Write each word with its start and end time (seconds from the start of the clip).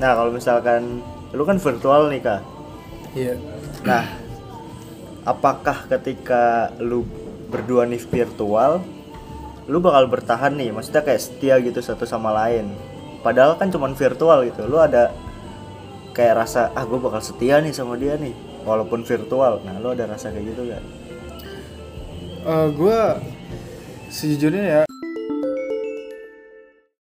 Nah 0.00 0.16
kalau 0.16 0.32
misalkan 0.32 1.04
lu 1.36 1.44
kan 1.44 1.60
virtual 1.60 2.08
nih 2.08 2.20
kak. 2.24 2.42
Iya. 3.12 3.34
Nah 3.84 4.04
apakah 5.28 5.84
ketika 5.92 6.72
lu 6.80 7.04
berdua 7.52 7.84
nih 7.84 8.00
virtual, 8.00 8.80
lu 9.68 9.78
bakal 9.78 10.08
bertahan 10.08 10.56
nih? 10.56 10.72
Maksudnya 10.72 11.04
kayak 11.04 11.20
setia 11.20 11.60
gitu 11.60 11.84
satu 11.84 12.08
sama 12.08 12.32
lain. 12.32 12.72
Padahal 13.20 13.60
kan 13.60 13.68
cuman 13.68 13.92
virtual 13.92 14.48
gitu. 14.48 14.64
Lu 14.64 14.80
ada 14.80 15.12
kayak 16.16 16.48
rasa 16.48 16.72
ah 16.72 16.82
gue 16.88 16.96
bakal 16.96 17.20
setia 17.20 17.60
nih 17.60 17.76
sama 17.76 18.00
dia 18.00 18.16
nih 18.16 18.32
walaupun 18.64 19.04
virtual. 19.04 19.60
Nah 19.68 19.76
lu 19.78 19.92
ada 19.92 20.08
rasa 20.08 20.32
kayak 20.32 20.56
gitu 20.56 20.64
gak? 20.72 20.82
Eh, 22.40 22.68
gue 22.72 23.00
sejujurnya 24.08 24.64
ya 24.64 24.89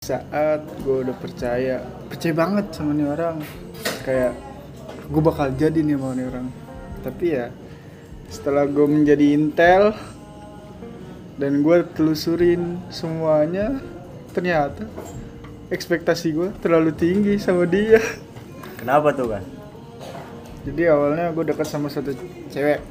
saat 0.05 0.61
gue 0.85 1.01
udah 1.01 1.15
percaya 1.17 1.81
percaya 2.05 2.33
banget 2.37 2.65
sama 2.77 2.93
nih 2.93 3.09
orang. 3.09 3.41
Kayak 4.05 4.37
gue 5.09 5.21
bakal 5.25 5.49
jadi 5.57 5.79
nih 5.81 5.97
sama 5.97 6.13
nih 6.13 6.25
orang. 6.29 6.47
Tapi 7.01 7.25
ya 7.25 7.45
setelah 8.29 8.69
gue 8.69 8.85
menjadi 8.85 9.25
intel 9.33 9.97
dan 11.41 11.65
gue 11.65 11.77
telusurin 11.97 12.77
semuanya 12.93 13.81
ternyata 14.37 14.85
ekspektasi 15.73 16.27
gue 16.37 16.49
terlalu 16.61 16.93
tinggi 16.93 17.41
sama 17.41 17.65
dia. 17.65 17.97
Kenapa 18.77 19.09
tuh 19.09 19.33
kan? 19.33 19.43
jadi 20.65 20.97
awalnya 20.97 21.29
gue 21.29 21.45
dekat 21.45 21.67
sama 21.69 21.93
satu 21.93 22.09
cewek. 22.49 22.81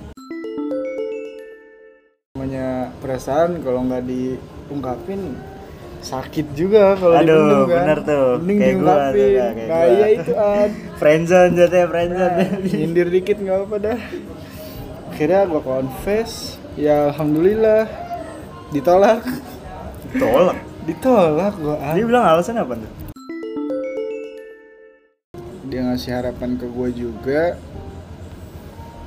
Namanya 2.38 2.95
perasaan 3.02 3.59
kalau 3.66 3.83
nggak 3.83 4.07
diungkapin 4.07 5.35
sakit 6.05 6.53
juga 6.53 6.93
kalau 6.95 7.17
Aduh, 7.17 7.33
dipendem 7.33 7.65
kan 7.65 7.77
bener 7.81 7.99
tuh. 8.03 8.27
mending 8.39 8.59
Kayak 8.61 8.77
gua 8.77 8.93
tuh, 8.93 9.13
kayak 9.17 9.49
nah 9.49 9.65
gua. 9.65 9.85
iya 9.89 10.07
itu 10.13 10.33
ad 10.33 10.71
Friendzone 11.01 11.53
jatuhnya 11.55 11.87
friendzone. 11.89 12.35
Nah, 12.37 12.49
nyindir 12.63 13.09
dikit 13.09 13.37
nggak 13.39 13.59
apa 13.63 13.77
dah 13.83 14.01
akhirnya 15.07 15.41
gue 15.45 15.63
confess 15.63 16.33
ya 16.74 17.09
alhamdulillah 17.09 17.87
ditolak 18.69 19.23
Tolak. 20.13 20.59
ditolak 20.85 21.55
gue 21.55 21.77
Dia 21.95 22.05
bilang 22.05 22.24
alasan 22.27 22.59
apa 22.59 22.74
tuh? 22.74 22.91
dia 25.65 25.80
ngasih 25.83 26.11
harapan 26.13 26.55
ke 26.55 26.66
gue 26.66 26.89
juga 26.93 27.43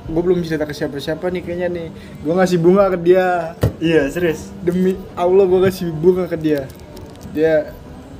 gue 0.04 0.22
belum 0.22 0.40
cerita 0.40 0.64
ke 0.64 0.72
siapa-siapa 0.72 1.28
nih 1.28 1.42
kayaknya 1.42 1.68
nih 1.70 1.88
gue 2.18 2.32
ngasih 2.34 2.58
bunga 2.58 2.88
ke 2.88 2.98
dia 2.98 3.52
Iya 3.78 4.08
serius. 4.08 4.48
demi 4.58 4.96
Allah 5.14 5.44
gue 5.44 5.60
kasih 5.62 5.92
bunga 5.92 6.24
ke 6.24 6.34
dia 6.34 6.64
dia 7.32 7.72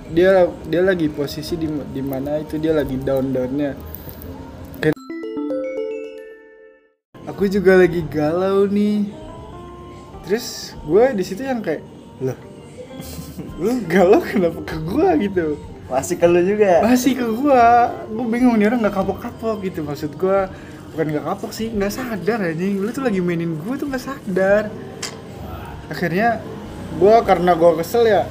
dia 0.09 0.49
dia 0.69 0.83
lagi 0.85 1.09
posisi 1.13 1.57
di 1.57 1.69
di 1.69 2.01
mana 2.01 2.41
itu 2.41 2.57
dia 2.57 2.73
lagi 2.73 2.97
down 2.97 3.33
downnya. 3.33 3.73
Aku 7.29 7.45
juga 7.47 7.77
lagi 7.77 8.03
galau 8.09 8.67
nih. 8.67 9.13
Terus 10.27 10.75
gue 10.85 11.05
di 11.15 11.25
situ 11.25 11.45
yang 11.45 11.61
kayak 11.61 11.85
loh 12.19 12.39
lu 13.63 13.79
galau 13.87 14.19
kenapa 14.19 14.59
ke 14.67 14.77
gue 14.83 15.09
gitu. 15.31 15.47
Masih 15.89 16.21
ke 16.21 16.27
lu 16.29 16.41
juga. 16.45 16.85
masih 16.85 17.17
ke 17.17 17.27
gua. 17.33 17.89
Gua 18.13 18.27
bingung 18.29 18.61
nih 18.61 18.69
orang 18.69 18.85
nggak 18.85 18.93
kapok-kapok 18.93 19.65
gitu. 19.65 19.81
Maksud 19.81 20.21
gua 20.21 20.53
bukan 20.93 21.17
nggak 21.17 21.25
kapok 21.25 21.51
sih 21.57 21.73
nggak 21.73 21.93
sadar 21.93 22.45
anjing. 22.45 22.77
Lu 22.77 22.93
tuh 22.93 23.09
lagi 23.09 23.25
mainin 23.25 23.57
gua 23.57 23.81
tuh 23.81 23.89
nggak 23.89 24.05
sadar. 24.05 24.69
Akhirnya 25.89 26.45
gua 27.01 27.25
karena 27.25 27.57
gua 27.57 27.81
kesel 27.81 28.05
ya 28.05 28.29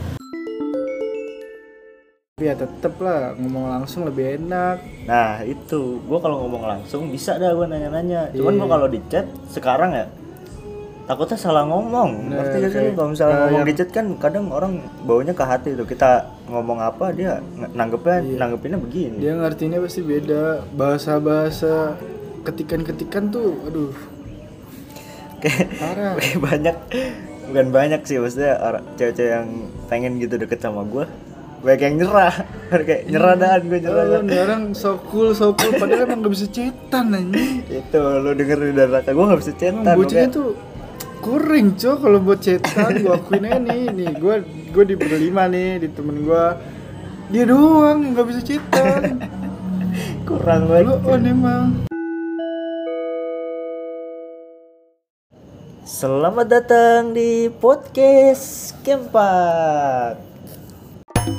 ya 2.38 2.53
tetep 2.53 2.93
lah 3.02 3.33
ngomong 3.33 3.66
langsung 3.66 4.05
lebih 4.05 4.38
enak 4.38 4.77
Nah 5.09 5.41
itu, 5.41 5.97
gua 6.05 6.21
kalau 6.21 6.45
ngomong 6.45 6.69
langsung 6.69 7.09
bisa 7.09 7.33
dah 7.33 7.49
gua 7.49 7.66
nanya-nanya. 7.66 8.30
Cuman 8.30 8.53
Iya. 8.53 8.59
gua 8.61 8.69
kalau 8.69 8.85
di 8.85 9.02
chat 9.09 9.25
sekarang 9.49 9.89
ya 9.89 10.05
takutnya 11.09 11.33
salah 11.33 11.65
ngomong. 11.65 12.30
Nah, 12.30 12.37
Ngerti 12.37 12.58
gak 12.61 12.70
sih? 12.70 12.93
Kalau 12.93 13.09
misalnya 13.09 13.26
kayak 13.26 13.42
ngomong 13.42 13.58
yang- 13.58 13.65
di 13.65 13.73
chat 13.73 13.89
kan 13.89 14.05
kadang 14.21 14.45
orang 14.52 14.73
baunya 15.02 15.33
ke 15.33 15.42
hati 15.42 15.73
tuh. 15.73 15.89
Kita 15.89 16.11
ngomong 16.45 16.77
apa 16.77 17.09
dia 17.09 17.42
ng- 17.42 17.73
nanggepnya 17.73 18.17
Iya. 18.21 18.37
nanggepinnya 18.37 18.80
begini. 18.80 19.17
dia 19.17 19.33
ngertinya 19.33 19.77
pasti 19.81 20.02
beda 20.03 20.42
bahasa-bahasa 20.77 21.97
ketikan-ketikan 22.43 23.33
tuh 23.33 23.58
aduh 23.65 23.97
Kayak 25.42 25.73
banyak 26.45 26.76
bukan 27.49 27.67
banyak 27.73 28.02
sih 28.05 28.21
maksudnya 28.21 28.61
orang 28.61 28.86
cewek-cewek 28.93 29.33
yang 29.33 29.49
pengen 29.87 30.21
gitu 30.21 30.37
deket 30.37 30.61
sama 30.61 30.86
gua 30.86 31.09
banyak 31.58 31.82
yang 31.82 31.95
nyerah. 32.06 32.36
Kayak 32.88 33.02
nyerah 33.10 33.34
dan 33.36 33.62
gue 33.66 33.80
nyerah. 33.82 34.04
Oh, 34.06 34.22
nih 34.22 34.40
orang 34.44 34.64
so 34.78 35.02
cool 35.10 35.34
so 35.34 35.56
cool. 35.58 35.73
Padahal 35.76 36.06
emang 36.06 36.22
gak 36.22 36.34
bisa 36.36 36.48
cetan 36.48 37.06
anjing. 37.16 37.66
Itu 37.66 38.02
lu 38.22 38.32
denger 38.36 38.60
di 38.62 38.72
neraka 38.76 39.10
gua 39.16 39.26
nggak 39.34 39.42
bisa 39.42 39.54
Emang 39.54 39.62
cetan 39.62 39.95
bocahnya 39.98 40.06
makanya- 40.28 40.36
tuh 40.36 40.50
kuring 41.18 41.68
cok 41.73 41.98
kalau 41.98 42.20
buat 42.22 42.40
cetan. 42.44 42.90
Gua 43.02 43.14
akuin 43.18 43.45
aja 43.48 43.58
nih 43.58 43.82
nih 43.90 44.10
gua 44.22 44.36
gua 44.70 44.84
di 44.86 44.95
berlima 44.95 45.44
nih 45.50 45.70
di 45.82 45.88
temen 45.90 46.18
gua. 46.23 46.60
Dia 47.28 47.44
doang 47.44 47.98
nggak 48.14 48.26
bisa 48.30 48.42
cetan. 48.45 49.02
Kurang 50.28 50.68
banget 50.68 51.00
on 51.08 51.24
emang. 51.26 51.68
Selamat 55.88 56.52
datang 56.52 57.16
di 57.16 57.48
podcast 57.48 58.76
Kempak. 58.84 60.27
Oke, 61.27 61.36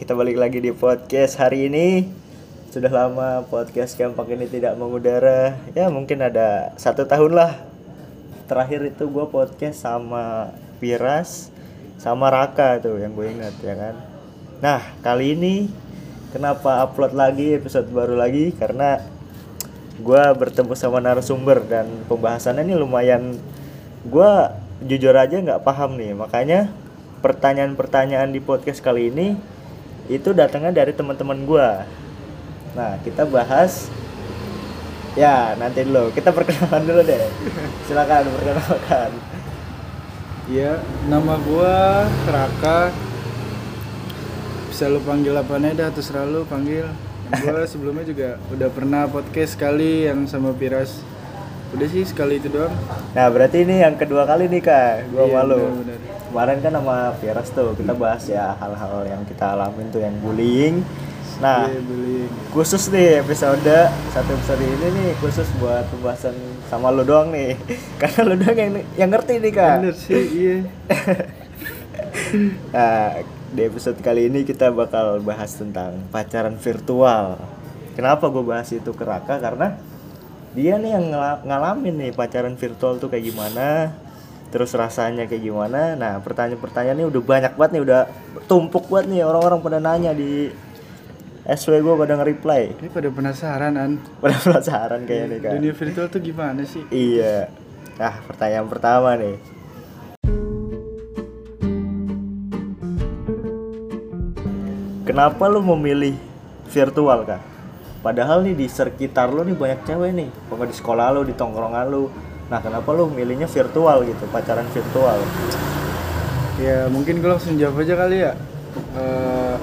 kita 0.00 0.16
balik 0.16 0.40
lagi 0.40 0.64
di 0.64 0.72
podcast 0.72 1.36
hari 1.36 1.68
ini. 1.68 2.08
Sudah 2.72 2.88
lama 2.88 3.44
podcast 3.44 3.92
Kempak 3.92 4.32
ini 4.32 4.48
tidak 4.48 4.72
mengudara. 4.80 5.60
Ya 5.76 5.92
mungkin 5.92 6.24
ada 6.24 6.72
satu 6.80 7.04
tahun 7.04 7.36
lah. 7.36 7.60
Terakhir 8.48 8.88
itu 8.88 9.04
gue 9.04 9.28
podcast 9.28 9.84
sama 9.84 10.56
Piras, 10.80 11.52
sama 12.00 12.32
Raka 12.32 12.80
tuh 12.80 13.04
yang 13.04 13.12
gue 13.12 13.36
ingat 13.36 13.52
ya 13.60 13.76
kan. 13.76 14.00
Nah 14.64 14.80
kali 15.04 15.36
ini 15.36 15.68
kenapa 16.32 16.88
upload 16.88 17.12
lagi 17.12 17.52
episode 17.52 17.92
baru 17.92 18.16
lagi 18.16 18.56
karena 18.56 19.19
gue 20.00 20.24
bertemu 20.36 20.72
sama 20.74 20.98
narasumber 20.98 21.62
dan 21.68 21.86
pembahasannya 22.08 22.64
ini 22.64 22.74
lumayan 22.74 23.36
gue 24.08 24.32
jujur 24.88 25.12
aja 25.12 25.36
nggak 25.36 25.62
paham 25.62 26.00
nih. 26.00 26.16
Makanya 26.16 26.72
pertanyaan-pertanyaan 27.20 28.32
di 28.32 28.40
podcast 28.40 28.80
kali 28.80 29.12
ini 29.12 29.36
itu 30.08 30.32
datangnya 30.32 30.82
dari 30.82 30.96
teman-teman 30.96 31.44
gue 31.46 31.68
nah 32.70 32.94
kita 33.02 33.26
bahas 33.26 33.90
ya 35.18 35.58
nanti 35.58 35.82
dulu. 35.86 36.10
Kita 36.14 36.30
perkenalan 36.30 36.82
dulu 36.86 37.02
deh. 37.02 37.24
Silakan 37.86 38.30
perkenalkan. 38.30 39.10
Iya, 40.50 40.82
nama 41.06 41.38
gua 41.46 42.06
Raka. 42.26 42.90
Bisa 44.70 44.90
lu 44.90 44.98
panggil 45.02 45.34
apa 45.34 45.58
nih 45.58 45.78
dah? 45.78 45.90
Terserah 45.94 46.26
lu 46.26 46.42
panggil. 46.46 46.86
Gua 47.32 47.62
sebelumnya 47.62 48.02
juga 48.02 48.28
udah 48.48 48.68
pernah 48.68 49.02
podcast 49.06 49.54
sekali 49.54 50.04
yang 50.04 50.26
sama 50.26 50.50
Piras. 50.50 50.98
Udah 51.70 51.86
sih 51.86 52.02
sekali 52.02 52.36
itu 52.36 52.50
doang. 52.50 52.74
nah 53.10 53.26
berarti 53.26 53.62
ini 53.62 53.78
yang 53.78 53.94
kedua 53.94 54.26
kali 54.26 54.46
nih 54.46 54.58
kak 54.58 55.06
gue 55.08 55.22
Iya, 55.22 55.34
malu 55.36 55.86
kemarin 56.26 56.58
kan 56.58 56.72
sama 56.74 56.96
Piras 57.16 57.48
tuh 57.48 57.74
kita 57.74 57.94
bahas 57.94 58.26
ya 58.26 58.54
hal-hal 58.56 59.06
yang 59.06 59.22
kita 59.22 59.54
alamin 59.54 59.86
tuh 59.88 59.98
yang 59.98 60.14
bullying 60.18 60.82
nah 61.38 61.70
Iya, 61.70 61.78
beli. 61.80 62.26
khusus 62.50 62.90
nih 62.90 63.22
episode 63.22 63.62
satu 64.10 64.30
episode 64.34 64.58
ini 64.60 64.86
nih 64.92 65.10
khusus 65.18 65.46
buat 65.56 65.86
pembahasan 65.88 66.34
sama 66.66 66.90
lo 66.90 67.06
doang 67.06 67.30
nih 67.30 67.54
karena 68.02 68.20
lo 68.26 68.34
doang 68.34 68.58
yang 68.58 68.70
yang 68.98 69.10
ngerti 69.10 69.38
nih 69.38 69.52
kak 69.54 69.74
Bener 69.78 69.94
sih, 69.94 70.22
iya. 70.26 70.56
nah 72.74 73.14
di 73.50 73.66
episode 73.66 73.98
kali 73.98 74.30
ini 74.30 74.46
kita 74.46 74.70
bakal 74.70 75.18
bahas 75.26 75.50
tentang 75.58 75.98
pacaran 76.14 76.54
virtual. 76.54 77.34
Kenapa 77.98 78.30
gue 78.30 78.44
bahas 78.46 78.70
itu 78.70 78.94
ke 78.94 79.02
Raka? 79.02 79.42
Karena 79.42 79.74
dia 80.54 80.78
nih 80.78 80.94
yang 80.94 81.06
ngalamin 81.46 81.94
nih 81.98 82.10
pacaran 82.14 82.54
virtual 82.54 83.02
tuh 83.02 83.10
kayak 83.10 83.26
gimana 83.26 83.94
terus 84.54 84.70
rasanya 84.74 85.26
kayak 85.26 85.42
gimana. 85.42 85.98
Nah 85.98 86.22
pertanyaan-pertanyaan 86.22 86.98
ini 87.02 87.06
udah 87.10 87.22
banyak 87.22 87.52
banget 87.58 87.70
nih 87.74 87.82
udah 87.82 88.00
tumpuk 88.46 88.86
banget 88.86 89.18
nih. 89.18 89.20
Orang-orang 89.26 89.58
pada 89.58 89.78
nanya 89.82 90.14
di 90.14 90.50
SW 91.42 91.82
gue 91.82 91.94
pada 91.98 92.14
nge-reply. 92.22 92.62
Ini 92.78 92.88
pada 92.94 93.08
penasaran 93.10 93.74
an. 93.74 93.98
pada 94.22 94.38
penasaran 94.38 95.00
kayaknya 95.10 95.26
nih 95.26 95.38
kan 95.42 95.52
Dunia 95.58 95.74
virtual 95.74 96.06
tuh 96.06 96.22
gimana 96.22 96.62
sih? 96.62 96.86
iya. 96.94 97.50
Nah 97.98 98.14
pertanyaan 98.30 98.70
pertama 98.70 99.18
nih 99.18 99.59
kenapa 105.10 105.50
lu 105.50 105.58
memilih 105.74 106.14
virtual 106.70 107.26
kan 107.26 107.42
padahal 108.00 108.46
nih 108.46 108.56
di 108.56 108.66
sekitar 108.70 109.28
lu 109.34 109.44
nih 109.44 109.56
banyak 109.56 109.80
cewek 109.84 110.10
nih. 110.16 110.28
Pokoknya 110.48 110.70
di 110.72 110.76
sekolah 110.76 111.06
lu 111.12 111.22
di 111.26 111.34
tongkrongan 111.36 111.86
lu. 111.88 112.08
Nah 112.48 112.58
kenapa 112.58 112.88
lu 112.96 113.06
milihnya 113.12 113.46
virtual 113.46 114.02
gitu 114.08 114.24
pacaran 114.32 114.66
virtual? 114.72 115.18
Ya 116.60 116.88
mungkin 116.88 117.20
gue 117.20 117.30
langsung 117.30 117.56
jawab 117.60 117.80
aja 117.84 117.94
kali 117.96 118.16
ya. 118.24 118.32
Eh, 118.96 119.56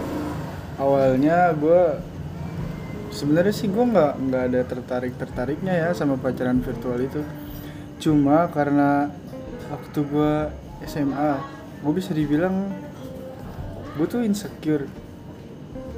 awalnya 0.78 1.54
gue 1.58 1.82
sebenarnya 3.10 3.54
sih 3.56 3.68
gue 3.72 3.86
nggak 3.86 4.14
nggak 4.30 4.44
ada 4.54 4.62
tertarik 4.68 5.14
tertariknya 5.18 5.74
ya 5.74 5.90
sama 5.98 6.16
pacaran 6.22 6.62
virtual 6.62 6.98
itu. 7.02 7.22
Cuma 7.98 8.46
karena 8.54 9.10
waktu 9.74 10.00
gue 10.06 10.34
SMA 10.86 11.32
gue 11.82 11.94
bisa 11.94 12.14
dibilang 12.14 12.70
gue 13.98 14.06
tuh 14.06 14.22
insecure 14.22 14.86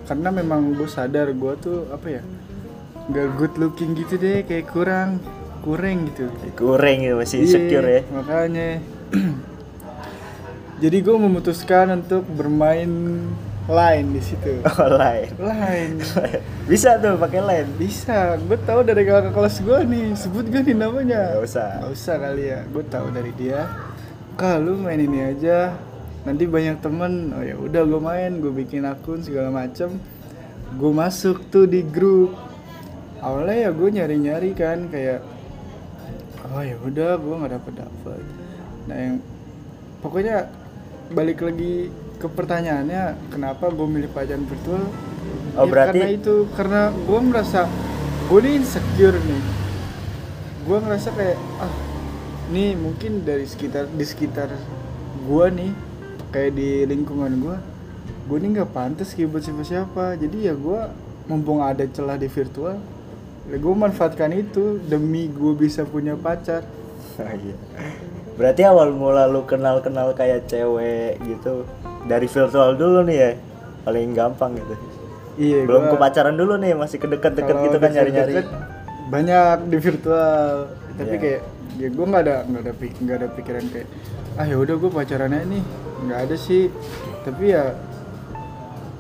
karena 0.09 0.33
memang 0.33 0.73
gue 0.73 0.89
sadar 0.89 1.29
gue 1.29 1.53
tuh 1.61 1.85
apa 1.93 2.07
ya 2.09 2.21
nggak 3.09 3.27
good 3.37 3.53
looking 3.61 3.93
gitu 3.93 4.17
deh 4.17 4.41
kayak 4.41 4.65
kurang 4.69 5.21
kurang 5.59 6.09
gitu. 6.09 6.31
Kurang 6.55 7.03
gitu 7.03 7.15
masih 7.19 7.37
Iya, 7.37 7.45
insecure 7.45 7.87
ya. 7.87 8.01
makanya. 8.09 8.69
Jadi 10.81 10.97
gue 11.03 11.15
memutuskan 11.19 11.99
untuk 11.99 12.23
bermain 12.31 12.87
line 13.67 14.07
di 14.15 14.21
situ. 14.23 14.63
Online 14.87 15.29
line. 15.35 15.93
Bisa 16.71 16.95
tuh 16.97 17.19
pakai 17.19 17.43
line. 17.43 17.69
Bisa. 17.75 18.39
Gue 18.39 18.57
tahu 18.63 18.87
dari 18.87 19.03
kakak 19.03 19.35
kelas 19.35 19.59
gue 19.59 19.77
nih 19.83 20.05
sebut 20.15 20.47
gak 20.47 20.63
nih 20.63 20.77
namanya. 20.79 21.37
Nggak 21.37 21.43
usah. 21.43 21.69
Nggak 21.83 21.91
usah 21.93 22.15
kali 22.17 22.43
ya 22.47 22.59
gue 22.65 22.83
tahu 22.87 23.07
dari 23.11 23.31
dia. 23.35 23.67
Kalau 24.39 24.79
main 24.79 25.03
ini 25.03 25.19
aja 25.35 25.75
nanti 26.19 26.43
banyak 26.45 26.83
temen 26.83 27.31
oh 27.31 27.43
ya 27.43 27.55
udah 27.55 27.81
gue 27.87 28.01
main 28.01 28.31
gue 28.39 28.51
bikin 28.51 28.83
akun 28.83 29.23
segala 29.23 29.49
macem. 29.49 29.95
Gue 30.75 30.91
masuk 30.91 31.47
tuh 31.49 31.65
di 31.65 31.81
grup. 31.81 32.35
Awalnya 33.19 33.67
ya 33.67 33.71
gue 33.71 33.89
nyari 33.89 34.15
nyari 34.15 34.51
kan 34.53 34.87
kayak 34.87 35.19
oh 36.49 36.63
ya 36.63 36.75
udah 36.79 37.17
gue 37.17 37.35
nggak 37.35 37.53
dapet 37.55 37.73
dapet. 37.77 38.21
Nah 38.87 38.97
yang 38.97 39.15
pokoknya 39.99 40.47
balik 41.09 41.41
lagi 41.41 41.89
ke 42.19 42.27
pertanyaannya 42.27 43.31
kenapa 43.31 43.71
gue 43.71 43.87
milih 43.87 44.11
pacaran 44.11 44.43
virtual? 44.43 44.83
Oh, 45.57 45.65
Ya, 45.65 45.71
berarti- 45.71 45.99
karena 45.99 46.07
itu 46.13 46.35
karena 46.53 46.81
gue 46.93 47.19
merasa 47.23 47.61
gue 48.29 48.39
nih 48.39 48.53
insecure 48.59 49.17
nih. 49.17 49.43
Gue 50.63 50.77
ngerasa 50.77 51.09
kayak 51.11 51.37
ah 51.59 51.73
nih 52.49 52.77
mungkin 52.77 53.25
dari 53.25 53.45
sekitar 53.45 53.89
di 53.89 54.05
sekitar 54.05 54.49
gue 55.25 55.45
nih 55.53 55.71
kayak 56.29 56.51
di 56.53 56.85
lingkungan 56.85 57.31
gue 57.37 57.57
gue 58.25 58.37
nih 58.37 58.49
nggak 58.55 58.71
pantas 58.71 59.13
buat 59.15 59.41
siapa 59.41 59.63
siapa 59.63 60.05
jadi 60.15 60.37
ya 60.43 60.53
gue 60.53 60.79
mumpung 61.25 61.59
ada 61.59 61.85
celah 61.85 62.15
di 62.15 62.27
virtual 62.27 62.77
ya 63.45 63.55
gue 63.55 63.73
manfaatkan 63.75 64.29
itu 64.31 64.77
demi 64.83 65.25
gue 65.27 65.53
bisa 65.53 65.83
punya 65.83 66.13
pacar 66.15 66.61
Oh, 67.17 67.27
iya. 67.37 67.51
Berarti 68.33 68.63
awal 68.63 68.91
mula 68.91 69.27
lu 69.27 69.43
kenal-kenal 69.43 70.13
kayak 70.13 70.47
cewek 70.47 71.19
gitu 71.21 71.67
dari 72.05 72.23
virtual 72.25 72.71
dulu 72.73 73.03
nih 73.03 73.17
ya. 73.17 73.31
Paling 73.81 74.09
gampang 74.13 74.55
gitu. 74.55 74.75
iya 75.35 75.59
Belum 75.61 75.83
gua- 75.83 75.91
ke 75.91 75.95
pacaran 75.99 76.31
dulu 76.33 76.55
nih, 76.55 76.71
masih 76.73 76.95
ke 76.95 77.07
deket-deket 77.09 77.51
Kalau 77.51 77.65
gitu 77.65 77.75
kan 77.77 77.91
nyari-nyari. 77.91 78.39
banyak 79.05 79.57
di 79.67 79.77
virtual 79.77 80.47
tapi 80.93 81.09
Iya. 81.09 81.19
kayak 81.19 81.41
ya 81.75 81.87
gue 81.89 82.05
nggak 82.05 82.21
ada 82.21 82.35
nggak 82.45 82.61
ada 82.61 82.73
nggak 82.77 83.15
ada 83.17 83.27
pikiran 83.33 83.63
kayak 83.67 83.87
ah 84.35 84.45
ya 84.45 84.55
udah 84.55 84.75
gue 84.77 84.91
pacarannya 84.93 85.41
nih 85.49 85.63
nggak 86.05 86.19
ada 86.29 86.35
sih 86.35 86.71
tapi 87.21 87.51
ya 87.51 87.75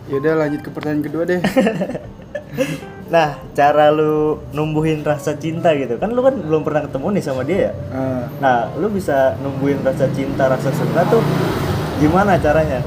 ya 0.07 0.15
udah 0.17 0.33
lanjut 0.35 0.61
ke 0.65 0.69
pertanyaan 0.73 1.03
kedua 1.05 1.23
deh 1.25 1.41
Nah, 3.09 3.41
cara 3.57 3.89
lu 3.89 4.37
numbuhin 4.53 5.01
rasa 5.01 5.33
cinta 5.33 5.73
gitu. 5.73 5.97
Kan 5.97 6.13
lu 6.13 6.21
kan 6.21 6.37
belum 6.37 6.61
pernah 6.61 6.85
ketemu 6.85 7.17
nih 7.17 7.23
sama 7.25 7.41
dia 7.41 7.57
ya. 7.57 7.71
Ah, 7.89 8.21
Nah, 8.37 8.57
lu 8.77 8.85
bisa 8.93 9.33
numbuhin 9.41 9.81
rasa 9.81 10.05
cinta, 10.13 10.45
rasa 10.45 10.69
suka 10.69 11.01
tuh 11.09 11.21
gimana 11.97 12.37
caranya? 12.37 12.85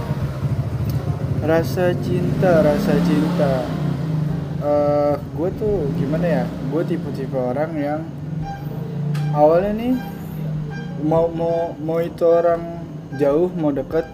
rasa 1.42 1.90
cinta 2.06 2.62
rasa 2.62 2.94
cinta 3.02 3.66
eh 4.62 5.14
gue 5.18 5.50
tuh 5.58 5.90
gimana 5.98 6.22
ya 6.22 6.44
gue 6.46 6.82
tipe-tipe 6.86 7.34
orang 7.34 7.74
yang 7.74 8.00
awalnya 9.34 9.74
nih 9.74 9.94
mau 11.02 11.26
mau 11.26 11.74
mau 11.82 11.98
itu 11.98 12.22
orang 12.22 12.71
jauh 13.18 13.50
mau 13.56 13.72
deket. 13.74 14.06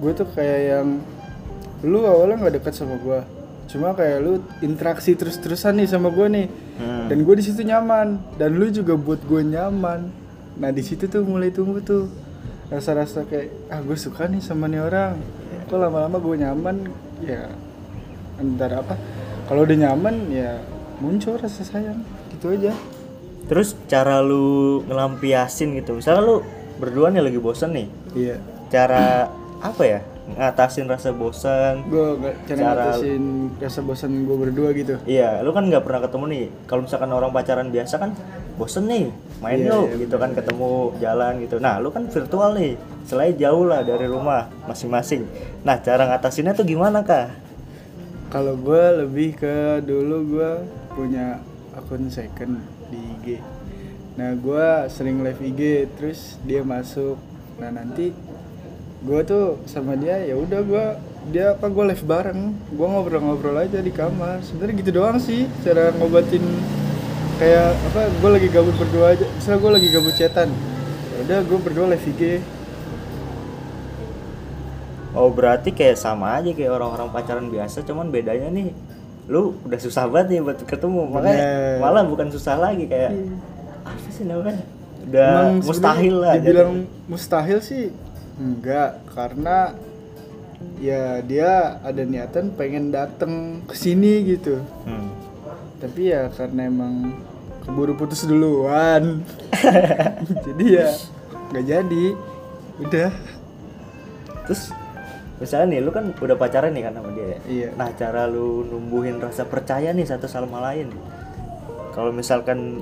Gue 0.00 0.12
tuh 0.16 0.28
kayak 0.32 0.60
yang 0.74 0.88
lu 1.82 2.04
awalnya 2.06 2.38
nggak 2.38 2.54
deket 2.62 2.74
sama 2.78 2.96
gue 2.98 3.42
cuma 3.72 3.96
kayak 3.96 4.20
lu 4.20 4.44
interaksi 4.60 5.16
terus-terusan 5.16 5.80
nih 5.80 5.88
sama 5.88 6.12
gue 6.12 6.28
nih. 6.28 6.46
Hmm. 6.72 7.08
dan 7.08 7.18
gue 7.24 7.34
di 7.40 7.44
situ 7.44 7.64
nyaman. 7.64 8.20
Dan 8.36 8.60
lu 8.60 8.68
juga 8.68 8.96
buat 9.00 9.24
gue 9.24 9.40
nyaman. 9.40 10.12
Nah 10.60 10.70
di 10.72 10.84
situ 10.84 11.08
tuh 11.08 11.24
mulai 11.24 11.48
tumbuh 11.48 11.80
tuh 11.80 12.12
rasa-rasa 12.68 13.24
kayak 13.24 13.72
ah 13.72 13.80
gue 13.80 13.96
suka 13.96 14.28
nih 14.28 14.44
sama 14.44 14.68
nih 14.68 14.84
orang. 14.84 15.16
Kok 15.72 15.78
lama-lama 15.80 16.20
gue 16.20 16.36
nyaman? 16.36 16.76
Ya 17.24 17.48
entar 18.36 18.76
apa? 18.76 18.94
Kalau 19.48 19.64
udah 19.64 19.76
nyaman 19.88 20.28
ya 20.28 20.60
muncul 21.00 21.40
rasa 21.40 21.64
sayang. 21.64 22.04
Gitu 22.36 22.52
aja. 22.52 22.76
Terus 23.48 23.72
cara 23.88 24.20
lu 24.20 24.84
ngelampiasin 24.84 25.80
gitu. 25.80 25.96
Misalnya 25.96 26.22
lu 26.28 26.36
berdua 26.76 27.08
nih 27.08 27.22
lagi 27.22 27.38
bosen 27.38 27.70
nih. 27.72 27.86
iya 28.14 28.36
Cara 28.68 29.28
apa 29.58 29.82
ya? 29.82 30.00
Ngatasin 30.22 30.86
rasa 30.86 31.10
bosan. 31.10 31.82
gue 31.84 32.14
cara 32.46 32.56
Cara- 32.56 32.84
ngatasin 32.94 33.24
rasa 33.58 33.80
bosan 33.82 34.22
gue 34.22 34.36
berdua 34.38 34.70
gitu 34.70 34.94
Iya, 35.02 35.42
lu 35.42 35.50
kan 35.50 35.66
nggak 35.66 35.82
pernah 35.82 36.00
ketemu 36.00 36.24
nih. 36.30 36.44
Kalau 36.64 36.82
misalkan 36.82 37.10
orang 37.10 37.30
pacaran 37.30 37.68
biasa 37.68 37.94
kan 37.98 38.10
bosen 38.54 38.86
nih, 38.86 39.10
main 39.38 39.58
Iya, 39.58 39.68
yuk 39.68 39.84
iya, 39.88 39.96
gitu 40.06 40.16
kan 40.16 40.30
ketemu 40.32 40.70
jalan 40.98 41.32
gitu. 41.40 41.56
Nah, 41.58 41.82
lu 41.82 41.90
kan 41.90 42.06
virtual 42.06 42.54
nih, 42.54 42.78
selain 43.02 43.34
jauh 43.34 43.66
lah 43.66 43.82
dari 43.82 44.06
rumah 44.06 44.46
masing-masing. 44.64 45.26
Nah, 45.62 45.76
cara 45.78 46.06
ngatasinnya 46.06 46.54
tuh 46.54 46.64
gimana 46.64 47.02
kak? 47.02 47.28
Kalau 48.30 48.56
gue 48.56 49.04
lebih 49.04 49.36
ke 49.36 49.56
dulu 49.82 50.38
gue 50.38 50.50
punya 50.92 51.42
akun 51.74 52.08
second 52.08 52.62
di 52.88 52.96
IG. 53.18 53.26
Nah 54.12 54.36
gue 54.36 54.66
sering 54.92 55.24
live 55.24 55.40
IG, 55.40 55.88
terus 55.96 56.36
dia 56.44 56.60
masuk. 56.60 57.16
Nah 57.56 57.72
nanti 57.72 58.12
gue 59.02 59.20
tuh 59.24 59.58
sama 59.66 59.98
dia 59.98 60.20
ya 60.22 60.38
udah 60.38 60.60
gue 60.62 60.84
dia 61.32 61.56
apa 61.56 61.66
gue 61.72 61.84
live 61.94 62.04
bareng, 62.04 62.52
gue 62.76 62.86
ngobrol-ngobrol 62.86 63.56
aja 63.56 63.80
di 63.80 63.88
kamar. 63.88 64.44
Sebenarnya 64.44 64.74
gitu 64.84 64.90
doang 64.92 65.16
sih 65.16 65.48
cara 65.64 65.96
ngobatin 65.96 66.44
kayak 67.40 67.72
apa 67.92 68.00
gue 68.12 68.30
lagi 68.30 68.48
gabut 68.52 68.76
berdua 68.76 69.16
aja. 69.16 69.24
Misalnya 69.24 69.58
gue 69.64 69.72
lagi 69.80 69.88
gabut 69.88 70.14
chatan, 70.14 70.48
ya 71.12 71.16
udah 71.24 71.38
gue 71.48 71.58
berdua 71.64 71.86
live 71.96 72.06
IG. 72.12 72.22
Oh 75.12 75.28
berarti 75.28 75.76
kayak 75.76 76.00
sama 76.00 76.40
aja 76.40 76.56
kayak 76.56 76.72
orang-orang 76.72 77.12
pacaran 77.12 77.48
biasa, 77.52 77.84
cuman 77.84 78.08
bedanya 78.08 78.48
nih, 78.48 78.72
lu 79.28 79.52
udah 79.60 79.76
susah 79.76 80.08
banget 80.08 80.36
nih 80.36 80.40
buat 80.40 80.64
ketemu, 80.64 81.04
makanya 81.04 81.36
Bener. 81.36 81.76
malah 81.84 82.04
bukan 82.08 82.32
susah 82.32 82.56
lagi 82.56 82.88
kayak 82.88 83.12
Iya. 83.12 83.36
Apa 83.84 84.08
sih 84.10 84.24
namanya? 84.24 84.64
Udah 85.02 85.30
Emang 85.30 85.52
mustahil 85.66 86.14
lah. 86.18 86.34
Dibilang 86.38 86.72
mustahil 87.10 87.58
sih 87.58 87.90
enggak 88.38 89.02
karena 89.12 89.76
ya 90.82 91.20
dia 91.22 91.78
ada 91.82 92.02
niatan 92.02 92.54
pengen 92.54 92.94
dateng 92.94 93.64
ke 93.66 93.74
sini 93.74 94.22
gitu. 94.38 94.62
jadi. 94.62 94.88
Hmm. 94.88 95.10
Tapi 95.82 96.00
ya 96.14 96.30
karena 96.30 96.70
emang 96.70 96.94
keburu 97.66 97.94
putus 97.98 98.26
duluan. 98.26 99.22
jadi 100.46 100.64
ya 100.66 100.88
nggak 101.50 101.66
jadi. 101.66 102.04
Udah. 102.82 103.10
Terus 104.46 104.74
misalnya 105.38 105.66
nih, 105.74 105.80
lu 105.82 105.90
kan 105.90 106.04
udah 106.14 106.36
pacaran 106.38 106.70
nih 106.74 106.82
kan 106.86 106.94
sama 106.94 107.10
dia 107.14 107.26
ya? 107.26 107.38
Iya. 107.46 107.68
Nah, 107.74 107.88
cara 107.94 108.26
lu 108.30 108.66
numbuhin 108.66 109.18
rasa 109.18 109.46
percaya 109.46 109.90
nih 109.90 110.06
satu 110.06 110.26
sama 110.26 110.62
lain. 110.62 110.90
Kalau 111.92 112.10
misalkan 112.14 112.80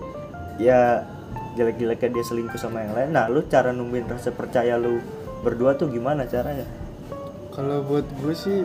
ya 0.61 1.09
jelek-jeleknya 1.57 2.15
dia 2.15 2.25
selingkuh 2.25 2.61
sama 2.61 2.85
yang 2.85 2.95
lain, 2.95 3.11
nah 3.17 3.27
lu 3.27 3.43
cara 3.49 3.75
numbuhin 3.75 4.07
rasa 4.07 4.31
percaya 4.31 4.79
lu 4.79 5.03
berdua 5.41 5.75
tuh 5.75 5.89
gimana 5.89 6.29
caranya? 6.29 6.69
Kalau 7.51 7.83
buat 7.83 8.07
gue 8.23 8.35
sih, 8.37 8.63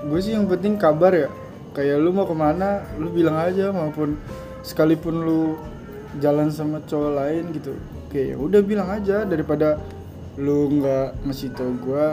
gue 0.00 0.20
sih 0.20 0.34
yang 0.34 0.50
penting 0.50 0.80
kabar 0.80 1.14
ya. 1.14 1.28
Kayak 1.70 2.02
lu 2.02 2.10
mau 2.10 2.26
ke 2.26 2.34
mana, 2.34 2.82
lu 2.98 3.14
bilang 3.14 3.38
aja 3.38 3.70
maupun 3.70 4.18
sekalipun 4.66 5.22
lu 5.22 5.54
jalan 6.18 6.50
sama 6.50 6.82
cowok 6.82 7.12
lain 7.14 7.44
gitu. 7.54 7.78
Kayak 8.10 8.34
ya 8.34 8.36
udah 8.42 8.60
bilang 8.66 8.88
aja 8.90 9.22
daripada 9.22 9.78
lu 10.34 10.66
nggak 10.82 11.30
ngasih 11.30 11.54
tau 11.54 11.70
gue. 11.78 12.08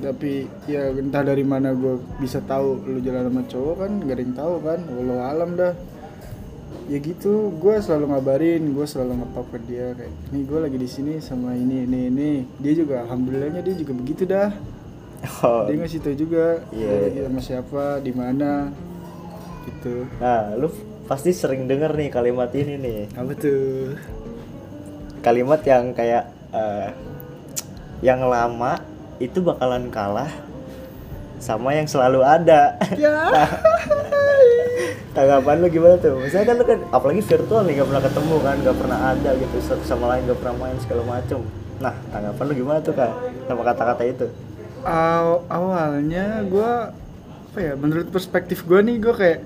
Tapi 0.00 0.48
ya 0.70 0.94
entah 0.96 1.20
dari 1.26 1.44
mana 1.44 1.74
gue 1.74 1.98
bisa 2.22 2.40
tahu 2.46 2.78
lu 2.86 3.02
jalan 3.02 3.26
sama 3.26 3.42
cowok 3.50 3.74
kan, 3.84 3.90
gak 4.06 4.14
ada 4.16 4.22
yang 4.22 4.36
tahu 4.38 4.54
kan. 4.62 4.80
Walau 4.86 5.18
alam 5.20 5.50
dah. 5.58 5.74
Ya 6.90 6.98
gitu, 6.98 7.54
gue 7.54 7.74
selalu 7.78 8.10
ngabarin, 8.10 8.74
gue 8.74 8.82
selalu 8.82 9.22
ngepap 9.22 9.46
ke 9.54 9.58
dia 9.70 9.94
kayak, 9.94 10.10
nih 10.34 10.42
gue 10.42 10.58
lagi 10.58 10.74
di 10.74 10.88
sini 10.90 11.12
sama 11.22 11.54
ini 11.54 11.86
ini 11.86 12.00
ini. 12.10 12.30
Dia 12.58 12.74
juga 12.74 13.06
alhamdulillahnya 13.06 13.62
dia 13.62 13.74
juga 13.78 13.92
begitu 13.94 14.26
dah 14.26 14.50
Oh, 15.44 15.68
dia 15.68 15.76
ngasih 15.76 16.00
tau 16.00 16.16
juga 16.16 16.64
iya. 16.72 17.12
lagi 17.12 17.20
sama 17.28 17.40
siapa 17.44 17.84
di 18.00 18.08
mana 18.08 18.72
gitu 19.68 20.08
Nah, 20.16 20.56
lu 20.56 20.72
pasti 21.04 21.36
sering 21.36 21.68
denger 21.68 21.92
nih 21.92 22.08
kalimat 22.08 22.48
ini 22.56 22.74
nih. 22.80 23.00
apa 23.12 23.32
tuh 23.36 23.92
kalimat 25.20 25.60
yang 25.60 25.92
kayak 25.92 26.24
eh, 26.56 26.88
yang 28.00 28.24
lama 28.24 28.80
itu 29.20 29.44
bakalan 29.44 29.92
kalah 29.92 30.32
sama 31.40 31.74
yang 31.74 31.88
selalu 31.88 32.20
ada. 32.22 32.76
Ya. 32.94 33.32
Tanggapan 35.16 35.58
lu 35.58 35.68
gimana 35.72 35.98
tuh? 35.98 36.22
Misalnya 36.22 36.54
kan 36.54 36.56
lu 36.60 36.64
kan 36.68 36.78
apalagi 36.94 37.22
virtual 37.24 37.66
nih 37.66 37.82
gak 37.82 37.88
pernah 37.90 38.04
ketemu 38.06 38.36
kan, 38.44 38.56
gak 38.62 38.76
pernah 38.78 38.98
ada 39.10 39.30
gitu 39.34 39.56
satu 39.58 39.82
sama 39.82 40.04
lain 40.14 40.30
gak 40.30 40.38
pernah 40.38 40.56
main 40.60 40.76
segala 40.78 41.02
macem. 41.02 41.40
Nah 41.80 41.96
tanggapan 42.12 42.44
lu 42.46 42.54
gimana 42.54 42.78
tuh 42.84 42.94
kak 42.94 43.12
sama 43.48 43.62
kata-kata 43.64 44.02
itu? 44.06 44.26
Aw- 44.84 45.44
awalnya 45.50 46.44
gue 46.46 46.72
apa 47.50 47.58
ya 47.58 47.74
menurut 47.74 48.14
perspektif 48.14 48.62
gue 48.62 48.78
nih 48.78 48.96
gue 49.02 49.10
kayak 49.10 49.40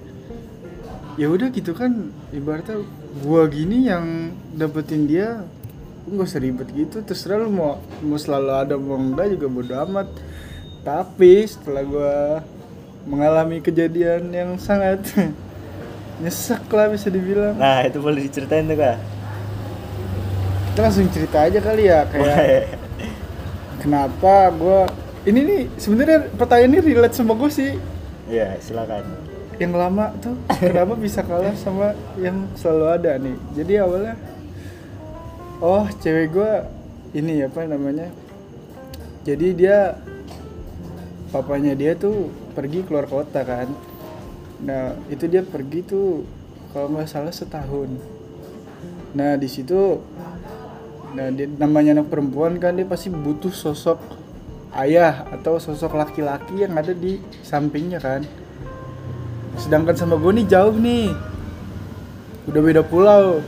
ya 1.16 1.30
udah 1.30 1.48
gitu 1.48 1.72
kan 1.72 2.12
ibaratnya 2.34 2.84
gue 3.22 3.42
gini 3.48 3.88
yang 3.88 4.34
dapetin 4.52 5.08
dia 5.08 5.40
lu 6.04 6.20
nggak 6.20 6.28
usah 6.28 6.42
ribet 6.42 6.68
gitu 6.76 7.00
terserah 7.00 7.40
lu 7.40 7.48
mau 7.48 7.80
mau 8.04 8.20
selalu 8.20 8.50
ada 8.52 8.74
mau 8.76 9.00
enggak 9.00 9.32
juga 9.38 9.46
bodo 9.48 9.74
amat 9.88 10.08
tapi 10.84 11.48
setelah 11.48 11.82
gue 11.82 12.16
mengalami 13.08 13.64
kejadian 13.64 14.28
yang 14.28 14.60
sangat 14.60 15.00
nyesek 16.22 16.68
lah 16.68 16.92
bisa 16.92 17.08
dibilang. 17.08 17.56
Nah 17.56 17.88
itu 17.88 17.98
boleh 17.98 18.28
diceritain 18.28 18.68
tuh 18.68 18.76
kak. 18.76 19.00
kita 20.74 20.90
langsung 20.90 21.06
cerita 21.06 21.38
aja 21.46 21.58
kali 21.62 21.86
ya 21.86 22.02
kayak 22.10 22.74
kenapa 23.78 24.50
gue 24.50 24.80
ini 25.30 25.40
nih 25.46 25.62
sebenarnya 25.78 26.18
pertanyaan 26.34 26.72
ini 26.76 26.80
relate 26.92 27.16
sama 27.16 27.32
gue 27.32 27.50
sih. 27.50 27.72
Iya 28.28 28.60
silakan. 28.60 29.32
yang 29.54 29.70
lama 29.70 30.10
tuh 30.18 30.34
kenapa 30.50 30.98
bisa 31.06 31.22
kalah 31.22 31.54
sama 31.54 31.94
yang 32.18 32.50
selalu 32.58 32.86
ada 32.90 33.12
nih? 33.22 33.36
Jadi 33.54 33.72
awalnya 33.78 34.14
oh 35.62 35.86
cewek 36.02 36.34
gue 36.34 36.52
ini 37.14 37.46
apa 37.46 37.62
namanya? 37.64 38.10
Jadi 39.22 39.54
dia 39.54 39.94
papanya 41.34 41.74
dia 41.74 41.98
tuh 41.98 42.30
pergi 42.54 42.86
keluar 42.86 43.10
kota 43.10 43.42
kan. 43.42 43.66
Nah 44.62 44.94
itu 45.10 45.26
dia 45.26 45.42
pergi 45.42 45.82
tuh 45.82 46.22
kalau 46.70 46.94
nggak 46.94 47.10
salah 47.10 47.34
setahun. 47.34 47.90
Nah 49.18 49.34
di 49.34 49.50
situ 49.50 49.98
nah 51.14 51.30
dia, 51.34 51.50
namanya 51.58 51.98
anak 51.98 52.10
perempuan 52.10 52.58
kan 52.62 52.78
dia 52.78 52.86
pasti 52.86 53.10
butuh 53.10 53.50
sosok 53.50 53.98
ayah 54.78 55.26
atau 55.30 55.58
sosok 55.58 55.94
laki-laki 55.94 56.62
yang 56.62 56.78
ada 56.78 56.94
di 56.94 57.18
sampingnya 57.42 57.98
kan. 57.98 58.22
Sedangkan 59.58 59.98
sama 59.98 60.14
gue 60.14 60.38
nih 60.38 60.46
jauh 60.46 60.78
nih. 60.78 61.10
Udah 62.46 62.62
beda 62.62 62.82
pulau. 62.86 63.42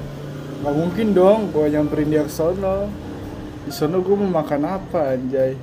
Nggak 0.63 0.75
mungkin 0.75 1.07
dong 1.15 1.55
gue 1.55 1.71
nyamperin 1.71 2.11
dia 2.11 2.23
ke 2.27 2.35
sono. 2.35 2.91
Di 3.63 3.71
sono 3.71 4.03
gue 4.03 4.15
mau 4.19 4.43
makan 4.43 4.63
apa 4.67 5.15
anjay? 5.15 5.55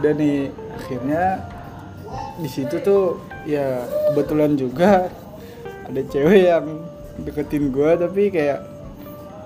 Udah 0.00 0.12
nih 0.16 0.61
akhirnya 0.82 1.46
di 2.42 2.48
situ 2.50 2.82
tuh 2.82 3.22
ya 3.46 3.86
kebetulan 4.10 4.58
juga 4.58 5.08
ada 5.86 6.00
cewek 6.10 6.42
yang 6.50 6.66
deketin 7.22 7.70
gue 7.70 7.90
tapi 7.94 8.32
kayak 8.34 8.60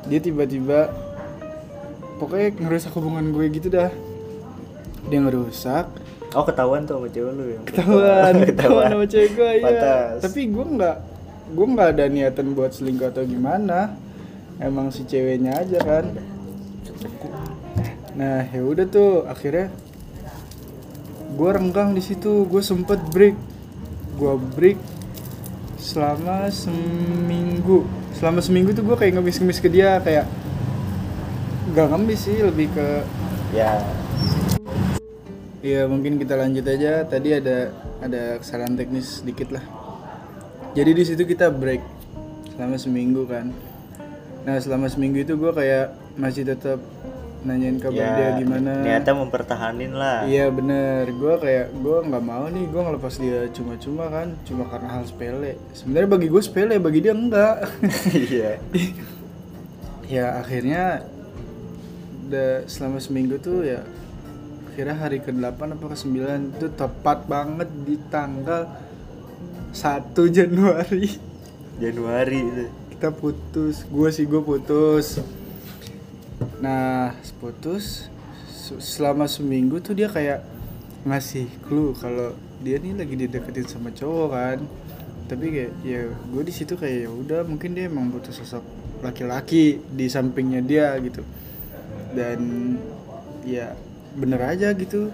dia 0.06 0.20
tiba-tiba 0.22 0.88
pokoknya 2.16 2.48
ngerusak 2.62 2.92
hubungan 2.96 3.34
gue 3.34 3.44
gitu 3.52 3.68
dah. 3.68 3.92
Dia 5.12 5.18
ngerusak. 5.22 5.86
Oh 6.34 6.44
ketahuan 6.44 6.84
tuh 6.88 7.00
sama 7.00 7.08
cewek 7.10 7.32
lu 7.36 7.44
ya? 7.52 7.60
ketahuan. 7.68 8.32
Ketahuan. 8.50 8.88
Sama 8.92 9.06
cewek 9.06 9.30
gue 9.36 9.52
ya 9.62 10.16
tapi 10.20 10.40
gue 10.50 10.66
nggak 10.78 10.96
gue 11.46 11.66
nggak 11.78 11.88
ada 11.96 12.04
niatan 12.10 12.46
buat 12.56 12.72
selingkuh 12.72 13.12
atau 13.12 13.22
gimana. 13.26 13.94
Emang 14.56 14.88
si 14.88 15.04
ceweknya 15.04 15.60
aja 15.60 15.78
kan. 15.84 16.04
Nah 18.16 18.48
ya 18.48 18.62
udah 18.64 18.86
tuh 18.88 19.28
akhirnya 19.28 19.68
gue 21.34 21.50
renggang 21.50 21.90
di 21.96 22.02
situ 22.04 22.46
gue 22.46 22.62
sempet 22.62 23.02
break 23.10 23.34
gue 24.16 24.34
break 24.54 24.78
selama 25.82 26.46
seminggu 26.52 27.82
selama 28.14 28.38
seminggu 28.38 28.70
tuh 28.72 28.86
gue 28.86 28.96
kayak 28.96 29.18
ngemis-ngemis 29.18 29.58
ke 29.58 29.68
dia 29.68 29.98
kayak 30.00 30.30
gak 31.74 31.90
ngemis 31.90 32.20
sih 32.30 32.38
lebih 32.40 32.70
ke 32.70 32.86
Ya 33.54 33.78
Iya 35.66 35.90
mungkin 35.90 36.14
kita 36.14 36.38
lanjut 36.38 36.62
aja. 36.62 37.02
Tadi 37.02 37.42
ada 37.42 37.74
ada 37.98 38.38
kesalahan 38.38 38.78
teknis 38.78 39.18
sedikit 39.18 39.50
lah. 39.50 39.64
Jadi 40.78 40.90
di 40.94 41.02
situ 41.02 41.26
kita 41.26 41.50
break 41.50 41.82
selama 42.54 42.78
seminggu 42.78 43.26
kan. 43.26 43.50
Nah 44.46 44.62
selama 44.62 44.86
seminggu 44.86 45.26
itu 45.26 45.34
gue 45.34 45.50
kayak 45.50 45.90
masih 46.14 46.46
tetap 46.46 46.78
nanyain 47.46 47.78
kabar 47.78 48.02
ya, 48.02 48.10
dia 48.18 48.30
gimana. 48.42 48.72
Niatnya 48.82 49.14
mempertahanin 49.14 49.92
lah. 49.94 50.26
Iya 50.26 50.50
bener. 50.50 51.06
Gue 51.14 51.34
kayak 51.38 51.70
gue 51.78 51.98
nggak 52.10 52.24
mau 52.26 52.50
nih 52.50 52.66
gue 52.66 52.82
ngelepas 52.82 53.14
dia 53.22 53.40
cuma-cuma 53.54 54.10
kan, 54.10 54.34
cuma 54.42 54.66
karena 54.66 54.88
hal 54.90 55.04
sepele. 55.06 55.54
Sebenarnya 55.70 56.08
bagi 56.10 56.28
gue 56.28 56.42
sepele, 56.42 56.76
bagi 56.82 57.00
dia 57.06 57.14
enggak. 57.14 57.56
Iya. 58.16 58.58
ya 60.16 60.38
akhirnya 60.38 61.02
udah 62.26 62.66
selama 62.66 62.98
seminggu 62.98 63.38
tuh 63.38 63.62
ya 63.62 63.86
akhirnya 64.70 64.96
hari 64.98 65.18
ke-8 65.22 65.78
apa 65.78 65.84
ke-9 65.94 66.18
itu 66.58 66.66
tepat 66.74 67.18
banget 67.30 67.70
di 67.86 67.96
tanggal 68.10 68.66
1 69.70 70.10
Januari 70.36 71.06
Januari 71.78 72.38
itu. 72.42 72.64
kita 72.94 73.08
putus 73.14 73.86
gue 73.86 74.08
sih 74.10 74.26
gue 74.26 74.42
putus 74.42 75.22
nah 76.60 77.12
putus 77.40 78.08
se- 78.50 78.80
selama 78.80 79.24
seminggu 79.28 79.80
tuh 79.80 79.94
dia 79.96 80.08
kayak 80.10 80.40
ngasih 81.06 81.46
clue 81.64 81.94
kalau 81.96 82.34
dia 82.64 82.76
nih 82.82 82.96
lagi 82.96 83.14
dideketin 83.14 83.66
sama 83.68 83.90
cowok 83.94 84.28
kan. 84.32 84.58
Tapi 85.26 85.44
kayak 85.50 85.72
ya 85.82 86.02
gue 86.10 86.42
di 86.46 86.54
situ 86.54 86.74
kayak 86.78 86.98
ya 87.06 87.10
udah 87.10 87.40
mungkin 87.46 87.74
dia 87.74 87.90
emang 87.90 88.10
butuh 88.14 88.30
sosok 88.30 88.62
laki-laki 89.02 89.82
di 89.98 90.06
sampingnya 90.10 90.62
dia 90.62 90.94
gitu. 91.02 91.22
Dan 92.16 92.40
ya 93.46 93.74
bener 94.16 94.40
aja 94.42 94.72
gitu. 94.74 95.10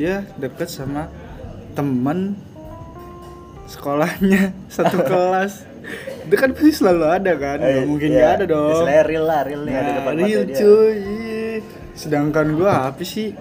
Dia 0.00 0.24
deket 0.40 0.68
sama 0.72 1.08
temen 1.76 2.36
sekolahnya 3.70 4.50
satu 4.74 4.98
kelas. 5.00 5.62
Itu 6.26 6.34
kan 6.34 6.50
pasti 6.52 6.72
selalu 6.74 7.04
ada 7.06 7.32
kan? 7.34 7.58
Nggak 7.58 7.78
Eh, 7.78 7.86
mungkin 7.86 8.08
iya. 8.10 8.16
nggak 8.18 8.30
ada 8.34 8.44
dong. 8.46 8.70
Istilahnya 8.74 9.04
real 9.06 9.24
lah, 9.24 9.40
real 9.42 9.62
nih 9.62 9.72
ada 9.72 9.82
Nah, 9.82 9.94
depan 9.96 10.14
real 10.18 10.42
cuy. 10.50 10.92
Iya. 10.92 11.54
sedangkan 11.90 12.46
gua 12.54 12.72
apa 12.88 13.02
sih? 13.02 13.34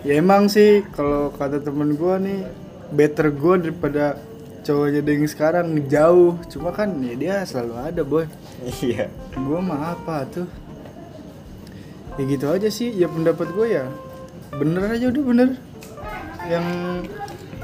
Ya 0.00 0.16
emang 0.16 0.46
sih 0.46 0.80
kalau 0.90 1.28
kata 1.30 1.60
temen 1.60 1.92
gua 1.92 2.16
nih 2.16 2.46
better 2.90 3.28
gua 3.30 3.58
daripada 3.58 4.16
cowoknya 4.62 5.00
yang 5.02 5.26
sekarang 5.26 5.66
jauh. 5.86 6.38
Cuma 6.46 6.70
kan 6.70 6.92
ya 7.00 7.14
dia 7.14 7.34
selalu 7.42 7.74
ada 7.76 8.02
boy. 8.02 8.24
Iya. 8.80 9.08
gua 9.36 9.58
mah 9.58 9.92
apa 9.92 10.24
tuh? 10.26 10.48
Ya 12.14 12.22
gitu 12.26 12.46
aja 12.46 12.68
sih 12.68 12.92
ya 12.92 13.08
pendapat 13.08 13.48
gua 13.50 13.66
ya. 13.66 13.84
Bener 14.52 14.84
aja 14.86 15.08
udah 15.08 15.24
bener. 15.24 15.48
Yang 16.46 16.66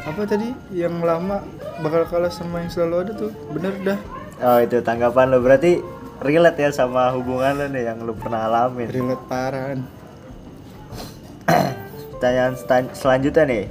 apa 0.06 0.22
tadi 0.22 0.54
yang 0.70 1.02
lama 1.02 1.42
bakal 1.80 2.06
kalah 2.06 2.30
sama 2.30 2.62
yang 2.62 2.70
selalu 2.70 2.96
ada 3.02 3.12
tuh 3.16 3.32
bener 3.50 3.74
dah 3.82 3.98
Oh 4.36 4.60
itu 4.60 4.78
tanggapan 4.80 5.32
lo 5.32 5.40
berarti 5.40 5.80
relate 6.20 6.60
ya 6.60 6.70
sama 6.70 7.08
hubungan 7.10 7.56
lo 7.56 7.66
nih 7.66 7.84
yang 7.86 7.98
lo 8.00 8.12
pernah 8.12 8.44
alamin. 8.44 8.84
relate 8.86 9.24
parahan 9.26 9.80
Pertanyaan 12.12 12.56
selanjutnya 12.92 13.44
nih. 13.44 13.64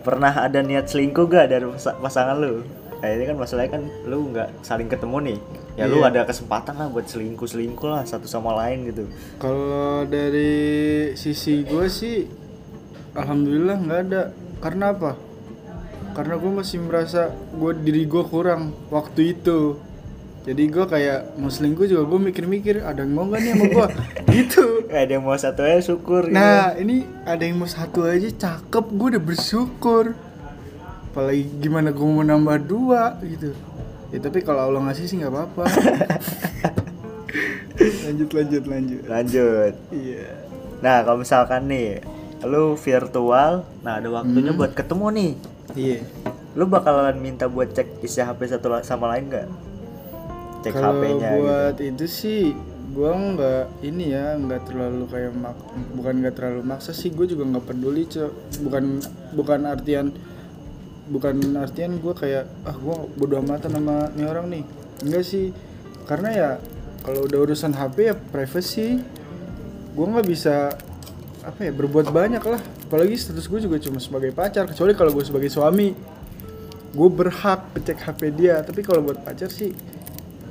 Pernah 0.00 0.32
ada 0.40 0.60
niat 0.60 0.86
selingkuh 0.86 1.26
gak 1.26 1.46
dari 1.48 1.68
pas- 1.68 1.98
pasangan 1.98 2.36
lu? 2.36 2.64
Nah 2.96 3.08
ini 3.10 3.24
kan 3.24 3.36
masalahnya 3.36 3.70
kan 3.72 3.82
lu 4.04 4.32
nggak 4.32 4.48
saling 4.62 4.88
ketemu 4.88 5.16
nih. 5.26 5.38
Ya 5.76 5.84
lu 5.84 6.00
Iya. 6.00 6.08
ada 6.08 6.20
kesempatan 6.24 6.74
lah 6.74 6.88
buat 6.88 7.04
selingkuh 7.04 7.44
selingkuh 7.44 7.84
lah 7.86 8.02
satu 8.02 8.24
sama 8.24 8.56
lain 8.56 8.88
gitu. 8.88 9.04
Kalau 9.36 10.04
dari 10.06 10.56
sisi 11.12 11.60
gue 11.62 11.86
sih, 11.86 12.24
alhamdulillah 13.16 13.76
nggak 13.80 14.00
ada. 14.08 14.22
Karena 14.60 14.92
apa? 14.92 15.16
Karena 16.16 16.40
gue 16.40 16.52
masih 16.52 16.78
merasa 16.80 17.28
gue 17.32 17.72
diri 17.76 18.08
gue 18.08 18.24
kurang 18.24 18.72
waktu 18.88 19.36
itu. 19.36 19.76
Jadi 20.46 20.62
gue 20.70 20.86
kayak 20.86 21.42
mau 21.42 21.50
selingkuh 21.50 21.90
juga 21.90 22.06
gue 22.06 22.20
mikir-mikir 22.30 22.78
ada 22.78 23.02
yang 23.02 23.18
mau 23.18 23.26
gak 23.26 23.42
nih 23.42 23.52
sama 23.52 23.66
gue 23.66 23.88
gitu. 24.38 24.64
Ada 24.86 25.10
yang 25.18 25.24
mau 25.26 25.34
satu 25.34 25.60
aja 25.66 25.82
syukur 25.82 26.30
gitu. 26.30 26.38
Nah 26.38 26.72
ini 26.78 27.02
ada 27.26 27.42
yang 27.42 27.58
mau 27.58 27.66
satu 27.66 28.06
aja 28.06 28.30
cakep 28.30 28.84
gue 28.94 29.08
udah 29.18 29.22
bersyukur. 29.26 30.14
Apalagi 31.10 31.50
gimana 31.58 31.90
gue 31.90 32.06
mau 32.06 32.22
nambah 32.22 32.62
dua 32.62 33.18
gitu. 33.26 33.52
Ya 34.14 34.22
tapi 34.22 34.40
kalau 34.46 34.70
Allah 34.70 34.86
ngasih 34.86 35.04
sih 35.10 35.18
nggak 35.18 35.34
apa-apa. 35.34 35.64
lanjut 38.06 38.30
lanjut 38.30 38.64
lanjut. 38.70 39.02
Lanjut. 39.04 39.74
Iya. 39.90 40.30
Nah 40.78 41.02
kalau 41.02 41.26
misalkan 41.26 41.66
nih 41.66 42.15
lu 42.44 42.76
virtual, 42.76 43.64
nah 43.80 43.96
ada 43.96 44.08
waktunya 44.12 44.52
Hmm. 44.52 44.60
buat 44.60 44.72
ketemu 44.72 45.06
nih. 45.12 45.32
Iya. 45.72 45.98
Lu 46.52 46.64
bakalan 46.66 47.16
minta 47.16 47.46
buat 47.46 47.70
cek 47.70 48.00
isi 48.00 48.20
HP 48.20 48.48
satu 48.48 48.76
sama 48.80 49.12
lain 49.12 49.28
gak? 49.28 49.48
Cek 50.60 50.72
Kalau 50.72 50.92
HP-nya 50.94 51.16
gitu. 51.16 51.36
buat 51.40 51.76
itu 51.78 52.04
sih 52.06 52.42
gue 52.86 53.10
nggak 53.12 53.82
ini 53.84 54.14
ya 54.14 54.38
nggak 54.40 54.72
terlalu 54.72 55.04
kayak 55.10 55.34
mak 55.36 55.52
bukan 55.92 56.14
nggak 56.16 56.32
terlalu 56.32 56.62
maksa 56.64 56.96
sih 56.96 57.12
gue 57.12 57.28
juga 57.28 57.44
nggak 57.44 57.66
peduli 57.66 58.08
cok 58.08 58.32
bukan 58.62 58.84
bukan 59.36 59.60
artian 59.68 60.06
bukan 61.06 61.36
artian 61.60 62.00
gue 62.00 62.14
kayak 62.16 62.48
ah 62.64 62.72
gue 62.72 62.96
bodo 63.14 63.36
amatan 63.36 63.68
sama 63.68 64.08
nih 64.16 64.24
orang 64.24 64.46
nih 64.48 64.64
enggak 65.02 65.24
sih 65.28 65.52
karena 66.08 66.28
ya 66.32 66.50
kalau 67.04 67.26
udah 67.28 67.38
urusan 67.42 67.74
HP 67.74 67.96
ya 68.00 68.14
privacy 68.16 68.96
gue 69.92 70.06
nggak 70.06 70.26
bisa 70.26 70.72
apa 71.46 71.60
ya 71.62 71.70
berbuat 71.70 72.10
banyak 72.10 72.42
lah 72.42 72.58
apalagi 72.58 73.14
status 73.14 73.46
gue 73.46 73.60
juga 73.62 73.78
cuma 73.78 74.02
sebagai 74.02 74.34
pacar 74.34 74.66
kecuali 74.66 74.92
kalau 74.92 75.14
gue 75.14 75.22
sebagai 75.22 75.46
suami 75.46 75.94
gue 76.90 77.08
berhak 77.08 77.70
ngecek 77.72 77.98
HP 78.02 78.20
dia 78.34 78.58
tapi 78.60 78.82
kalau 78.82 79.00
buat 79.00 79.22
pacar 79.22 79.46
sih 79.46 79.70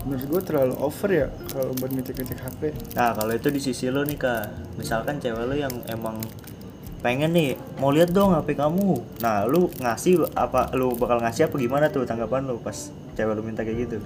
menurut 0.06 0.26
gue 0.30 0.42
terlalu 0.46 0.76
over 0.80 1.10
ya 1.10 1.28
kalau 1.52 1.76
buat 1.76 1.92
ngecek 1.92 2.16
ngecek 2.16 2.40
HP 2.40 2.62
Nah 2.96 3.12
kalau 3.12 3.34
itu 3.34 3.50
di 3.50 3.60
sisi 3.60 3.90
lo 3.90 4.06
nih 4.06 4.16
kak, 4.16 4.78
misalkan 4.78 5.18
cewek 5.18 5.44
lo 5.44 5.56
yang 5.58 5.74
emang 5.90 6.22
pengen 7.02 7.34
nih 7.34 7.58
mau 7.78 7.90
lihat 7.90 8.10
dong 8.10 8.32
HP 8.32 8.54
kamu. 8.54 9.02
Nah 9.20 9.50
lu 9.50 9.68
ngasih 9.78 10.30
apa? 10.34 10.70
Lu 10.78 10.94
bakal 10.94 11.22
ngasih 11.22 11.50
apa 11.50 11.56
gimana 11.58 11.86
tuh 11.90 12.06
tanggapan 12.06 12.46
lu 12.46 12.62
pas 12.62 12.78
cewek 13.14 13.34
lu 13.34 13.42
minta 13.42 13.66
kayak 13.66 13.90
gitu? 13.90 13.98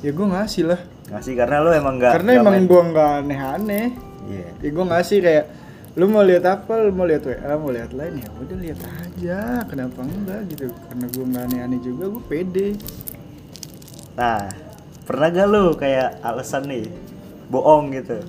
ya 0.00 0.16
gue 0.16 0.26
ngasih 0.32 0.64
lah 0.64 0.80
Ngasih 1.12 1.32
karena 1.36 1.56
lu 1.60 1.70
emang 1.76 2.00
nggak 2.00 2.12
karena 2.16 2.30
nggak 2.40 2.44
emang 2.44 2.64
gue 2.64 2.82
nggak 2.88 3.10
aneh-aneh 3.20 3.86
Iya. 4.32 4.48
ya 4.56 4.68
gue 4.72 4.84
ngasih 4.88 5.18
kayak 5.20 5.44
lu 5.98 6.06
mau 6.06 6.22
lihat 6.22 6.44
apa? 6.46 6.86
Lu 6.86 6.94
mau 6.94 7.06
lihat 7.06 7.26
WA 7.26 7.52
mau 7.58 7.70
lihat 7.74 7.90
lain? 7.90 8.22
Ya 8.22 8.30
udah 8.30 8.58
lihat 8.58 8.80
aja. 8.86 9.40
Kenapa 9.66 10.06
enggak 10.06 10.40
gitu? 10.52 10.70
Karena 10.70 11.06
gue 11.10 11.24
nggak 11.26 11.44
aneh-aneh 11.50 11.80
juga 11.82 12.04
gue 12.10 12.22
pede. 12.30 12.68
Nah 14.14 14.50
pernah 15.08 15.26
gak 15.34 15.48
lu 15.50 15.64
kayak 15.74 16.22
alasan 16.22 16.70
nih 16.70 16.86
bohong 17.50 17.90
gitu? 17.98 18.22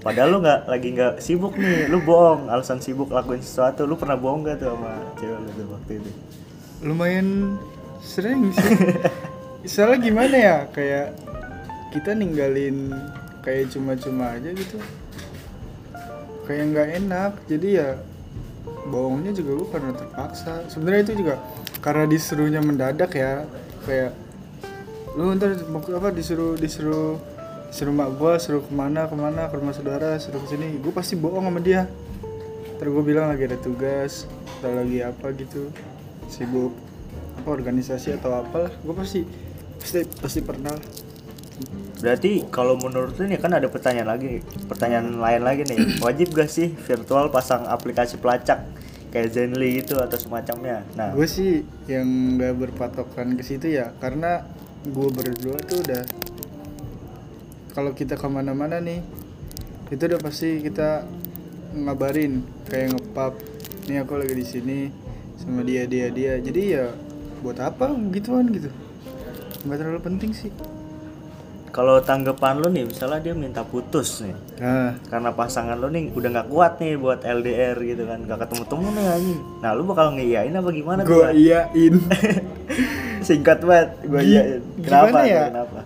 Padahal 0.00 0.28
lu 0.32 0.38
nggak 0.40 0.60
lagi 0.70 0.88
nggak 0.94 1.14
sibuk 1.18 1.58
nih, 1.58 1.90
lu 1.90 1.98
bohong. 2.06 2.46
Alasan 2.46 2.78
sibuk 2.78 3.10
lakuin 3.10 3.42
sesuatu. 3.42 3.82
Lu 3.84 3.98
pernah 3.98 4.14
bohong 4.14 4.46
gak 4.46 4.62
tuh 4.62 4.70
sama 4.70 4.92
cewek 5.18 5.38
lu 5.42 5.50
tuh 5.58 5.66
waktu 5.74 5.92
itu? 5.98 6.12
lumayan 6.80 7.60
sering 8.00 8.48
sih. 8.56 8.76
Soalnya 9.68 9.98
gimana 10.00 10.36
ya 10.36 10.56
kayak 10.72 11.12
kita 11.92 12.16
ninggalin 12.16 12.94
kayak 13.44 13.68
cuma-cuma 13.72 14.36
aja 14.36 14.48
gitu 14.52 14.80
kayak 16.50 16.64
nggak 16.74 16.88
enak. 16.98 17.32
Jadi 17.46 17.68
ya 17.78 17.88
bohongnya 18.90 19.30
juga 19.30 19.50
gue 19.54 19.68
karena 19.70 19.90
terpaksa. 19.94 20.66
Sebenarnya 20.66 21.02
itu 21.06 21.14
juga 21.22 21.34
karena 21.78 22.04
disuruhnya 22.10 22.58
mendadak 22.58 23.14
ya. 23.14 23.46
Kayak 23.86 24.18
lu 25.14 25.30
ntar 25.38 25.54
mau 25.70 25.78
apa 25.78 26.10
disuruh 26.10 26.58
disuruh 26.58 27.18
disuruh 27.70 27.94
mak 27.94 28.18
gue 28.18 28.32
suruh 28.42 28.62
ke 28.66 28.72
mana 28.74 29.06
ke 29.06 29.14
mana 29.14 29.46
ke 29.46 29.54
rumah 29.58 29.74
saudara 29.74 30.18
suruh 30.18 30.42
ke 30.42 30.54
sini 30.54 30.78
gue 30.82 30.90
pasti 30.90 31.14
bohong 31.14 31.46
sama 31.46 31.62
dia. 31.62 31.86
Ntar 32.78 32.86
gue 32.90 33.02
bilang 33.06 33.30
lagi 33.30 33.46
ada 33.46 33.58
tugas 33.62 34.26
atau 34.58 34.74
lagi 34.74 35.06
apa 35.06 35.30
gitu. 35.38 35.70
Sibuk 36.26 36.74
apa 37.38 37.48
organisasi 37.48 38.18
atau 38.18 38.42
apa 38.42 38.74
gue 38.74 38.94
pasti 38.94 39.22
pasti 39.78 40.02
pasti 40.18 40.40
pernah 40.42 40.74
Berarti 42.00 42.48
kalau 42.48 42.80
menurut 42.80 43.16
lu 43.20 43.28
nih 43.28 43.36
kan 43.36 43.52
ada 43.52 43.68
pertanyaan 43.68 44.16
lagi, 44.16 44.40
pertanyaan 44.68 45.20
lain 45.20 45.42
lagi 45.44 45.62
nih. 45.68 45.78
Wajib 46.04 46.32
gak 46.32 46.48
sih 46.48 46.72
virtual 46.72 47.28
pasang 47.28 47.68
aplikasi 47.68 48.16
pelacak 48.16 48.64
kayak 49.10 49.28
Zenly 49.34 49.84
gitu 49.84 50.00
atau 50.00 50.16
semacamnya? 50.16 50.86
Nah, 50.94 51.12
gue 51.12 51.26
sih 51.26 51.66
yang 51.90 52.38
nggak 52.38 52.54
berpatokan 52.56 53.34
ke 53.34 53.42
situ 53.42 53.74
ya 53.74 53.90
karena 53.98 54.46
gue 54.86 55.08
berdua 55.12 55.60
tuh 55.60 55.82
udah 55.82 56.02
kalau 57.74 57.92
kita 57.92 58.16
ke 58.16 58.26
mana-mana 58.30 58.80
nih 58.80 59.04
itu 59.90 60.02
udah 60.06 60.20
pasti 60.22 60.62
kita 60.62 61.04
ngabarin 61.74 62.40
kayak 62.70 62.96
ngepap 62.96 63.34
nih 63.90 64.00
aku 64.00 64.16
lagi 64.16 64.34
di 64.34 64.46
sini 64.46 64.78
sama 65.36 65.66
dia 65.66 65.84
dia 65.84 66.08
dia 66.08 66.38
jadi 66.38 66.62
ya 66.62 66.86
buat 67.42 67.58
apa 67.58 67.92
gituan 68.14 68.48
gitu 68.54 68.70
nggak 69.66 69.76
terlalu 69.76 70.00
penting 70.00 70.30
sih 70.32 70.50
kalau 71.80 71.96
tanggapan 72.04 72.60
lu 72.60 72.68
nih, 72.68 72.84
misalnya 72.84 73.24
dia 73.24 73.32
minta 73.32 73.64
putus 73.64 74.20
nih, 74.20 74.36
nah 74.60 75.00
karena 75.08 75.32
pasangan 75.32 75.80
lu 75.80 75.88
nih 75.88 76.12
udah 76.12 76.28
nggak 76.28 76.48
kuat 76.52 76.76
nih 76.76 77.00
buat 77.00 77.24
LDR 77.24 77.72
gitu 77.80 78.04
kan, 78.04 78.20
nggak 78.20 78.36
ketemu 78.44 78.62
temu 78.68 78.88
nih 78.92 79.06
anjing. 79.08 79.40
Nah, 79.64 79.70
lu 79.72 79.82
bakal 79.88 80.12
ngeiyain 80.12 80.52
apa 80.52 80.70
gimana 80.76 81.00
tuh? 81.00 81.08
gue 81.08 81.24
Lan? 81.24 81.32
iyain 81.32 81.94
Singkat 83.26 83.58
banget, 83.64 83.88
gue 84.04 84.20
Gi- 84.20 84.28
iyain. 84.28 84.60
Kenapa? 84.84 85.08
tuh? 85.08 85.24
ya? 85.24 85.44
Kenapa? 85.48 85.80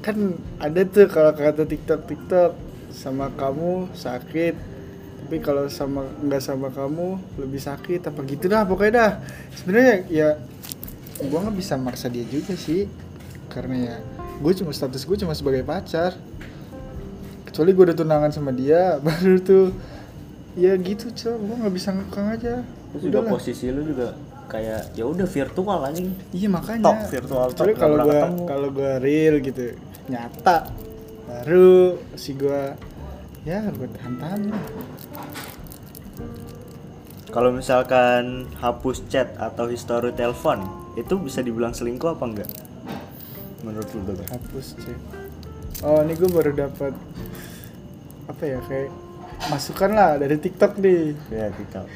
kan 0.00 0.16
ada 0.56 0.80
tuh 0.88 1.06
kalau 1.12 1.32
kata 1.36 1.68
TikTok 1.68 2.08
TikTok 2.08 2.50
sama 2.88 3.28
kamu 3.36 3.92
sakit 3.92 4.56
tapi 5.20 5.36
kalau 5.44 5.68
sama 5.68 6.08
nggak 6.24 6.40
sama 6.40 6.72
kamu 6.72 7.20
lebih 7.36 7.60
sakit 7.60 8.08
apa 8.08 8.20
gitu 8.24 8.48
dah 8.48 8.64
pokoknya 8.64 8.92
dah 8.96 9.12
sebenarnya 9.60 9.94
ya 10.08 10.28
gua 11.28 11.44
nggak 11.44 11.56
bisa 11.60 11.76
maksa 11.76 12.08
dia 12.08 12.24
juga 12.24 12.56
sih 12.56 12.88
karena 13.52 13.76
ya 13.76 13.96
gue 14.40 14.52
cuma 14.56 14.72
status 14.72 15.04
gue 15.04 15.16
cuma 15.16 15.32
sebagai 15.32 15.62
pacar 15.62 16.16
kecuali 17.44 17.70
gue 17.70 17.84
udah 17.92 17.96
tunangan 17.96 18.30
sama 18.32 18.50
dia 18.50 18.96
baru 19.04 19.36
tuh 19.38 19.66
ya 20.56 20.74
gitu 20.74 21.12
cok 21.12 21.36
gue 21.38 21.54
nggak 21.60 21.74
bisa 21.74 21.88
ngekang 21.92 22.28
aja 22.32 22.54
Terus 22.90 23.02
juga 23.06 23.22
Udahlah. 23.22 23.32
posisi 23.38 23.70
lu 23.70 23.86
juga 23.86 24.18
kayak 24.50 24.98
ya 24.98 25.06
udah 25.06 25.30
virtual 25.30 25.78
anjing. 25.86 26.10
Iya 26.34 26.50
makanya. 26.50 26.82
Talk 26.90 27.00
virtual 27.06 27.46
Kecuali 27.54 27.72
kalau 27.78 27.96
ketemu. 28.02 28.42
kalau 28.50 28.68
gua 28.74 28.92
real 28.98 29.34
gitu 29.38 29.78
nyata 30.10 30.74
baru 31.22 31.94
si 32.18 32.34
gua 32.34 32.74
ya 33.46 33.62
gua 33.70 33.86
tahan 33.94 34.50
Kalau 37.30 37.54
misalkan 37.54 38.50
hapus 38.58 39.06
chat 39.06 39.38
atau 39.38 39.70
histori 39.70 40.10
telepon, 40.10 40.66
itu 40.98 41.14
bisa 41.14 41.46
dibilang 41.46 41.70
selingkuh 41.70 42.18
apa 42.18 42.24
enggak? 42.26 42.50
Menurut 43.70 43.88
lu 43.94 44.14
hapus 44.26 44.66
cek. 44.82 44.98
Oh 45.86 46.02
ini 46.02 46.18
gua 46.18 46.30
baru 46.42 46.52
dapat 46.52 46.92
apa 48.26 48.42
ya 48.42 48.58
kayak 48.66 48.90
masukan 49.46 49.90
lah 49.94 50.18
dari 50.18 50.36
TikTok 50.36 50.76
nih. 50.82 51.14
Ya, 51.30 51.46
TikTok. 51.54 51.86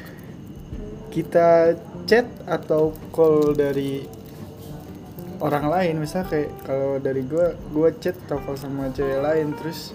Kita 1.11 1.75
chat 2.07 2.27
atau 2.47 2.95
call 3.11 3.51
dari 3.53 4.07
orang 5.35 5.67
lain 5.67 5.99
misalnya 5.99 6.31
kayak 6.31 6.49
kalau 6.63 6.95
dari 6.97 7.21
gua 7.27 7.51
gua 7.69 7.91
chat 7.91 8.15
atau 8.23 8.39
call 8.39 8.55
sama 8.55 8.87
cewek 8.89 9.19
lain 9.19 9.51
terus 9.59 9.91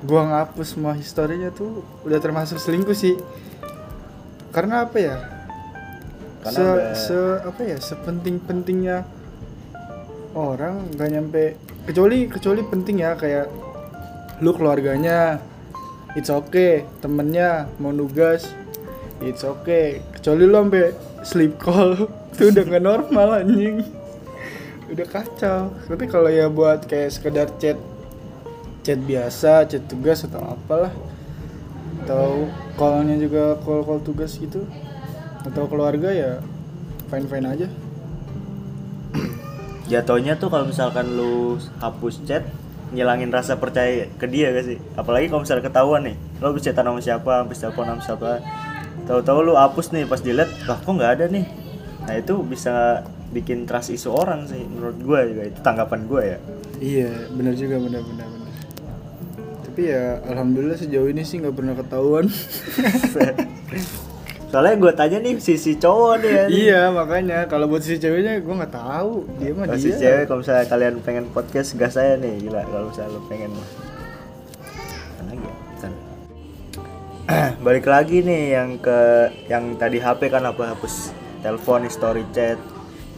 gua 0.00 0.24
ngapus 0.24 0.72
semua 0.72 0.96
historinya 0.96 1.52
tuh 1.52 1.84
udah 2.08 2.16
termasuk 2.16 2.56
selingkuh 2.56 2.96
sih 2.96 3.20
karena 4.56 4.88
apa 4.88 4.96
ya 4.96 5.16
Karena 6.40 6.56
se, 6.56 6.64
udah- 6.64 6.96
se- 6.96 7.40
apa 7.44 7.60
ya 7.68 7.76
sepenting 7.76 8.40
pentingnya 8.40 9.04
orang 10.34 10.90
nggak 10.94 11.10
nyampe. 11.10 11.44
Kecuali 11.88 12.30
kecuali 12.30 12.60
penting 12.66 13.02
ya 13.02 13.16
kayak 13.16 13.46
lu 14.44 14.54
keluarganya 14.54 15.42
it's 16.14 16.30
okay. 16.30 16.86
Temennya 17.02 17.70
mau 17.82 17.90
nugas 17.90 18.50
it's 19.24 19.42
okay. 19.42 20.04
Kecuali 20.14 20.42
lu 20.46 20.56
sampai 20.56 20.94
sleep 21.26 21.58
call 21.60 22.08
itu 22.36 22.52
udah 22.52 22.62
nggak 22.66 22.84
normal 22.84 23.28
anjing. 23.42 23.82
Udah 24.90 25.06
kacau. 25.06 25.70
Tapi 25.86 26.04
kalau 26.10 26.30
ya 26.30 26.50
buat 26.50 26.86
kayak 26.86 27.10
sekedar 27.14 27.48
chat 27.62 27.78
chat 28.80 28.98
biasa 29.04 29.68
chat 29.68 29.84
tugas 29.86 30.24
atau 30.24 30.40
apalah 30.56 30.92
atau 32.04 32.48
callnya 32.80 33.20
juga 33.20 33.60
call 33.60 33.84
call 33.84 34.00
tugas 34.00 34.40
gitu 34.40 34.64
atau 35.44 35.68
keluarga 35.68 36.08
ya 36.12 36.40
fine 37.12 37.28
fine 37.28 37.46
aja 37.48 37.68
Jatuhnya 39.90 40.38
tuh 40.38 40.54
kalau 40.54 40.70
misalkan 40.70 41.18
lu 41.18 41.58
hapus 41.82 42.22
chat, 42.22 42.46
ngilangin 42.94 43.34
rasa 43.34 43.58
percaya 43.58 44.06
ke 44.14 44.30
dia 44.30 44.54
gak 44.54 44.70
sih? 44.70 44.78
Apalagi 44.94 45.26
kalau 45.26 45.42
misalnya 45.42 45.66
ketahuan 45.66 46.06
nih, 46.06 46.16
lu 46.38 46.44
habis 46.46 46.62
chatan 46.62 46.86
sama 46.86 47.02
siapa, 47.02 47.32
habis 47.42 47.58
telepon 47.58 47.90
sama 47.90 48.02
siapa, 48.06 48.30
tahu-tahu 49.10 49.50
lu 49.50 49.58
hapus 49.58 49.90
nih 49.90 50.06
pas 50.06 50.22
dilihat, 50.22 50.50
lah 50.70 50.78
kok 50.78 50.94
nggak 50.94 51.12
ada 51.18 51.26
nih. 51.26 51.42
Nah 52.06 52.14
itu 52.14 52.38
bisa 52.46 53.02
bikin 53.30 53.62
trust 53.66 53.94
isu 53.94 54.10
orang 54.10 54.46
sih 54.50 54.58
menurut 54.66 54.98
gue 54.98 55.18
juga 55.34 55.42
itu 55.46 55.58
tanggapan 55.62 56.00
gue 56.10 56.22
ya. 56.22 56.38
iya 56.82 57.10
benar 57.30 57.54
juga 57.54 57.78
benar 57.78 58.02
benar 58.02 58.26
benar 58.26 58.50
tapi 59.62 59.82
ya 59.86 60.18
alhamdulillah 60.26 60.78
sejauh 60.80 61.06
ini 61.06 61.22
sih 61.22 61.38
nggak 61.38 61.54
pernah 61.54 61.74
ketahuan 61.78 62.26
Soalnya 64.50 64.74
gue 64.82 64.92
tanya 64.98 65.18
nih 65.22 65.38
sisi 65.38 65.78
cowok 65.78 66.14
nih 66.26 66.32
ya. 66.34 66.44
iya 66.50 66.82
makanya 66.90 67.46
kalau 67.46 67.70
buat 67.70 67.86
si 67.86 68.02
ceweknya 68.02 68.42
gue 68.42 68.50
nggak 68.50 68.74
tahu 68.74 69.22
dia 69.38 69.54
mah 69.54 69.70
dia 69.70 69.78
si 69.78 69.94
cewek 69.94 70.26
kalau 70.26 70.42
misalnya 70.42 70.66
kalian 70.66 70.94
pengen 71.06 71.24
podcast 71.30 71.78
gas 71.78 71.94
saya 71.94 72.18
nih 72.18 72.50
gila 72.50 72.66
kalau 72.66 72.90
misalnya 72.90 73.14
lu 73.14 73.22
pengen 73.30 73.50
lagi 75.22 75.46
ya? 75.46 75.54
Bentar. 75.54 75.92
Balik 77.66 77.86
lagi 77.86 78.16
nih 78.26 78.42
yang 78.58 78.70
ke 78.82 78.98
yang 79.46 79.64
tadi 79.78 80.02
HP 80.02 80.20
kan 80.34 80.42
apa 80.42 80.74
hapus 80.74 81.14
telepon, 81.46 81.86
story 81.86 82.26
chat. 82.34 82.58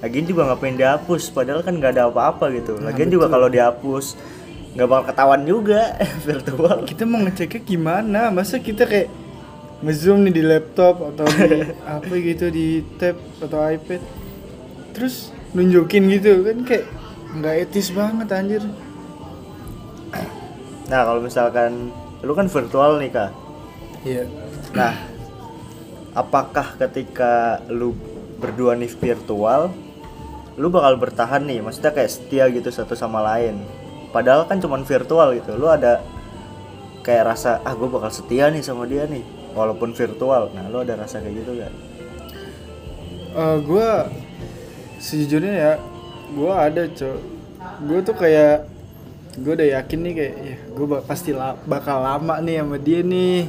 Lagian 0.04 0.28
juga 0.28 0.52
ngapain 0.52 0.76
dihapus 0.76 1.32
padahal 1.32 1.64
kan 1.64 1.80
nggak 1.80 1.96
ada 1.96 2.12
apa-apa 2.12 2.52
gitu. 2.52 2.76
Nah, 2.76 2.92
Lagian 2.92 3.08
juga 3.08 3.32
betul. 3.32 3.34
kalau 3.40 3.48
dihapus 3.48 4.06
nggak 4.72 4.88
bakal 4.88 5.04
ketahuan 5.12 5.42
juga 5.44 5.80
virtual 6.28 6.76
kita 6.88 7.04
mau 7.04 7.20
ngeceknya 7.20 7.60
gimana 7.60 8.20
masa 8.32 8.56
kita 8.56 8.88
kayak 8.88 9.21
ngezoom 9.82 10.22
nih 10.24 10.34
di 10.38 10.42
laptop 10.46 11.02
atau 11.02 11.26
di 11.26 11.66
apa 11.98 12.14
gitu 12.14 12.46
di 12.48 12.80
tab 12.96 13.18
atau 13.42 13.58
iPad. 13.66 14.02
Terus 14.94 15.34
nunjukin 15.52 16.06
gitu 16.08 16.46
kan 16.46 16.58
kayak 16.62 16.86
nggak 17.36 17.54
etis 17.68 17.90
banget 17.90 18.28
anjir. 18.30 18.62
Nah 20.86 21.00
kalau 21.02 21.20
misalkan 21.20 21.90
lu 22.22 22.32
kan 22.38 22.46
virtual 22.46 23.02
nih 23.02 23.10
kak. 23.10 23.30
Iya. 24.06 24.24
Nah 24.72 24.94
apakah 26.14 26.78
ketika 26.78 27.58
lu 27.66 27.92
berdua 28.38 28.78
nih 28.78 28.90
virtual 28.90 29.74
lu 30.54 30.68
bakal 30.70 31.00
bertahan 31.00 31.42
nih? 31.42 31.64
Maksudnya 31.64 31.90
kayak 31.96 32.12
setia 32.12 32.44
gitu 32.52 32.70
satu 32.70 32.94
sama 32.94 33.18
lain. 33.24 33.58
Padahal 34.12 34.44
kan 34.46 34.60
cuman 34.60 34.84
virtual 34.84 35.32
gitu. 35.34 35.56
Lu 35.56 35.66
ada 35.66 36.04
kayak 37.02 37.34
rasa 37.34 37.58
ah 37.66 37.74
gue 37.74 37.88
bakal 37.90 38.12
setia 38.14 38.46
nih 38.52 38.62
sama 38.62 38.86
dia 38.86 39.10
nih 39.10 39.41
walaupun 39.52 39.92
virtual. 39.94 40.52
Nah 40.52 40.68
lu 40.68 40.82
ada 40.82 40.96
rasa 40.98 41.20
kayak 41.20 41.34
gitu 41.44 41.50
gak 41.60 41.72
Eh 43.32 43.56
gue 43.64 43.90
sejujurnya 45.00 45.54
ya 45.54 45.72
gue 46.32 46.52
ada 46.52 46.82
cok. 46.88 47.18
Gue 47.88 47.98
tuh 48.04 48.16
kayak 48.16 48.68
gue 49.40 49.52
udah 49.56 49.68
yakin 49.80 49.98
nih 50.04 50.12
kayak 50.12 50.34
ya 50.44 50.56
gue 50.68 50.86
pasti 51.08 51.30
la- 51.32 51.56
bakal 51.64 52.04
lama 52.04 52.40
nih 52.44 52.60
sama 52.60 52.76
dia 52.76 53.00
nih. 53.00 53.48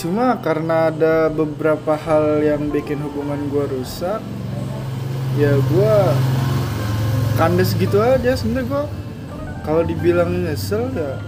Cuma 0.00 0.36
karena 0.40 0.92
ada 0.92 1.28
beberapa 1.32 1.96
hal 1.96 2.44
yang 2.44 2.68
bikin 2.68 3.00
hubungan 3.00 3.40
gue 3.48 3.64
rusak 3.78 4.20
ya 5.34 5.50
gue 5.50 5.94
kandes 7.34 7.74
gitu 7.74 7.98
aja 7.98 8.38
sebenernya 8.38 8.70
gue 8.70 8.84
kalau 9.66 9.82
dibilang 9.82 10.30
nyesel 10.46 10.86
ya 10.94 11.18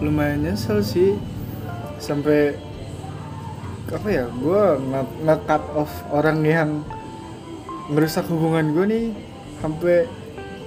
lumayan 0.00 0.40
nyesel 0.40 0.80
sih 0.80 1.12
sampai 2.04 2.52
apa 3.88 4.08
ya 4.08 4.24
gue 4.28 4.62
nge-cut 5.24 5.62
off 5.76 5.92
orang 6.12 6.44
yang 6.44 6.70
ngerusak 7.88 8.24
hubungan 8.28 8.72
gue 8.76 8.84
nih 8.88 9.06
sampai 9.60 10.08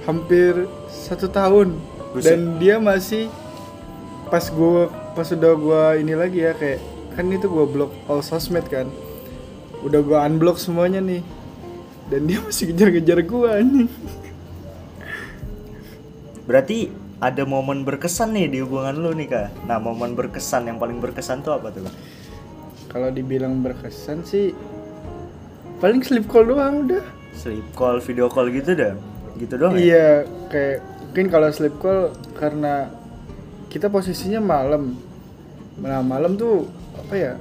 hampir 0.06 0.66
satu 0.90 1.30
tahun. 1.30 1.78
Buset. 2.08 2.24
dan 2.24 2.56
dia 2.56 2.80
masih 2.80 3.28
pas 4.32 4.40
gue 4.40 4.88
pas 5.12 5.28
udah 5.28 5.52
gue 5.60 5.82
ini 6.00 6.16
lagi 6.16 6.40
ya 6.40 6.56
kayak 6.56 6.80
kan 7.12 7.28
itu 7.28 7.46
gue 7.46 7.64
blok 7.68 7.92
all 8.08 8.24
sosmed 8.24 8.64
kan. 8.66 8.88
Udah 9.84 10.00
gue 10.02 10.18
unblock 10.18 10.58
semuanya 10.58 10.98
nih. 11.04 11.22
Dan 12.08 12.24
dia 12.24 12.40
masih 12.40 12.72
kejar-kejar 12.72 13.20
gue 13.20 13.48
anjing. 13.52 13.90
Berarti 16.48 16.88
ada 17.18 17.42
momen 17.42 17.82
berkesan 17.82 18.34
nih 18.34 18.46
di 18.46 18.58
hubungan 18.62 18.94
lu 18.94 19.10
nih 19.14 19.28
kak 19.30 19.48
nah 19.66 19.82
momen 19.82 20.14
berkesan 20.14 20.70
yang 20.70 20.78
paling 20.78 21.02
berkesan 21.02 21.42
tuh 21.42 21.58
apa 21.58 21.74
tuh 21.74 21.86
Kak? 21.86 21.94
kalau 22.88 23.08
dibilang 23.12 23.60
berkesan 23.60 24.22
sih 24.22 24.54
paling 25.82 26.02
sleep 26.02 26.26
call 26.30 26.46
doang 26.46 26.86
udah 26.86 27.04
sleep 27.34 27.66
call 27.74 27.98
video 28.02 28.26
call 28.30 28.50
gitu 28.50 28.74
dah 28.74 28.94
gitu 29.38 29.54
doang 29.54 29.78
ya? 29.78 29.80
Iya, 29.80 30.08
kayak 30.50 30.76
mungkin 31.08 31.26
kalau 31.30 31.48
sleep 31.54 31.74
call 31.78 32.12
karena 32.36 32.90
kita 33.70 33.86
posisinya 33.86 34.42
malam. 34.42 34.98
Nah 35.78 36.02
malam 36.02 36.34
tuh 36.34 36.66
apa 36.98 37.14
ya? 37.14 37.32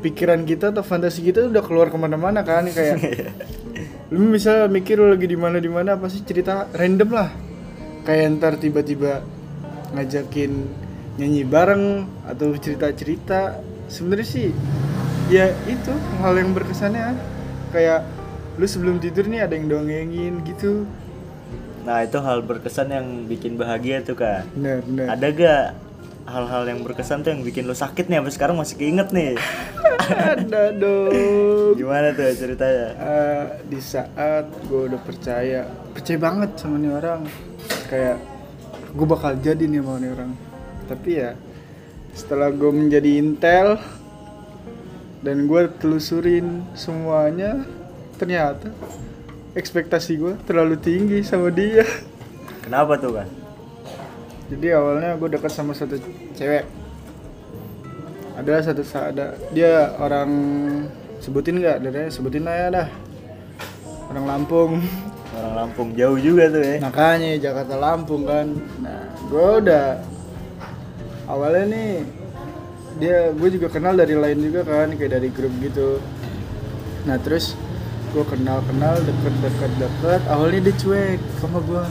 Pikiran 0.00 0.48
kita 0.48 0.72
atau 0.72 0.80
fantasi 0.80 1.20
kita 1.20 1.50
udah 1.50 1.60
keluar 1.60 1.92
ke 1.92 1.98
mana-mana 2.00 2.40
kan 2.40 2.64
kayak 2.70 2.96
lu 4.14 4.32
bisa 4.32 4.64
mikir 4.70 4.96
lu 4.96 5.12
lagi 5.12 5.28
di 5.28 5.36
mana 5.36 5.60
di 5.60 5.68
mana 5.68 5.94
pasti 6.00 6.24
cerita 6.24 6.66
random 6.72 7.10
lah 7.12 7.28
kayak 8.04 8.40
ntar 8.40 8.56
tiba-tiba 8.56 9.24
ngajakin 9.94 10.52
nyanyi 11.18 11.42
bareng 11.44 12.06
atau 12.24 12.54
cerita-cerita. 12.56 13.60
Sebenarnya 13.90 14.28
sih 14.28 14.48
ya 15.28 15.50
itu 15.66 15.92
hal 16.22 16.34
yang 16.38 16.54
berkesannya. 16.54 17.18
Kayak 17.70 18.06
lu 18.58 18.66
sebelum 18.66 18.98
tidur 18.98 19.26
nih 19.30 19.46
ada 19.46 19.54
yang 19.54 19.70
dongengin 19.70 20.42
gitu. 20.46 20.86
Nah 21.86 22.04
itu 22.04 22.18
hal 22.20 22.44
berkesan 22.44 22.92
yang 22.92 23.06
bikin 23.24 23.56
bahagia 23.56 24.04
tuh 24.04 24.18
kak. 24.18 24.44
Bener 24.52 24.84
bener 24.84 25.06
ada 25.08 25.26
gak 25.32 25.64
hal-hal 26.30 26.62
yang 26.68 26.80
berkesan 26.86 27.26
tuh 27.26 27.34
yang 27.34 27.42
bikin 27.42 27.66
lu 27.66 27.74
sakit 27.74 28.06
nih? 28.06 28.22
Sampai 28.22 28.34
sekarang 28.36 28.56
masih 28.60 28.76
keinget 28.78 29.08
nih. 29.10 29.34
Ada 30.10 30.70
dong. 30.74 31.74
Gimana 31.74 32.14
tuh 32.14 32.30
ceritanya? 32.38 32.86
Eh, 32.94 33.44
di 33.66 33.80
saat 33.82 34.46
gue 34.70 34.82
udah 34.90 35.00
percaya 35.02 35.66
percaya 35.90 36.18
banget 36.22 36.50
sama 36.54 36.78
nih 36.78 36.92
orang 36.94 37.26
kayak 37.90 38.18
gue 38.90 39.06
bakal 39.06 39.34
jadi 39.38 39.64
nih 39.66 39.82
sama 39.82 39.98
nih 40.02 40.10
orang. 40.14 40.32
Tapi 40.90 41.10
ya 41.14 41.30
setelah 42.14 42.50
gue 42.50 42.70
menjadi 42.74 43.10
intel 43.22 43.78
dan 45.22 45.46
gue 45.46 45.62
telusurin 45.78 46.66
semuanya 46.74 47.62
ternyata 48.16 48.72
ekspektasi 49.54 50.12
gue 50.18 50.34
terlalu 50.46 50.76
tinggi 50.78 51.22
sama 51.22 51.50
dia. 51.50 51.86
Kenapa 52.64 52.98
tuh 53.00 53.18
kak? 53.18 53.28
Jadi 54.50 54.66
awalnya 54.74 55.14
gue 55.14 55.28
dekat 55.30 55.52
sama 55.54 55.74
satu 55.74 55.98
cewek. 56.34 56.66
Ada 58.34 58.72
satu 58.72 58.82
ada 58.98 59.36
dia 59.54 59.94
orang 60.00 60.30
sebutin 61.22 61.60
nggak? 61.60 61.78
Dari 61.86 62.10
sebutin 62.10 62.48
aja 62.50 62.66
dah. 62.82 62.88
Orang 64.10 64.26
Lampung 64.26 64.82
orang 65.40 65.54
Lampung 65.56 65.96
jauh 65.96 66.20
juga 66.20 66.52
tuh 66.52 66.60
ya. 66.60 66.76
Makanya 66.84 67.30
Jakarta 67.40 67.74
Lampung 67.80 68.22
kan. 68.28 68.46
Nah 68.84 69.08
gue 69.16 69.46
udah 69.64 69.86
awalnya 71.26 71.64
nih 71.72 71.92
dia 73.00 73.32
gue 73.32 73.48
juga 73.56 73.72
kenal 73.72 73.96
dari 73.96 74.12
lain 74.12 74.38
juga 74.44 74.60
kan. 74.68 74.92
Kayak 74.92 75.16
dari 75.16 75.28
grup 75.32 75.52
gitu. 75.64 75.96
Nah 77.08 77.16
terus 77.16 77.56
gue 78.12 78.24
kenal 78.28 78.60
kenal 78.68 78.98
deket 79.00 79.34
deket 79.38 79.72
deket 79.78 80.20
awalnya 80.26 80.66
dia 80.66 80.74
cuek 80.82 81.20
sama 81.38 81.62
gue 81.62 81.84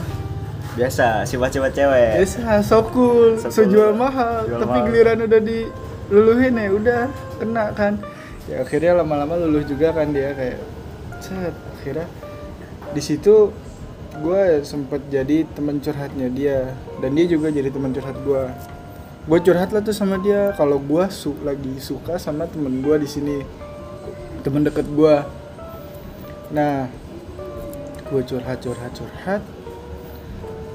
biasa 0.70 1.26
sifat-sifat 1.26 1.72
cewek. 1.74 2.12
Biasa, 2.22 2.62
so 2.62 2.78
cool, 2.94 3.34
So 3.42 3.66
jual 3.66 3.90
mahal, 3.90 4.46
Jual 4.46 4.60
tapi 4.62 4.70
mahal. 4.70 4.86
giliran 4.86 5.18
udah 5.26 5.40
diluluhin 5.42 6.54
ya 6.54 6.68
udah 6.70 7.02
kena 7.42 7.64
kan. 7.74 7.98
Ya 8.46 8.62
akhirnya 8.62 9.02
lama-lama 9.02 9.34
luluh 9.34 9.66
juga 9.66 9.90
kan 9.90 10.14
dia 10.14 10.30
kayak 10.30 10.62
set 11.18 11.54
akhirnya 11.74 12.06
di 12.90 13.02
situ 13.02 13.54
gue 14.20 14.42
sempet 14.66 15.00
jadi 15.08 15.46
teman 15.54 15.78
curhatnya 15.78 16.28
dia 16.28 16.74
dan 16.98 17.14
dia 17.14 17.26
juga 17.30 17.48
jadi 17.48 17.70
teman 17.70 17.94
curhat 17.94 18.18
gue. 18.26 18.44
Gue 19.28 19.38
curhat 19.44 19.70
lah 19.70 19.84
tuh 19.84 19.94
sama 19.94 20.18
dia 20.18 20.50
kalau 20.58 20.82
gue 20.82 21.04
su 21.12 21.36
lagi 21.46 21.78
suka 21.78 22.18
sama 22.18 22.50
temen 22.50 22.82
gue 22.82 22.96
di 22.98 23.08
sini 23.08 23.36
temen 24.42 24.66
deket 24.66 24.88
gue. 24.90 25.14
Nah, 26.50 26.90
gue 28.10 28.22
curhat 28.26 28.58
curhat 28.58 28.92
curhat 28.98 29.42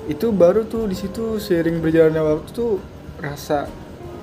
itu 0.05 0.29
baru 0.29 0.63
tuh 0.69 0.85
di 0.85 0.95
situ 0.95 1.41
seiring 1.41 1.81
berjalannya 1.81 2.21
waktu 2.21 2.49
tuh 2.53 2.77
rasa 3.17 3.65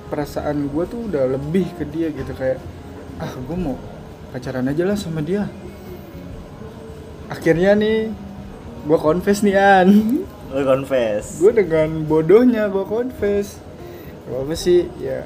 perasaan 0.09 0.71
gue 0.71 0.85
tuh 0.87 1.11
udah 1.11 1.27
lebih 1.37 1.67
ke 1.75 1.85
dia 1.91 2.09
gitu 2.15 2.33
kayak 2.39 2.63
ah 3.19 3.33
gue 3.35 3.57
mau 3.59 3.75
pacaran 4.31 4.65
aja 4.71 4.87
lah 4.87 4.95
sama 4.95 5.21
dia 5.21 5.51
akhirnya 7.33 7.73
nih 7.73 8.13
gue 8.85 8.99
confess 9.01 9.41
nih 9.41 9.57
an. 9.57 9.89
Lu 10.53 10.63
confess. 10.69 11.41
Gue 11.41 11.53
dengan 11.57 12.05
bodohnya 12.05 12.69
gue 12.69 12.85
confess. 12.85 13.57
Gak 14.29 14.41
apa 14.45 14.55
sih? 14.55 14.85
Ya 15.01 15.25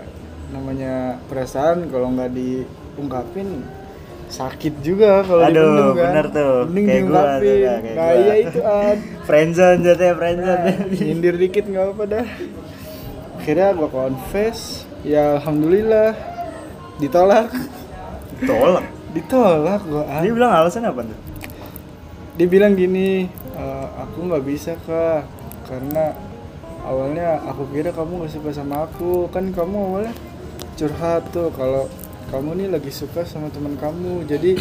namanya 0.54 1.18
perasaan 1.26 1.90
kalau 1.90 2.14
nggak 2.14 2.30
diungkapin 2.30 3.66
sakit 4.30 4.82
juga 4.82 5.26
kalau 5.26 5.42
Aduh, 5.42 5.94
kan. 5.98 6.14
bener 6.14 6.26
tuh. 6.30 6.54
mending 6.70 6.86
Kayak 6.86 7.02
gua 7.10 7.22
tuh, 7.22 7.42
kayak 7.42 7.94
nah 7.94 8.10
iya 8.14 8.34
itu 8.42 8.60
an. 8.62 8.96
Friendzone 9.26 9.78
jatuhnya 9.82 10.14
friendzone. 10.14 10.62
Nah, 10.62 10.76
nyindir 10.90 11.34
dikit 11.34 11.64
nggak 11.66 11.86
apa 11.94 12.04
dah. 12.06 12.26
Akhirnya 13.42 13.68
gue 13.74 13.88
confess. 13.90 14.86
Ya 15.02 15.38
alhamdulillah. 15.38 16.14
Ditolak. 17.02 17.50
Tolak 18.42 18.86
ditolak 19.16 19.80
gue 19.88 20.04
dia 20.04 20.32
bilang 20.36 20.52
alasan 20.52 20.84
apa 20.84 21.00
tuh 21.00 21.18
dia 22.36 22.46
bilang 22.46 22.76
gini 22.76 23.32
"Eh, 23.56 23.86
aku 23.96 24.28
nggak 24.28 24.44
bisa 24.44 24.76
kak 24.84 25.24
karena 25.64 26.12
awalnya 26.84 27.40
aku 27.48 27.64
kira 27.72 27.90
kamu 27.90 28.22
nggak 28.22 28.32
suka 28.36 28.50
sama 28.52 28.84
aku. 28.84 29.32
Kan 29.32 29.50
kamu 29.56 29.76
awalnya 29.76 30.14
curhat 30.76 31.32
tuh 31.32 31.48
kalau 31.56 31.88
kamu 32.28 32.50
nih 32.60 32.68
lagi 32.76 32.92
suka 32.92 33.24
sama 33.24 33.48
teman 33.48 33.80
kamu 33.80 34.26
jadi 34.28 34.58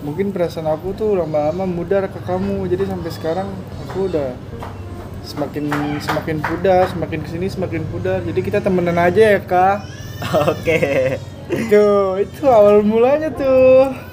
mungkin 0.00 0.30
perasaan 0.32 0.70
aku 0.70 0.94
tuh 0.96 1.20
lama-lama 1.20 1.68
mudar 1.68 2.08
ke 2.08 2.20
kamu. 2.24 2.64
Jadi 2.72 2.88
sampai 2.88 3.10
sekarang 3.12 3.48
aku 3.86 4.08
udah 4.08 4.32
semakin 5.26 5.68
semakin 6.00 6.38
pudar 6.40 6.86
semakin 6.88 7.20
ke 7.20 7.28
sini 7.28 7.46
semakin 7.52 7.82
pudar. 7.92 8.24
Jadi 8.24 8.40
kita 8.40 8.64
temenan 8.64 8.96
aja 8.96 9.36
ya 9.36 9.40
kak. 9.44 9.84
Oke. 10.48 11.20
Itu 11.52 12.16
itu 12.24 12.42
awal 12.48 12.80
mulanya 12.80 13.28
tuh 13.30 14.05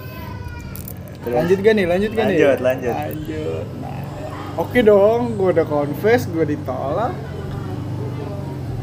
Terus? 1.24 1.36
lanjut 1.40 1.58
gak 1.64 1.74
nih? 1.80 1.86
Lanjut 1.88 2.12
gak 2.12 2.26
nih? 2.28 2.38
Lanjut, 2.38 2.60
lanjut. 2.60 2.96
lanjut. 2.96 3.66
Nah 3.80 4.00
oke 4.60 4.80
dong. 4.84 5.22
Gue 5.40 5.50
udah 5.56 5.68
confess 5.68 6.28
gue 6.28 6.46
ditolak. 6.46 7.16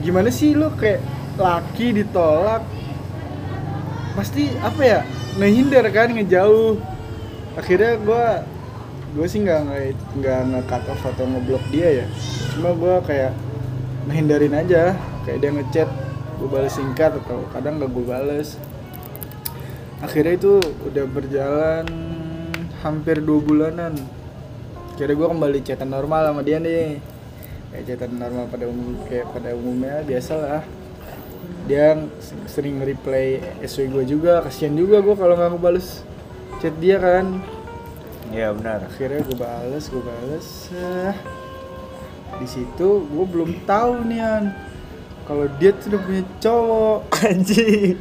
Gimana 0.00 0.28
sih 0.32 0.56
lu 0.56 0.72
kayak 0.72 1.04
laki 1.36 2.00
ditolak? 2.00 2.64
Pasti 4.16 4.48
apa 4.64 4.80
ya? 4.80 5.00
Ngehindar 5.36 5.84
kan 5.92 6.10
ngejauh. 6.16 6.80
Akhirnya 7.60 8.00
gue 8.00 8.24
gue 9.10 9.26
sih 9.26 9.42
nggak 9.42 9.60
nggak 10.22 10.40
nge 10.54 10.60
cut 10.64 10.84
off 10.88 11.02
atau 11.04 11.28
ngeblok 11.28 11.64
dia 11.68 12.04
ya. 12.04 12.06
Cuma 12.56 12.72
gue 12.72 12.94
kayak 13.04 13.32
menghindarin 14.08 14.56
aja. 14.56 14.96
Kayak 15.28 15.38
dia 15.44 15.50
ngechat 15.52 15.88
gue 16.40 16.48
balas 16.48 16.72
singkat 16.72 17.12
atau 17.20 17.44
kadang 17.52 17.76
nggak 17.76 17.92
gue 17.92 18.04
bales 18.08 18.56
akhirnya 20.00 20.40
itu 20.40 20.56
udah 20.88 21.04
berjalan 21.12 21.84
hampir 22.80 23.20
dua 23.20 23.40
bulanan. 23.40 23.94
Akhirnya 24.96 25.16
gue 25.16 25.28
kembali 25.32 25.58
chatan 25.64 25.90
normal 25.92 26.28
sama 26.28 26.40
dia 26.44 26.60
nih. 26.60 27.00
Kayak 27.72 27.84
chatan 27.96 28.20
normal 28.20 28.44
pada 28.52 28.64
umum 28.68 28.98
kayak 29.08 29.26
pada 29.32 29.50
umumnya 29.56 30.04
biasa 30.04 30.34
lah 30.36 30.62
dia 31.70 31.94
sering 32.50 32.82
reply 32.82 33.38
SW 33.62 33.94
gue 33.94 34.04
juga 34.18 34.42
kasihan 34.42 34.74
juga 34.74 34.98
gue 34.98 35.14
kalau 35.14 35.38
nggak 35.38 35.50
ngebales 35.54 36.02
chat 36.58 36.74
dia 36.82 36.98
kan. 36.98 37.38
Iya 38.30 38.54
benar. 38.54 38.86
akhirnya 38.86 39.22
gue 39.26 39.38
bales 39.38 39.84
gue 39.90 40.02
bales 40.02 40.48
eh, 40.74 41.14
di 42.42 42.46
situ 42.46 43.06
gue 43.06 43.26
belum 43.26 43.66
tahu 43.66 44.06
nih 44.06 44.18
an 44.22 44.44
kalau 45.30 45.46
dia 45.56 45.70
tuh 45.72 45.86
udah 45.88 46.00
punya 46.02 46.22
cowok 46.36 46.98
Anjing. 47.22 47.94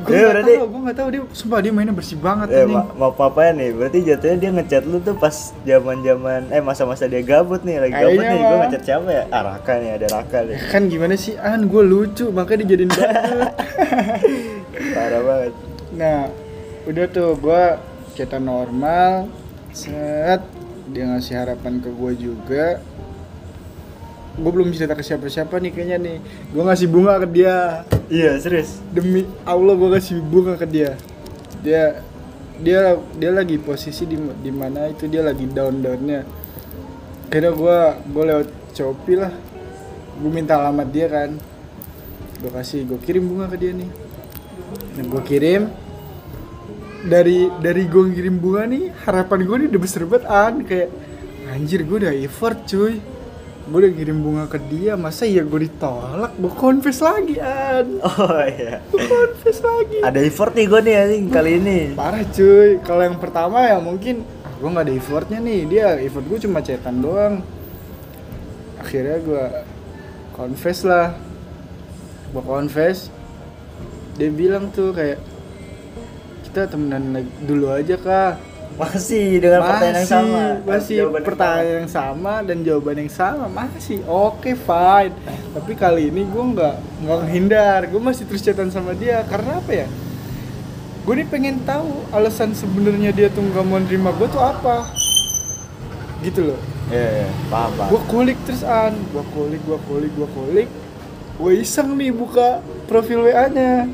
gue 0.00 0.08
Ya, 0.08 0.16
nggak 0.16 0.32
berarti 0.32 0.52
tahu 0.54 0.64
gue 0.66 0.80
nggak 0.80 0.96
tahu 0.96 1.08
dia 1.10 1.22
sumpah 1.30 1.58
dia 1.60 1.70
mainnya 1.70 1.92
bersih 1.92 2.16
banget 2.16 2.48
ya, 2.48 2.64
anjing. 2.64 2.72
ma 2.72 2.82
maaf 2.98 3.20
apa 3.20 3.52
nih? 3.52 3.68
Berarti 3.70 3.98
jatuhnya 4.00 4.36
dia 4.38 4.50
ngechat 4.50 4.84
lu 4.84 4.96
tuh 4.98 5.12
pas 5.14 5.36
zaman-zaman 5.60 6.40
eh 6.48 6.58
masa-masa 6.58 7.04
dia 7.04 7.20
gabut 7.20 7.60
nih, 7.60 7.76
lagi 7.78 7.92
gabut 7.92 8.16
Kayaknya 8.16 8.32
nih. 8.32 8.40
Gue 8.42 8.58
ngechat 8.64 8.82
siapa 8.82 9.08
ya? 9.10 9.24
Ah, 9.28 9.42
Raka 9.44 9.72
nih, 9.76 9.90
ada 9.92 10.06
Raka 10.08 10.38
nih. 10.42 10.56
kan 10.66 10.82
gimana 10.86 11.14
sih 11.14 11.36
an 11.36 11.60
gue 11.64 11.82
lucu 11.82 12.24
makanya 12.30 12.64
dijadiin 12.64 12.88
banget 12.88 13.52
Parah 14.96 15.20
banget. 15.20 15.52
nah 15.90 16.30
udah 16.82 17.06
tuh 17.06 17.36
gue 17.36 17.62
chatan 18.14 18.46
normal 18.46 19.28
set 19.70 20.40
dia 20.88 21.04
ngasih 21.06 21.34
harapan 21.36 21.78
ke 21.78 21.90
gue 21.90 22.12
juga 22.16 22.66
gue 24.36 24.50
belum 24.50 24.70
cerita 24.70 24.94
ke 24.94 25.02
siapa-siapa 25.02 25.58
nih 25.58 25.70
kayaknya 25.74 25.98
nih. 25.98 26.16
Gue 26.54 26.62
ngasih 26.62 26.88
bunga 26.90 27.18
ke 27.22 27.26
dia. 27.30 27.82
Iya, 28.10 28.38
serius. 28.38 28.78
demi 28.94 29.26
Allah 29.42 29.74
gue 29.74 29.90
kasih 29.94 30.22
bunga 30.22 30.54
ke 30.54 30.66
dia. 30.66 30.94
Dia 31.64 32.02
dia 32.60 32.94
dia 33.16 33.30
lagi 33.32 33.56
posisi 33.56 34.04
di 34.04 34.20
di 34.20 34.52
mana 34.52 34.92
itu 34.92 35.08
dia 35.08 35.24
lagi 35.24 35.48
down 35.48 35.80
downnya 35.80 36.28
kira 37.30 37.54
gue 37.54 37.78
gue 38.10 38.24
lewat 38.26 38.48
Shopee 38.74 39.18
lah. 39.18 39.30
Gue 40.18 40.30
minta 40.34 40.58
alamat 40.58 40.88
dia 40.90 41.06
kan. 41.06 41.30
Gue 42.42 42.50
kasih 42.50 42.84
gue 42.90 42.98
kirim 42.98 43.30
bunga 43.30 43.46
ke 43.46 43.56
dia 43.56 43.72
nih. 43.72 43.90
Dan 44.98 45.04
gue 45.06 45.22
kirim. 45.22 45.62
Dari 47.00 47.48
dari 47.62 47.82
gue 47.88 48.02
ngirim 48.12 48.36
bunga 48.36 48.66
nih 48.68 48.92
harapan 49.06 49.38
gue 49.46 49.56
nih 49.62 49.68
udah 49.70 49.80
besar 49.80 50.02
banget 50.10 50.24
an. 50.26 50.54
Kayak 50.66 50.88
anjir 51.54 51.80
gue 51.86 51.96
udah 52.02 52.14
effort 52.18 52.58
cuy 52.66 52.98
gue 53.70 53.78
udah 53.86 53.92
ngirim 53.94 54.18
bunga 54.18 54.44
ke 54.50 54.58
dia 54.66 54.98
masa 54.98 55.22
ya 55.30 55.46
gue 55.46 55.70
ditolak? 55.70 56.34
Gue 56.34 56.52
confess 56.58 56.98
lagi 56.98 57.38
an. 57.38 58.02
Oh 58.02 58.42
iya. 58.42 58.82
gue 58.90 58.98
confess 58.98 59.62
lagi. 59.62 60.02
Ada 60.02 60.18
effort 60.26 60.58
nih 60.58 60.66
gue 60.66 60.80
nih 60.82 60.94
anjing 60.98 61.24
kali 61.30 61.50
ini. 61.62 61.78
parah 61.94 62.26
cuy. 62.26 62.82
Kalau 62.82 63.02
yang 63.06 63.22
pertama 63.22 63.62
ya 63.62 63.78
mungkin 63.78 64.26
ah, 64.42 64.50
gue 64.58 64.68
nggak 64.74 64.84
ada 64.90 64.94
effortnya 64.98 65.38
nih. 65.38 65.60
Dia 65.70 65.86
effort 66.02 66.26
gue 66.26 66.38
cuma 66.42 66.58
cetan 66.66 66.98
doang. 66.98 67.46
Akhirnya 68.82 69.22
gue 69.22 69.44
confess 70.34 70.82
lah. 70.82 71.14
Gue 72.34 72.42
confess. 72.42 73.06
Dia 74.18 74.34
bilang 74.34 74.74
tuh 74.74 74.90
kayak 74.90 75.22
kita 76.50 76.66
temenan 76.66 77.22
dulu 77.46 77.70
aja 77.70 77.94
kak 77.94 78.49
Masih 78.78 79.42
dengan 79.42 79.60
pertanyaan 79.66 79.98
yang 79.98 80.08
sama. 80.08 80.42
masih 80.64 80.96
pertanyaan 81.24 81.76
yang 81.84 81.90
sama 81.90 82.32
dan 82.46 82.56
jawaban 82.64 82.96
yang 83.02 83.12
sama 83.12 83.46
masih. 83.50 84.00
Oke 84.06 84.54
fine. 84.54 85.14
Tapi 85.56 85.72
kali 85.76 86.08
ini 86.08 86.22
gue 86.24 86.44
nggak 86.54 86.74
nggak 87.04 87.18
menghindar. 87.26 87.80
Gue 87.90 88.00
masih 88.00 88.24
terus 88.28 88.42
chatan 88.44 88.70
sama 88.72 88.94
dia. 88.96 89.26
Karena 89.26 89.60
apa 89.60 89.72
ya? 89.72 89.86
Gue 91.04 91.14
nih 91.16 91.28
pengen 91.28 91.60
tahu 91.64 92.06
alasan 92.14 92.52
sebenarnya 92.52 93.10
dia 93.10 93.28
tuh 93.32 93.42
nggak 93.42 93.64
mau 93.64 93.80
nerima 93.80 94.14
gue 94.16 94.28
tuh 94.30 94.42
apa. 94.42 94.86
Gitu 96.24 96.52
loh. 96.52 96.60
Iya, 96.90 97.22
iya, 97.22 97.28
paham, 97.46 97.70
paham. 97.78 97.88
gue 97.94 98.00
kulik 98.10 98.38
terus 98.48 98.62
an. 98.66 98.94
Gue 99.14 99.24
kulik 99.34 99.60
gue 99.62 99.78
kulik 99.88 100.12
gue 100.16 100.28
kulik. 100.34 100.68
Gue 101.40 101.52
iseng 101.60 101.96
nih 101.96 102.12
buka 102.12 102.60
profil 102.90 103.24
wa 103.28 103.44
nya 103.48 103.88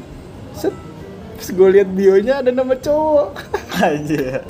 set. 0.55 0.75
Terus 1.37 1.51
gue 1.53 1.69
lihat 1.79 1.89
bionya 1.93 2.41
ada 2.41 2.49
nama 2.49 2.73
cowok 2.73 3.37
Anjir. 3.77 4.41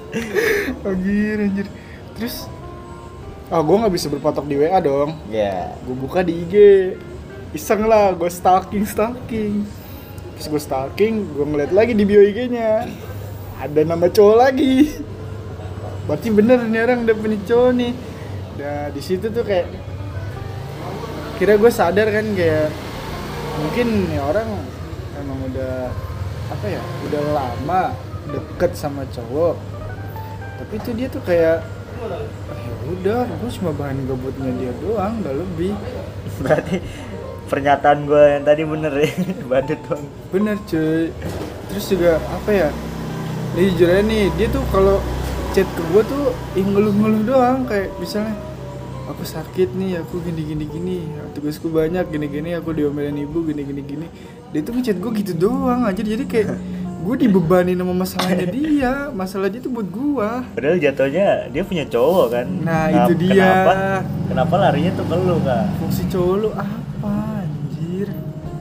anjir 0.87 1.37
anjir. 1.43 1.67
Terus 2.15 2.47
ah 3.47 3.63
gue 3.63 3.77
nggak 3.79 3.95
bisa 3.95 4.07
berpatok 4.11 4.47
di 4.47 4.57
wa 4.59 4.79
dong. 4.79 5.11
Ya. 5.31 5.75
gue 5.83 5.97
buka 5.97 6.23
di 6.23 6.47
IG 6.47 6.55
iseng 7.55 7.87
lah 7.87 8.15
gue 8.15 8.31
stalking 8.31 8.87
stalking. 8.87 9.67
Terus 10.37 10.47
gue 10.53 10.63
stalking 10.63 11.27
gue 11.35 11.47
ngeliat 11.47 11.73
lagi 11.73 11.97
di 11.97 12.05
bio 12.05 12.21
IG-nya 12.23 12.87
ada 13.57 13.81
nama 13.83 14.07
cowok 14.07 14.37
lagi. 14.37 15.01
Berarti 16.07 16.29
bener 16.31 16.63
nih 16.63 16.81
orang 16.87 17.03
udah 17.03 17.17
punya 17.17 17.39
cowok 17.49 17.71
nih. 17.75 17.93
Nah 18.57 18.89
di 18.95 19.01
situ 19.03 19.27
tuh 19.33 19.43
kayak 19.43 19.67
kira 21.37 21.61
gue 21.61 21.71
sadar 21.73 22.09
kan 22.09 22.27
kayak 22.33 22.73
mungkin 23.61 23.87
nih 24.09 24.21
orang 24.21 24.49
emang 25.21 25.39
udah 25.53 25.93
apa 26.47 26.67
ya 26.71 26.83
udah 27.09 27.23
lama 27.35 27.83
deket 28.27 28.73
sama 28.75 29.03
cowok 29.11 29.55
tapi 30.57 30.73
itu 30.81 30.91
dia 30.97 31.07
tuh 31.07 31.23
kayak 31.23 31.63
"Ah, 31.63 32.57
ya 32.57 32.73
udah 32.87 33.23
gue 33.27 33.51
cuma 33.61 33.71
bahan 33.73 33.99
gabutnya 34.05 34.51
dia 34.57 34.73
doang 34.83 35.23
gak 35.23 35.37
lebih 35.37 35.73
Berarti 36.45 36.77
pernyataan 37.47 38.05
gue 38.05 38.23
yang 38.37 38.45
tadi 38.45 38.63
bener 38.67 38.93
ya. 38.93 39.09
Badut 39.51 39.81
bang. 39.87 40.03
bener 40.35 40.57
cuy 40.67 41.09
terus 41.67 41.87
juga 41.91 42.19
apa 42.21 42.51
ya 42.51 42.69
nih 43.57 43.73
jujur 43.73 43.89
aja 43.89 44.03
nih 44.05 44.25
dia 44.37 44.47
tuh 44.53 44.63
kalau 44.69 45.01
chat 45.53 45.65
ke 45.65 45.83
gue 45.93 46.03
tuh 46.05 46.25
ih 46.55 46.65
ngeluh-ngeluh 46.67 47.23
doang 47.25 47.65
kayak 47.65 47.89
misalnya 47.97 48.37
aku 49.07 49.23
sakit 49.25 49.73
nih 49.73 50.03
aku 50.03 50.21
gini 50.21 50.43
gini 50.45 50.65
gini 50.69 50.97
tugasku 51.33 51.73
banyak 51.73 52.05
gini 52.11 52.27
gini 52.29 52.51
aku 52.53 52.75
diomelin 52.77 53.17
ibu 53.17 53.41
gini 53.47 53.63
gini 53.65 53.83
gini 53.83 54.07
dia 54.53 54.61
tuh 54.61 54.77
ngechat 54.77 54.99
gue 55.01 55.11
gitu 55.25 55.33
doang 55.37 55.89
aja 55.89 56.03
jadi 56.05 56.25
kayak 56.27 56.59
gue 57.07 57.17
dibebani 57.17 57.73
sama 57.73 57.95
masalahnya 57.95 58.47
dia 58.59 58.93
masalah 59.13 59.47
dia 59.47 59.61
tuh 59.61 59.71
buat 59.71 59.87
gue 59.87 60.31
Padahal 60.53 60.77
jatuhnya 60.77 61.27
dia 61.47 61.63
punya 61.63 61.87
cowok 61.87 62.27
kan. 62.29 62.47
Nah, 62.61 62.83
Kenapa- 62.85 62.99
itu 63.01 63.13
dia. 63.17 63.47
Kenapa? 63.47 63.75
Kenapa 64.27 64.55
larinya 64.59 64.93
tuh 64.93 65.05
ke 65.05 65.17
lu 65.17 65.37
kak? 65.41 65.65
fungsi 65.79 66.03
cowok 66.07 66.35
lu 66.37 66.49
apa 66.51 67.15
anjir 67.41 68.09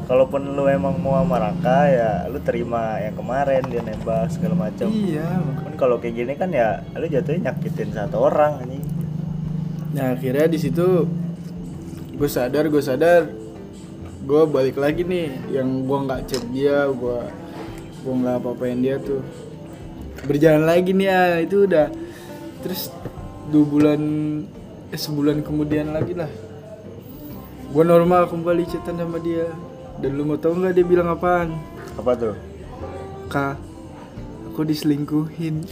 Kalaupun 0.06 0.42
lu 0.48 0.64
emang 0.68 0.94
mau 0.96 1.18
sama 1.18 1.42
Raka 1.42 1.80
ya 1.90 2.10
lu 2.30 2.38
terima 2.40 3.02
yang 3.02 3.18
kemarin 3.18 3.66
dia 3.66 3.82
nembak 3.82 4.30
segala 4.30 4.54
macam. 4.62 4.86
iya 4.88 5.26
Cuman 5.58 5.74
kalau 5.74 5.98
kayak 5.98 6.14
gini 6.16 6.34
kan 6.36 6.54
ya 6.54 6.86
lu 6.94 7.06
jatuhnya 7.06 7.50
nyakitin 7.50 7.90
satu 7.90 8.22
orang 8.22 8.62
anjing. 8.62 8.86
Nah 9.92 10.14
akhirnya 10.14 10.46
di 10.46 10.60
situ 10.60 11.10
gue 12.14 12.30
sadar 12.30 12.70
gue 12.70 12.80
sadar 12.80 13.26
gue 14.22 14.42
balik 14.46 14.78
lagi 14.78 15.02
nih 15.02 15.28
yang 15.52 15.84
gue 15.84 15.98
nggak 16.00 16.22
chat 16.26 16.44
dia 16.50 16.86
gue 16.86 17.20
gue 18.06 18.14
nggak 18.14 18.38
apa-apain 18.38 18.78
dia 18.78 19.02
tuh 19.02 19.26
berjalan 20.30 20.70
lagi 20.70 20.94
nih 20.94 21.10
ya 21.10 21.22
itu 21.42 21.66
udah 21.66 21.90
terus 22.62 22.94
dua 23.50 23.66
bulan 23.66 24.02
eh, 24.94 25.00
sebulan 25.00 25.42
kemudian 25.42 25.90
lagi 25.94 26.14
lah. 26.14 26.30
Gue 27.74 27.84
normal 27.84 28.30
kembali 28.30 28.64
chatan 28.70 29.02
sama 29.02 29.18
dia. 29.20 29.50
Dan 30.00 30.20
lu 30.20 30.28
mau 30.28 30.40
tau 30.40 30.54
nggak 30.56 30.76
dia 30.76 30.86
bilang 30.86 31.08
apaan? 31.12 31.56
Apa 31.96 32.14
tuh? 32.16 32.36
kak 33.26 33.58
aku 34.52 34.62
diselingkuhin. 34.64 35.66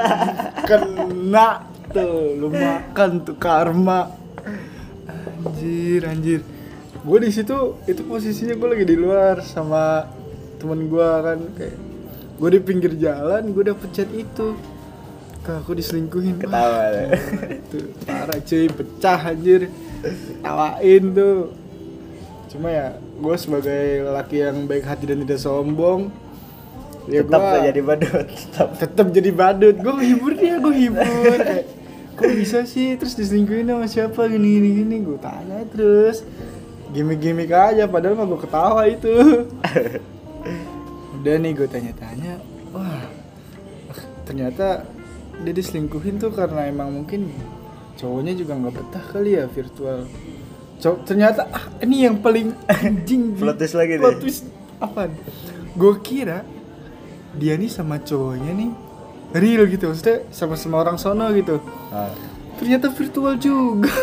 Kena 0.68 1.66
tuh 1.90 2.38
lu 2.38 2.52
makan 2.52 3.24
tuh 3.26 3.36
karma. 3.40 4.14
Anjir 5.42 6.06
anjir. 6.06 6.40
Gue 7.00 7.18
di 7.24 7.32
situ 7.32 7.80
itu 7.88 8.02
posisinya 8.04 8.54
gue 8.54 8.68
lagi 8.68 8.86
di 8.86 8.96
luar 8.98 9.40
sama 9.42 10.06
temen 10.60 10.92
gue 10.92 11.08
kan 11.24 11.38
kayak 11.56 11.76
gue 12.40 12.48
di 12.52 12.60
pinggir 12.60 12.92
jalan 13.00 13.42
gue 13.50 13.64
dapet 13.64 13.88
chat 13.96 14.10
itu. 14.12 14.56
Kak 15.40 15.64
aku 15.64 15.72
diselingkuhin. 15.72 16.36
Ketawa 16.36 16.92
lu. 16.92 17.04
tuh 17.72 17.84
parah 18.04 18.38
cuy 18.44 18.68
pecah 18.68 19.20
anjir. 19.32 19.72
Tawain 20.44 21.04
tuh. 21.16 21.56
Cuma 22.52 22.68
ya 22.68 22.86
gue 23.00 23.36
sebagai 23.40 24.04
lelaki 24.04 24.44
yang 24.44 24.68
baik 24.68 24.84
hati 24.84 25.08
dan 25.08 25.24
tidak 25.24 25.40
sombong 25.40 26.12
ya 27.08 27.24
Tetap 27.24 27.40
gua 27.40 27.58
jadi 27.64 27.80
badut. 27.80 28.26
Tetap. 28.28 28.68
tetap 28.76 29.06
jadi 29.16 29.30
badut. 29.32 29.76
Gue 29.80 29.94
hibur 30.04 30.32
dia 30.36 30.60
gue 30.60 30.74
hibur 30.76 31.38
kayak 31.40 31.66
kok 32.20 32.30
bisa 32.36 32.58
sih? 32.68 33.00
Terus 33.00 33.16
diselingkuhin 33.16 33.64
sama 33.64 33.86
siapa? 33.88 34.28
Gini 34.28 34.60
gini 34.60 34.68
gini. 34.84 34.96
Gue 35.00 35.16
tanya 35.16 35.64
terus. 35.72 36.20
Gimmick-gimmick 36.90 37.54
aja 37.54 37.86
padahal 37.86 38.18
mah 38.18 38.26
gue 38.26 38.40
ketawa 38.42 38.82
itu 38.90 39.14
udah 41.20 41.34
nih 41.36 41.52
gue 41.52 41.68
tanya-tanya 41.68 42.40
wah 42.72 43.04
ternyata 44.24 44.88
dia 45.44 45.52
diselingkuhin 45.56 46.20
tuh 46.20 46.32
karena 46.32 46.68
emang 46.68 46.92
mungkin 46.92 47.28
cowoknya 47.96 48.32
juga 48.36 48.56
nggak 48.56 48.74
betah 48.76 49.04
kali 49.12 49.36
ya 49.36 49.44
virtual. 49.48 50.08
Cowok, 50.80 50.98
ternyata 51.04 51.44
ah, 51.52 51.68
ini 51.84 52.08
yang 52.08 52.24
paling 52.24 52.56
anjing 52.64 53.32
Plot 53.40 53.60
twist 53.60 53.76
lagi 53.76 54.00
plot 54.00 54.16
twist 54.20 54.48
apa? 54.80 55.12
Gue 55.76 56.00
kira 56.00 56.44
dia 57.36 57.56
nih 57.60 57.68
sama 57.68 58.00
cowoknya 58.00 58.52
nih 58.56 58.70
real 59.36 59.62
gitu 59.68 59.92
maksudnya 59.92 60.24
sama-sama 60.32 60.80
orang 60.80 60.96
sono 60.96 61.28
gitu. 61.36 61.60
Ah. 61.92 62.10
ternyata 62.60 62.92
virtual 62.92 63.36
juga. 63.40 63.88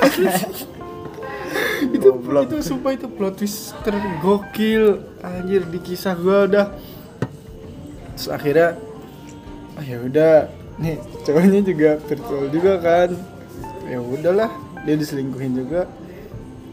Itu 1.77 2.09
Goblok. 2.09 2.49
itu 2.49 2.57
sumpah 2.65 2.91
itu 2.97 3.05
plot 3.05 3.37
twist 3.37 3.77
tergokil 3.85 4.97
anjir 5.21 5.61
di 5.69 5.77
kisah 5.77 6.17
gua 6.17 6.49
udah 6.49 6.65
terus 8.17 8.33
akhirnya 8.33 8.73
oh 9.77 9.83
ya 9.85 9.97
udah. 10.01 10.35
Nih 10.81 10.97
cowoknya 11.25 11.61
juga 11.61 11.89
virtual 12.01 12.49
juga 12.49 12.73
kan. 12.81 13.09
Ya 13.85 14.01
udahlah 14.01 14.49
dia 14.83 14.97
diselingkuhin 14.97 15.53
juga. 15.53 15.85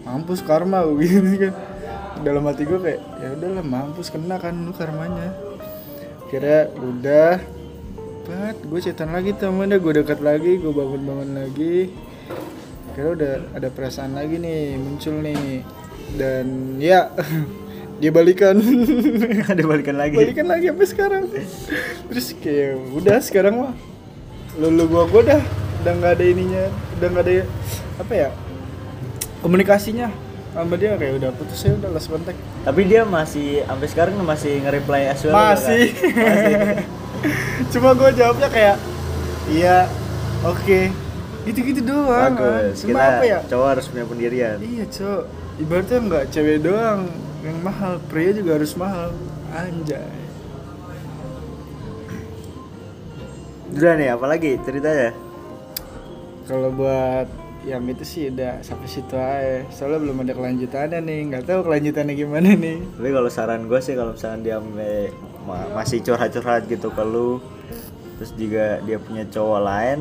Mampus 0.09 0.40
karma 0.40 0.85
gitu. 1.04 1.20
Kan 1.37 1.54
dalam 2.24 2.48
hati 2.48 2.64
gua 2.64 2.80
kayak 2.80 3.00
ya 3.20 3.28
udahlah 3.37 3.64
mampus 3.64 4.09
kena 4.09 4.40
kan 4.40 4.57
lu 4.57 4.72
karmanya. 4.72 5.37
Kira 6.33 6.72
udah. 6.80 7.38
Bat, 8.24 8.57
gue 8.64 8.80
chatan 8.80 9.12
lagi 9.12 9.37
temen 9.37 9.68
gue 9.68 9.92
dekat 10.00 10.24
lagi, 10.24 10.57
gue 10.57 10.72
bangun-bangun 10.72 11.37
lagi. 11.37 11.92
Kira 12.96 13.12
udah 13.12 13.33
ada 13.52 13.68
perasaan 13.68 14.16
lagi 14.16 14.40
nih, 14.40 14.80
muncul 14.80 15.20
nih. 15.20 15.61
Dan 16.16 16.80
ya, 16.80 17.12
dia 18.02 18.11
balikan 18.11 18.59
Dia 19.59 19.66
balikan 19.66 19.94
lagi. 19.94 20.16
Balikan 20.18 20.46
lagi 20.50 20.66
sampai 20.70 20.87
sekarang 20.90 21.22
Terus 22.11 22.26
kayak 22.42 22.74
udah 22.90 23.18
sekarang 23.22 23.54
mah 23.54 23.74
Lalu 24.59 24.83
gua 24.90 25.04
gua 25.07 25.22
dah 25.22 25.42
Udah 25.85 25.92
nggak 26.00 26.12
ada 26.18 26.24
ininya, 26.24 26.64
udah 26.98 27.09
nggak 27.12 27.24
ada 27.28 27.35
apa 28.00 28.12
ya 28.12 28.28
Komunikasinya 29.40 30.09
sama 30.54 30.78
dia 30.78 30.94
kayak 30.94 31.18
udah 31.18 31.30
putus 31.35 31.66
ya 31.66 31.74
udah 31.74 31.90
lost 31.90 32.07
contact 32.07 32.38
Tapi 32.62 32.80
dia 32.87 33.02
masih 33.02 33.66
sampai 33.66 33.88
sekarang 33.90 34.14
masih 34.22 34.62
nge-reply 34.62 35.11
as 35.11 35.20
well. 35.26 35.35
Masih. 35.35 35.90
kan? 35.90 36.14
Masih. 36.14 36.54
Cuma 37.74 37.90
gue 37.92 38.11
jawabnya 38.14 38.48
kayak 38.48 38.76
iya, 39.50 39.90
oke. 40.46 40.80
Gitu-gitu 41.44 41.83
doang. 41.83 42.38
Bagus. 42.38 42.87
Cuma 42.87 42.96
Kita 42.96 43.04
apa 43.18 43.24
ya? 43.26 43.38
cowok 43.44 43.66
harus 43.66 43.85
punya 43.90 44.04
pendirian. 44.07 44.57
Iya, 44.62 44.85
Cok. 44.88 45.22
Ibaratnya 45.59 45.98
nggak 46.07 46.24
cewek 46.30 46.59
doang 46.62 47.00
yang 47.44 47.59
mahal, 47.61 48.00
pria 48.09 48.33
juga 48.33 48.57
harus 48.57 48.72
mahal. 48.74 49.12
Anjay. 49.52 50.16
Udah 53.74 53.92
nih, 54.00 54.09
apalagi 54.16 54.57
ceritanya? 54.64 55.12
Kalau 56.48 56.72
buat 56.72 57.28
yang 57.64 57.85
itu 57.88 58.04
sih 58.04 58.22
udah 58.28 58.61
sampai 58.61 58.88
situ 58.88 59.16
aja. 59.16 59.64
Soalnya 59.72 60.00
belum 60.04 60.24
ada 60.24 60.33
kelanjutannya 60.37 61.00
nih, 61.00 61.18
nggak 61.33 61.44
tahu 61.48 61.61
kelanjutannya 61.64 62.14
gimana 62.16 62.48
nih. 62.52 62.80
Tapi 62.80 63.09
kalau 63.12 63.30
saran 63.33 63.68
gue 63.68 63.80
sih 63.80 63.96
kalau 63.96 64.12
misalkan 64.12 64.44
dia 64.44 64.61
me- 64.61 65.12
ma- 65.44 65.70
masih 65.76 66.00
curhat-curhat 66.00 66.64
gitu 66.68 66.88
ke 66.92 67.04
lu 67.04 67.40
terus 68.14 68.30
juga 68.38 68.78
dia 68.87 68.98
punya 69.02 69.26
cowok 69.26 69.61
lain 69.61 69.98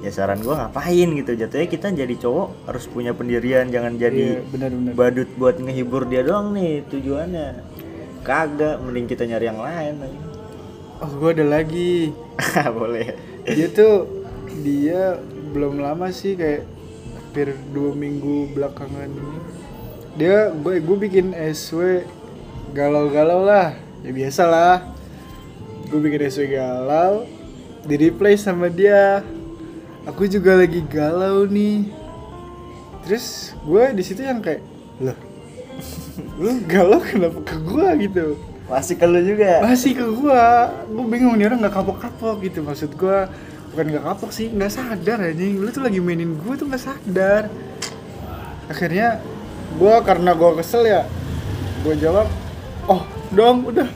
ya 0.00 0.10
saran 0.12 0.40
gue 0.40 0.52
ngapain 0.52 1.08
gitu. 1.16 1.32
Jatuhnya 1.32 1.66
kita 1.66 1.86
jadi 1.90 2.14
cowok 2.16 2.68
harus 2.68 2.84
punya 2.86 3.16
pendirian 3.16 3.68
jangan 3.68 3.96
jadi 3.96 4.40
Iya, 4.40 4.50
benar-benar. 4.52 4.92
badut 4.92 5.30
buat 5.36 5.56
ngehibur 5.56 6.04
dia 6.06 6.22
doang 6.22 6.52
nih 6.52 6.84
tujuannya. 6.88 7.48
Kagak 8.22 8.82
mending 8.82 9.06
kita 9.06 9.22
nyari 9.24 9.46
yang 9.46 9.62
lain 9.62 9.94
Oh, 10.96 11.10
gue 11.12 11.30
ada 11.36 11.44
lagi. 11.44 12.10
boleh. 12.80 13.12
Dia 13.44 13.68
tuh 13.68 14.24
dia 14.64 15.20
belum 15.52 15.78
lama 15.78 16.08
sih 16.08 16.32
kayak 16.34 16.64
hampir 17.12 17.52
dua 17.70 17.92
minggu 17.92 18.56
belakangan 18.56 19.08
ini. 19.12 19.38
Dia 20.16 20.48
gue 20.50 20.80
gue 20.80 20.96
bikin 20.96 21.36
SW 21.52 22.00
galau-galau 22.72 23.44
lah. 23.44 23.76
Ya 24.00 24.10
biasa 24.10 24.42
lah. 24.48 24.76
Gue 25.86 26.00
bikin 26.00 26.24
SW 26.26 26.48
galau 26.50 27.28
di 27.86 27.94
replay 28.00 28.34
sama 28.34 28.66
dia 28.66 29.20
aku 30.06 30.30
juga 30.30 30.56
lagi 30.56 30.80
galau 30.86 31.44
nih. 31.50 31.90
Terus 33.04 33.52
gue 33.66 33.84
di 33.92 34.02
situ 34.02 34.22
yang 34.22 34.38
kayak 34.40 34.62
loh 35.02 35.18
lu 36.40 36.64
galau 36.64 37.02
kenapa 37.02 37.38
ke 37.42 37.56
gue 37.60 37.88
gitu. 38.08 38.26
Masih 38.66 38.98
kalau 38.98 39.22
juga 39.22 39.62
masih 39.62 39.94
ke 39.94 40.06
gua. 40.10 40.74
Gua 40.90 41.04
bingung 41.06 41.38
nih 41.38 41.46
orang 41.46 41.62
nggak 41.62 41.74
kapok-kapok 41.74 42.42
gitu. 42.42 42.66
Maksud 42.66 42.98
gua 42.98 43.30
bukan 43.70 43.94
nggak 43.94 44.04
kapok 44.10 44.30
sih 44.34 44.50
nggak 44.50 44.72
sadar 44.74 45.22
anjing. 45.22 45.62
Lu 45.62 45.70
tuh 45.70 45.86
lagi 45.86 46.02
mainin 46.02 46.34
gua 46.34 46.58
tuh 46.58 46.66
nggak 46.66 46.82
sadar. 46.82 47.46
Akhirnya 48.66 49.22
gua 49.78 50.02
karena 50.02 50.34
gua 50.34 50.58
kesel 50.58 50.82
ya 50.82 51.06
gua 51.86 51.94
jawab 51.94 52.26
oh 52.90 53.06
dong 53.30 53.70
udah. 53.70 53.86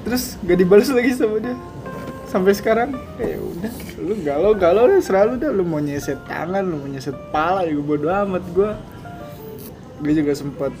Terus 0.00 0.40
gak 0.40 0.56
dibalas 0.56 0.88
lagi 0.88 1.12
sama 1.12 1.44
dia 1.44 1.52
sampai 2.30 2.54
sekarang 2.54 2.94
ya 3.18 3.36
udah 3.42 3.72
lu 3.98 4.14
galau 4.22 4.52
galau 4.54 4.86
deh 4.86 5.02
selalu 5.02 5.42
dah 5.42 5.50
lu 5.50 5.66
mau 5.66 5.82
nyeset 5.82 6.16
tangan 6.30 6.62
lu 6.62 6.78
mau 6.78 6.86
nyeset 6.86 7.18
pala 7.34 7.66
juga 7.66 7.82
bodo 7.82 8.06
amat 8.06 8.44
gua 8.54 8.78
gue 10.00 10.12
juga 10.14 10.32
sempet 10.32 10.72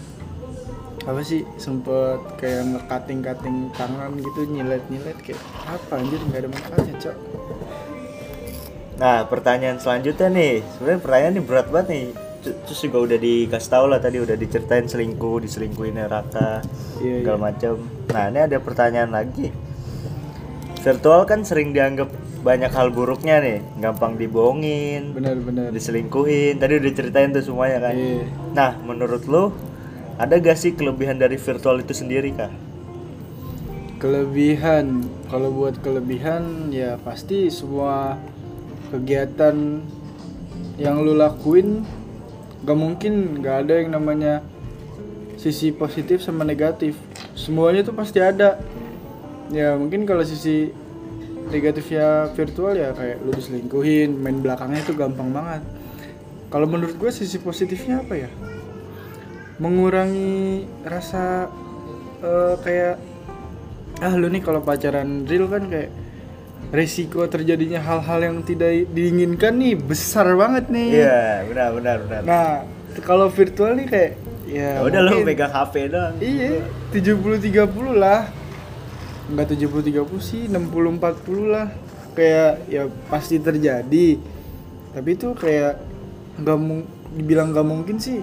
apa 1.04 1.20
sih 1.26 1.42
sempet 1.58 2.20
kayak 2.38 2.70
nge-cutting 2.70 3.20
cutting 3.20 3.56
tangan 3.74 4.14
gitu 4.16 4.46
nyilet 4.46 4.84
nyilet 4.88 5.18
kayak 5.20 5.42
apa 5.66 5.98
anjir 5.98 6.20
nggak 6.30 6.40
ada 6.46 6.48
manfaatnya 6.48 6.94
cok 7.02 7.18
Nah, 9.00 9.24
pertanyaan 9.24 9.80
selanjutnya 9.80 10.28
nih, 10.28 10.60
sebenarnya 10.76 11.00
pertanyaan 11.00 11.32
ini 11.32 11.42
berat 11.48 11.66
banget 11.72 11.86
nih. 11.88 12.04
Terus 12.68 12.80
juga 12.84 12.98
udah 13.00 13.16
dikasih 13.16 13.70
tau 13.72 13.88
lah 13.88 13.96
tadi 13.96 14.20
udah 14.20 14.36
diceritain 14.36 14.84
selingkuh, 14.92 15.40
diselingkuhin 15.40 15.96
Raka, 16.04 16.60
Iya, 17.00 17.24
segala 17.24 17.38
iya. 17.40 17.44
macam. 17.48 17.72
Nah, 18.12 18.24
ini 18.28 18.40
ada 18.44 18.56
pertanyaan 18.60 19.08
lagi. 19.08 19.48
Virtual 20.80 21.28
kan 21.28 21.44
sering 21.44 21.76
dianggap 21.76 22.08
banyak 22.40 22.72
hal 22.72 22.88
buruknya 22.88 23.36
nih, 23.44 23.60
gampang 23.84 24.16
dibohongin, 24.16 25.12
benar-benar 25.12 25.68
diselingkuhin. 25.76 26.56
Tadi 26.56 26.80
udah 26.80 26.92
ceritain 26.96 27.36
tuh 27.36 27.44
semuanya 27.44 27.84
kan. 27.84 27.94
Iya. 27.94 28.24
Nah, 28.56 28.72
menurut 28.80 29.28
lo 29.28 29.52
ada 30.16 30.40
gak 30.40 30.56
sih 30.56 30.72
kelebihan 30.72 31.20
dari 31.20 31.36
virtual 31.36 31.84
itu 31.84 31.92
sendiri 31.92 32.32
kah? 32.32 32.48
kelebihan 34.00 35.04
kalau 35.28 35.52
buat 35.52 35.76
kelebihan 35.84 36.72
ya 36.72 36.96
pasti 37.04 37.52
semua 37.52 38.16
kegiatan 38.88 39.84
yang 40.80 41.04
lu 41.04 41.12
lakuin 41.12 41.84
gak 42.64 42.80
mungkin 42.80 43.44
gak 43.44 43.68
ada 43.68 43.84
yang 43.84 43.92
namanya 43.92 44.40
sisi 45.36 45.68
positif 45.68 46.24
sama 46.24 46.48
negatif 46.48 46.96
semuanya 47.36 47.84
tuh 47.84 47.92
pasti 47.92 48.24
ada 48.24 48.56
ya 49.50 49.74
mungkin 49.74 50.06
kalau 50.06 50.22
sisi 50.22 50.70
negatifnya 51.50 52.30
virtual 52.32 52.78
ya 52.78 52.94
kayak 52.94 53.18
lu 53.26 53.34
diselingkuhin 53.34 54.14
main 54.14 54.38
belakangnya 54.38 54.86
itu 54.86 54.94
gampang 54.94 55.34
banget 55.34 55.62
kalau 56.50 56.66
menurut 56.70 56.94
gue 56.94 57.10
sisi 57.10 57.42
positifnya 57.42 58.02
apa 58.02 58.14
ya 58.26 58.30
mengurangi 59.60 60.64
rasa 60.86 61.50
eh, 62.22 62.54
kayak 62.62 62.96
ah 64.00 64.14
lu 64.16 64.32
nih 64.32 64.40
kalau 64.40 64.64
pacaran 64.64 65.28
real 65.28 65.50
kan 65.50 65.68
kayak 65.68 65.90
resiko 66.70 67.26
terjadinya 67.26 67.82
hal-hal 67.82 68.20
yang 68.22 68.36
tidak 68.46 68.88
diinginkan 68.94 69.58
nih 69.58 69.74
besar 69.74 70.32
banget 70.38 70.70
nih. 70.70 71.02
Iya, 71.02 71.22
benar 71.50 71.68
benar 71.74 71.96
benar. 72.06 72.22
Nah, 72.22 72.50
kalau 73.02 73.26
virtual 73.26 73.74
nih 73.74 73.86
kayak 73.90 74.12
ya 74.50 74.70
Ya 74.78 74.86
udah 74.86 75.00
lo 75.02 75.10
pegang 75.26 75.50
HP 75.50 75.74
doang. 75.90 76.14
Iya, 76.22 76.62
70 76.94 77.42
30 77.42 77.98
lah. 77.98 78.30
Enggak 79.30 79.54
70 79.54 79.94
30 79.94 80.18
sih, 80.20 80.42
60 80.44 80.98
40 80.98 81.46
lah. 81.46 81.70
Kayak 82.12 82.66
ya 82.66 82.82
pasti 83.06 83.38
terjadi. 83.38 84.18
Tapi 84.90 85.08
itu 85.08 85.30
kayak 85.32 85.78
nggak 86.36 86.58
mung 86.58 86.82
dibilang 87.10 87.50
nggak 87.50 87.62
mungkin 87.64 87.96
sih 87.96 88.18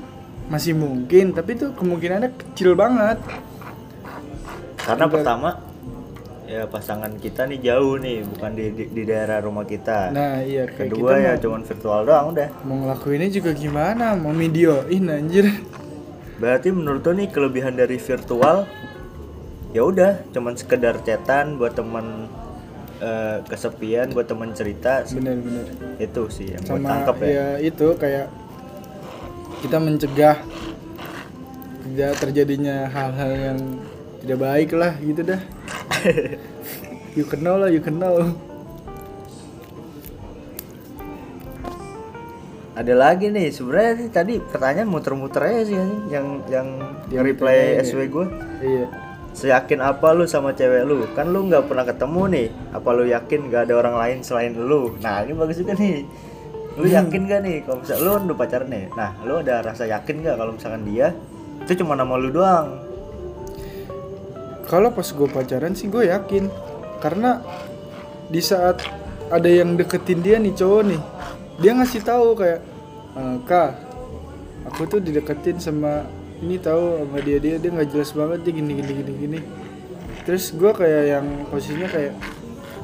masih 0.48 0.76
mungkin, 0.76 1.32
tapi 1.32 1.56
itu 1.56 1.72
kemungkinannya 1.72 2.32
kecil 2.34 2.76
banget. 2.76 3.20
Karena 4.78 5.04
Udah. 5.04 5.14
pertama 5.14 5.50
ya 6.46 6.64
pasangan 6.64 7.12
kita 7.14 7.44
nih 7.46 7.60
jauh 7.62 7.96
nih, 7.98 8.24
bukan 8.26 8.52
di 8.54 8.66
di, 8.72 8.84
di 8.88 9.04
daerah 9.04 9.40
rumah 9.40 9.64
kita. 9.64 10.12
Nah, 10.12 10.40
iya 10.40 10.64
kayak 10.66 10.88
Kedua 10.90 11.12
kita 11.12 11.16
ya 11.18 11.32
mau- 11.34 11.42
cuman 11.42 11.62
virtual 11.62 12.00
doang 12.04 12.26
udah. 12.32 12.48
mau 12.64 12.76
ngelakuinnya 12.78 13.30
juga 13.30 13.52
gimana 13.54 14.16
mau 14.16 14.32
videoin 14.32 15.04
anjir 15.10 15.52
Berarti 16.38 16.70
menurut 16.70 17.02
lo 17.02 17.12
nih 17.14 17.28
kelebihan 17.28 17.74
dari 17.74 17.98
virtual 17.98 18.64
ya 19.78 19.86
udah 19.86 20.26
cuman 20.34 20.58
sekedar 20.58 20.98
chatan 21.06 21.62
buat 21.62 21.78
temen 21.78 22.26
eh, 22.98 23.46
kesepian 23.46 24.10
buat 24.10 24.26
temen 24.26 24.50
cerita. 24.58 25.06
Bener-bener 25.06 25.70
itu 26.02 26.24
sih 26.34 26.58
yang 26.58 26.66
sama 26.66 26.82
tangkap 26.82 27.22
ya. 27.22 27.30
ya 27.30 27.48
itu 27.62 27.88
kayak 27.94 28.28
kita 29.62 29.78
mencegah 29.78 30.38
tidak 31.86 32.14
terjadinya 32.18 32.90
hal-hal 32.90 33.32
yang 33.38 33.60
tidak 34.26 34.40
baik 34.42 34.70
lah 34.74 34.94
gitu 34.98 35.22
dah. 35.22 35.42
You 37.18 37.26
can 37.26 37.42
know 37.42 37.58
lah 37.58 37.74
you 37.74 37.82
can 37.82 37.98
know. 37.98 38.30
Ada 42.78 42.94
lagi 42.94 43.34
nih 43.34 43.50
sebenarnya 43.50 44.06
nih 44.06 44.10
tadi 44.14 44.34
pertanyaan 44.38 44.86
muter-muter 44.86 45.42
aja 45.50 45.66
sih 45.66 45.74
yang 45.74 45.98
yang 46.14 46.78
yang 47.10 47.26
reply 47.26 47.82
ditanyain 47.82 47.90
SW 47.90 48.00
gue 48.06 48.26
iya 48.62 49.07
seyakin 49.38 49.86
apa 49.86 50.18
lu 50.18 50.26
sama 50.26 50.58
cewek 50.58 50.82
lu? 50.90 51.06
Kan 51.14 51.30
lu 51.30 51.46
nggak 51.46 51.70
pernah 51.70 51.86
ketemu 51.86 52.22
nih. 52.34 52.48
Apa 52.74 52.90
lu 52.98 53.06
yakin 53.06 53.54
gak 53.54 53.70
ada 53.70 53.74
orang 53.78 53.96
lain 54.02 54.18
selain 54.26 54.58
lu? 54.58 54.98
Nah 54.98 55.22
ini 55.22 55.38
bagus 55.38 55.62
juga 55.62 55.78
nih. 55.78 56.02
Lu 56.82 56.90
yakin 56.90 57.22
gak 57.30 57.42
nih? 57.46 57.58
Kalau 57.62 57.78
misalnya 57.86 58.02
lu 58.02 58.12
udah 58.26 58.38
pacaran 58.38 58.70
nih 58.70 58.86
nah 58.98 59.10
lu 59.22 59.34
ada 59.42 59.62
rasa 59.62 59.86
yakin 59.86 60.26
gak 60.26 60.36
kalau 60.42 60.52
misalkan 60.58 60.82
dia? 60.90 61.14
Itu 61.62 61.86
cuma 61.86 61.94
nama 61.94 62.18
lu 62.18 62.34
doang. 62.34 62.82
Kalau 64.66 64.90
pas 64.90 65.06
gue 65.06 65.30
pacaran 65.30 65.78
sih 65.78 65.86
gue 65.86 66.10
yakin. 66.10 66.50
Karena 66.98 67.38
di 68.28 68.42
saat 68.42 68.82
ada 69.28 69.48
yang 69.48 69.76
deketin 69.76 70.20
dia 70.24 70.40
nih 70.40 70.56
cowok 70.56 70.82
nih 70.88 71.02
dia 71.60 71.72
ngasih 71.76 72.02
tahu 72.04 72.28
kayak 72.38 72.60
"Eh, 73.18 73.36
kak 73.44 73.72
aku 74.68 74.82
tuh 74.88 75.00
dideketin 75.04 75.60
sama 75.60 76.04
ini 76.44 76.62
tahu 76.62 77.02
sama 77.02 77.18
dia 77.26 77.38
dia 77.42 77.56
dia 77.58 77.70
nggak 77.74 77.90
jelas 77.90 78.14
banget 78.14 78.40
dia 78.46 78.54
gini 78.54 78.72
gini 78.78 78.92
gini 79.02 79.12
gini. 79.18 79.40
Terus 80.28 80.54
gue 80.54 80.72
kayak 80.76 81.04
yang 81.08 81.26
posisinya 81.50 81.90
kayak 81.90 82.14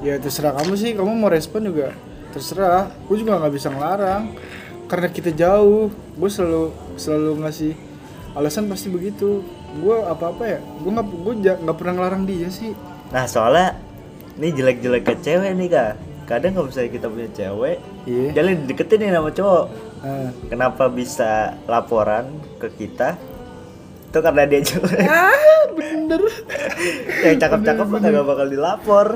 ya 0.01 0.15
terserah 0.19 0.57
kamu 0.57 0.73
sih 0.75 0.91
kamu 0.97 1.11
mau 1.13 1.29
respon 1.29 1.69
juga 1.69 1.93
terserah. 2.33 2.89
Gue 3.05 3.21
juga 3.21 3.37
nggak 3.37 3.53
bisa 3.53 3.69
ngelarang 3.69 4.33
karena 4.89 5.07
kita 5.13 5.29
jauh. 5.35 5.93
Gue 6.17 6.29
selalu 6.33 6.73
selalu 6.97 7.31
ngasih 7.45 7.73
alasan 8.33 8.65
pasti 8.65 8.89
begitu. 8.89 9.45
Gue 9.77 10.01
apa 10.01 10.33
apa 10.33 10.43
ya 10.47 10.59
gue 10.61 10.91
nggak 10.91 11.07
gue 11.07 11.33
nggak 11.61 11.77
pernah 11.77 11.93
ngelarang 11.99 12.23
dia 12.25 12.49
sih. 12.49 12.73
Nah 13.13 13.29
soalnya 13.29 13.77
ini 14.41 14.49
jelek-jelek 14.49 15.03
ke 15.05 15.13
cewek 15.21 15.53
nih 15.53 15.69
kak. 15.69 15.93
Kadang 16.23 16.55
kalau 16.57 16.71
misalnya 16.71 16.91
kita 16.95 17.07
punya 17.11 17.29
cewek 17.35 17.77
iya. 18.07 18.29
jalan 18.33 18.65
deketin 18.65 18.97
nih 18.97 19.13
sama 19.13 19.29
cowok. 19.29 19.65
Nah. 20.03 20.35
kenapa 20.51 20.91
bisa 20.91 21.55
laporan 21.63 22.27
ke 22.59 22.67
kita 22.75 23.15
itu 24.13 24.19
karena 24.21 24.45
dia 24.45 24.61
jelek 24.61 25.09
ah 25.09 25.65
bener. 25.73 26.21
Yang 27.25 27.37
cakep-cakep 27.41 27.87
mah 27.89 27.99
kagak 28.05 28.25
bakal 28.29 28.45
dilapor. 28.45 29.07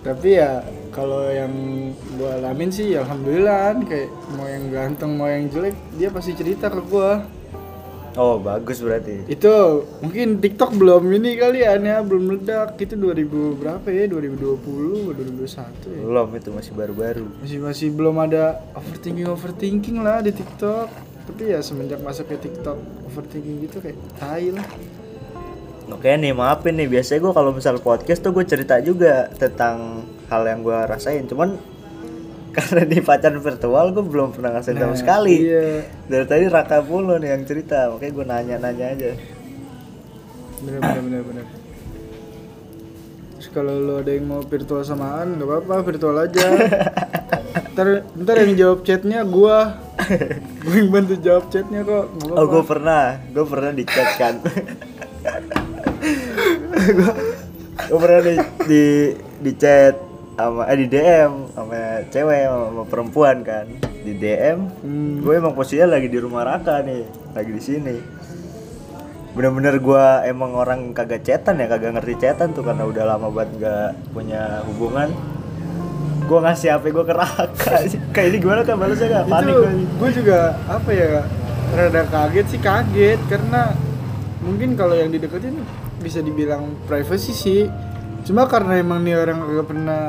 Tapi 0.00 0.28
ya 0.32 0.64
kalau 0.94 1.28
yang 1.28 1.52
gue 1.92 2.30
alamin 2.40 2.72
sih 2.72 2.96
alhamdulillah 2.96 3.76
kayak 3.84 4.08
mau 4.32 4.48
yang 4.48 4.64
ganteng 4.72 5.12
mau 5.12 5.28
yang 5.28 5.52
jelek 5.52 5.76
dia 6.00 6.08
pasti 6.08 6.32
cerita 6.32 6.72
ke 6.72 6.80
gue 6.88 7.10
oh 8.16 8.40
bagus 8.40 8.80
berarti. 8.80 9.28
Itu 9.28 9.84
mungkin 10.00 10.40
TikTok 10.40 10.72
belum 10.72 11.04
ini 11.20 11.36
kali 11.36 11.60
ya 11.60 11.76
belum 12.00 12.24
meledak. 12.32 12.80
Itu 12.80 12.96
2000 12.96 13.60
berapa 13.60 13.86
ya? 13.92 14.08
2020 14.08 15.12
atau 15.12 15.22
2021 15.36 16.00
ya? 16.00 16.00
Belum 16.00 16.28
itu 16.32 16.48
masih 16.48 16.72
baru-baru. 16.72 17.26
Masih 17.44 17.58
masih 17.60 17.88
belum 17.92 18.16
ada 18.24 18.64
overthinking 18.72 19.28
overthinking 19.28 20.00
lah 20.00 20.24
di 20.24 20.32
TikTok 20.32 21.15
tapi 21.26 21.42
ya 21.48 21.58
semenjak 21.58 21.98
masuk 21.98 22.26
ke 22.26 22.38
TikTok 22.40 22.78
overthinking 23.04 23.60
gitu 23.60 23.78
kayak 23.78 23.98
tai 24.16 24.48
lah. 24.48 24.62
Oke 25.86 26.10
nih 26.12 26.30
maafin 26.30 26.74
nih. 26.74 26.88
Biasanya 26.88 27.20
gue 27.20 27.32
kalau 27.32 27.50
misal 27.50 27.78
podcast 27.78 28.18
tuh 28.18 28.30
gue 28.30 28.42
cerita 28.42 28.78
juga 28.78 29.30
tentang 29.32 30.02
hal 30.26 30.42
yang 30.42 30.62
gue 30.62 30.78
rasain. 30.82 31.22
Cuman 31.24 31.58
karena 32.56 32.82
di 32.82 32.98
pacaran 32.98 33.38
virtual 33.38 33.92
gue 33.92 34.02
belum 34.02 34.32
pernah 34.32 34.58
sama 34.58 34.80
Nah, 34.80 34.94
sekali. 34.94 35.44
iya. 35.44 35.86
Dari 36.06 36.24
tadi 36.24 36.46
Raka 36.46 36.80
mulu 36.80 37.14
nih 37.16 37.30
yang 37.32 37.42
cerita. 37.42 37.90
Makanya 37.90 38.12
gue 38.12 38.24
nanya-nanya 38.24 38.86
aja. 38.94 39.10
Bener 40.58 40.80
bener 40.80 41.02
bener 41.02 41.22
bener. 41.22 41.46
Terus 43.36 43.48
kalau 43.52 43.74
lo 43.76 43.94
ada 44.00 44.10
yang 44.10 44.24
mau 44.24 44.40
virtual 44.40 44.82
samaan 44.82 45.36
nggak 45.36 45.46
apa-apa 45.46 45.84
virtual 45.84 46.16
aja 46.16 46.46
ntar 47.56 48.04
ntar 48.12 48.36
yang 48.44 48.52
jawab 48.56 48.78
chatnya 48.84 49.24
gua. 49.24 49.80
Gue 50.60 50.76
yang 50.76 50.90
bantu 50.92 51.14
jawab 51.16 51.48
chatnya 51.48 51.80
kok. 51.80 52.04
Oh 52.28 52.36
apa-apa. 52.36 52.52
Gue 52.52 52.62
pernah. 52.68 53.04
Gue 53.32 53.44
pernah 53.48 53.72
di 53.72 53.84
chat 53.88 54.10
kan. 54.20 54.34
Gue 57.86 57.98
pernah 57.98 58.20
di 58.20 58.34
di 58.68 58.84
di 59.40 59.52
chat 59.56 59.94
sama 60.36 60.68
eh 60.68 60.76
di 60.76 60.86
DM 60.92 61.32
sama 61.56 62.04
cewek 62.12 62.40
sama, 62.44 62.64
sama 62.68 62.84
perempuan 62.84 63.36
kan. 63.40 63.66
Di 64.04 64.12
DM 64.14 64.58
Hmm. 64.84 65.24
gue 65.24 65.32
emang 65.34 65.56
posisinya 65.56 65.96
lagi 65.96 66.12
di 66.12 66.18
rumah 66.20 66.44
Raka 66.44 66.84
nih. 66.84 67.08
Lagi 67.32 67.50
di 67.56 67.62
sini. 67.62 67.96
Bener-bener 69.32 69.80
gue 69.80 70.04
emang 70.28 70.56
orang 70.56 70.92
kagak 70.92 71.24
cetan 71.24 71.60
ya 71.60 71.68
kagak 71.68 71.96
ngerti 71.96 72.14
cetan 72.20 72.52
tuh 72.52 72.64
karena 72.64 72.88
udah 72.88 73.04
lama 73.04 73.28
banget 73.28 73.68
gak 73.68 73.92
punya 74.16 74.64
hubungan 74.64 75.12
gue 76.26 76.38
ngasih 76.42 76.68
HP 76.74 76.84
gue 76.90 77.04
ke 77.06 77.14
Raka. 77.14 77.74
Kayak 78.14 78.26
ini 78.34 78.36
gimana 78.42 78.60
kan 78.66 78.76
balasnya 78.76 79.08
gak 79.22 79.26
panik 79.30 79.54
gue 79.54 79.70
gue 79.86 80.10
juga 80.22 80.38
apa 80.66 80.90
ya 80.90 81.22
rada 81.72 82.02
kaget 82.10 82.46
sih 82.50 82.60
kaget. 82.60 83.20
Karena 83.30 83.70
mungkin 84.42 84.74
kalau 84.74 84.98
yang 84.98 85.14
dideketin 85.14 85.62
bisa 86.02 86.20
dibilang 86.20 86.74
privacy 86.90 87.32
sih. 87.32 87.62
Cuma 88.26 88.50
karena 88.50 88.82
emang 88.82 89.06
nih 89.06 89.14
orang 89.14 89.38
gak 89.54 89.68
pernah 89.70 90.02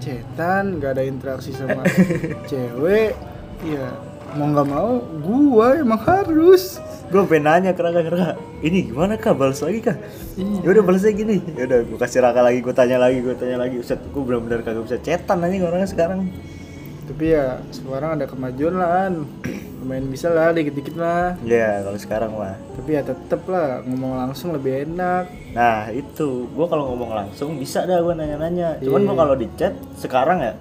cetan 0.00 0.80
gak 0.82 0.98
ada 0.98 1.04
interaksi 1.06 1.54
sama 1.54 1.84
cewek 2.50 3.12
ya 3.60 3.92
mau 4.32 4.48
nggak 4.48 4.68
mau 4.72 5.04
gua 5.20 5.76
emang 5.76 6.00
harus 6.00 6.80
gue 7.10 7.22
pengen 7.26 7.44
nanya 7.44 7.70
ke 7.74 7.82
Raka, 7.82 8.00
Raka 8.06 8.28
ini 8.62 8.86
gimana 8.86 9.18
kak? 9.18 9.34
Balas 9.34 9.58
lagi 9.60 9.82
kak? 9.82 9.98
Iya. 10.38 10.62
ya 10.62 10.68
udah 10.70 10.84
balasnya 10.86 11.12
gini 11.12 11.36
ya 11.58 11.66
udah 11.66 11.78
gue 11.82 11.98
kasih 11.98 12.22
Raka 12.22 12.40
lagi 12.40 12.62
gue 12.62 12.70
tanya 12.70 12.96
lagi 12.96 13.18
gue 13.18 13.34
tanya 13.34 13.56
lagi. 13.58 13.76
Ustaz 13.76 13.98
gue 13.98 14.22
benar-benar 14.22 14.62
kagak 14.62 14.86
bisa 14.86 14.96
cetan 14.96 15.42
anjing 15.42 15.60
orangnya 15.60 15.90
sekarang. 15.90 16.30
Tapi 17.10 17.24
ya 17.26 17.58
sekarang 17.74 18.14
ada 18.14 18.26
kemajuan 18.26 18.74
lah 18.78 19.10
An. 19.10 19.26
lumayan 19.80 20.06
bisa 20.06 20.28
lah 20.28 20.52
dikit-dikit 20.52 20.94
lah. 20.94 21.34
Ya 21.42 21.80
kalau 21.80 21.96
sekarang 21.96 22.30
mah. 22.36 22.54
Tapi 22.76 22.90
ya 22.94 23.02
tetep 23.02 23.42
lah 23.48 23.80
ngomong 23.82 24.12
langsung 24.14 24.52
lebih 24.52 24.86
enak. 24.86 25.24
Nah 25.50 25.88
itu. 25.90 26.46
Gue 26.46 26.66
kalau 26.68 26.92
ngomong 26.92 27.10
langsung 27.10 27.56
bisa 27.56 27.82
dah 27.82 27.98
gue 27.98 28.14
nanya-nanya. 28.14 28.78
Cuman 28.78 29.00
Iya. 29.02 29.08
gue 29.08 29.16
kalau 29.16 29.34
di 29.34 29.46
chat 29.56 29.74
sekarang 29.96 30.38
ya 30.38 30.52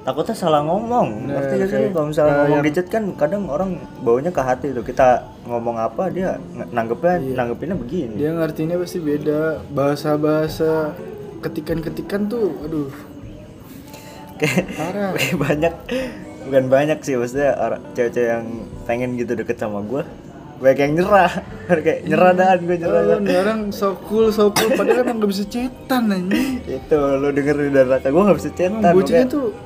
takutnya 0.00 0.32
salah 0.32 0.62
ngomong. 0.62 1.08
Nah, 1.22 1.34
ngerti 1.36 1.54
gak 1.56 1.68
sih? 1.68 1.88
kalau 1.90 2.06
misalnya 2.08 2.30
nah, 2.30 2.38
ngomong 2.40 2.56
yang- 2.56 2.66
di 2.66 2.72
chat 2.72 2.88
kan 2.88 3.04
kadang 3.14 3.42
orang 3.46 3.70
baunya 4.00 4.30
ke 4.30 4.40
hati 4.40 4.66
tuh. 4.70 4.80
Kita 4.80 5.08
ngomong 5.44 5.76
apa 5.76 6.08
dia 6.08 6.36
ng- 6.36 6.70
nanggepnya 6.70 7.14
Iya. 7.18 7.34
nanggepinnya 7.36 7.76
begini. 7.76 8.14
Dia 8.16 8.30
ngertinya 8.32 8.76
pasti 8.76 8.98
beda. 8.98 9.40
Bahasa-bahasa 9.70 10.96
ketikan-ketikan 11.40 12.26
tuh 12.26 12.52
aduh. 12.60 12.88
Kayak 14.36 14.66
parah. 14.72 15.10
kayak 15.16 15.36
banyak. 15.36 15.74
Bukan 16.40 16.64
banyak 16.66 16.98
sih 17.00 17.14
maksudnya 17.14 17.52
orang 17.54 17.80
cewek-cewek 17.92 18.30
yang 18.30 18.44
pengen 18.82 19.14
gitu 19.14 19.32
deket 19.34 19.56
sama 19.56 19.80
gue 19.82 20.02
banyak 20.56 20.78
yang 20.78 20.92
nyerah. 20.94 21.32
Kayak 21.70 22.00
nyerah 22.04 22.32
dan 22.34 22.58
gue 22.60 22.76
nyerah 22.76 23.00
Oh, 23.00 23.16
dah. 23.18 23.36
orang 23.38 23.60
so 23.70 23.96
cool 24.02 24.28
so 24.28 24.48
cool 24.50 24.68
padahal 24.70 25.04
kan 25.04 25.16
nggak 25.16 25.30
bisa 25.30 25.44
cetan 25.46 26.08
anjing. 26.08 26.60
Itu 26.62 26.96
lo 27.16 27.28
denger 27.30 27.56
dari 27.70 27.86
Raka 27.86 28.08
gue 28.08 28.22
gak 28.22 28.36
bisa 28.36 28.50
cetan 28.52 28.80
bocahnya 28.82 29.24
tuh 29.24 29.56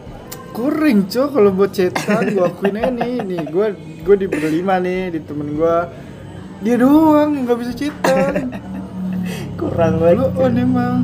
kuring 0.55 1.11
cok 1.11 1.29
kalau 1.35 1.51
buat 1.51 1.75
cetan 1.75 2.23
gua 2.39 2.47
akuin 2.47 2.79
aja 2.79 2.91
nih 2.95 3.15
nih 3.27 3.43
gua 3.51 3.75
gua 4.07 4.17
di 4.17 4.27
berlima 4.31 4.79
nih 4.79 5.19
di 5.19 5.21
temen 5.27 5.59
gua 5.59 5.91
dia 6.63 6.79
doang 6.79 7.35
yang 7.35 7.43
nggak 7.45 7.59
bisa 7.59 7.73
cetan 7.75 8.55
kurang 9.59 9.99
lu 9.99 10.07
banget 10.07 10.31
on 10.39 10.55
emang 10.55 10.97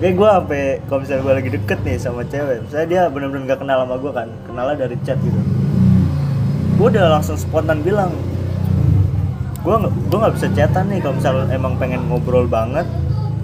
Kayak 0.00 0.16
gue 0.16 0.28
sampai 0.32 0.62
kalau 0.88 0.98
misalnya 1.04 1.22
gue 1.28 1.34
lagi 1.36 1.50
deket 1.60 1.78
nih 1.84 1.96
sama 2.00 2.24
cewek, 2.24 2.64
misalnya 2.64 2.88
dia 2.88 3.02
bener-bener 3.12 3.44
gak 3.52 3.60
kenal 3.60 3.84
sama 3.84 4.00
gue 4.00 4.12
kan, 4.16 4.28
kenalnya 4.48 4.76
dari 4.88 4.96
chat 5.04 5.20
gitu. 5.20 5.40
Gue 6.80 6.88
udah 6.88 7.20
langsung 7.20 7.36
spontan 7.36 7.84
bilang, 7.84 8.08
gue 9.60 9.74
nggak 9.76 9.92
gue 10.08 10.18
nggak 10.24 10.34
bisa 10.40 10.48
chatan 10.56 10.88
nih 10.88 11.04
kalau 11.04 11.14
misalnya 11.20 11.52
emang 11.52 11.76
pengen 11.76 12.00
ngobrol 12.08 12.48
banget, 12.48 12.88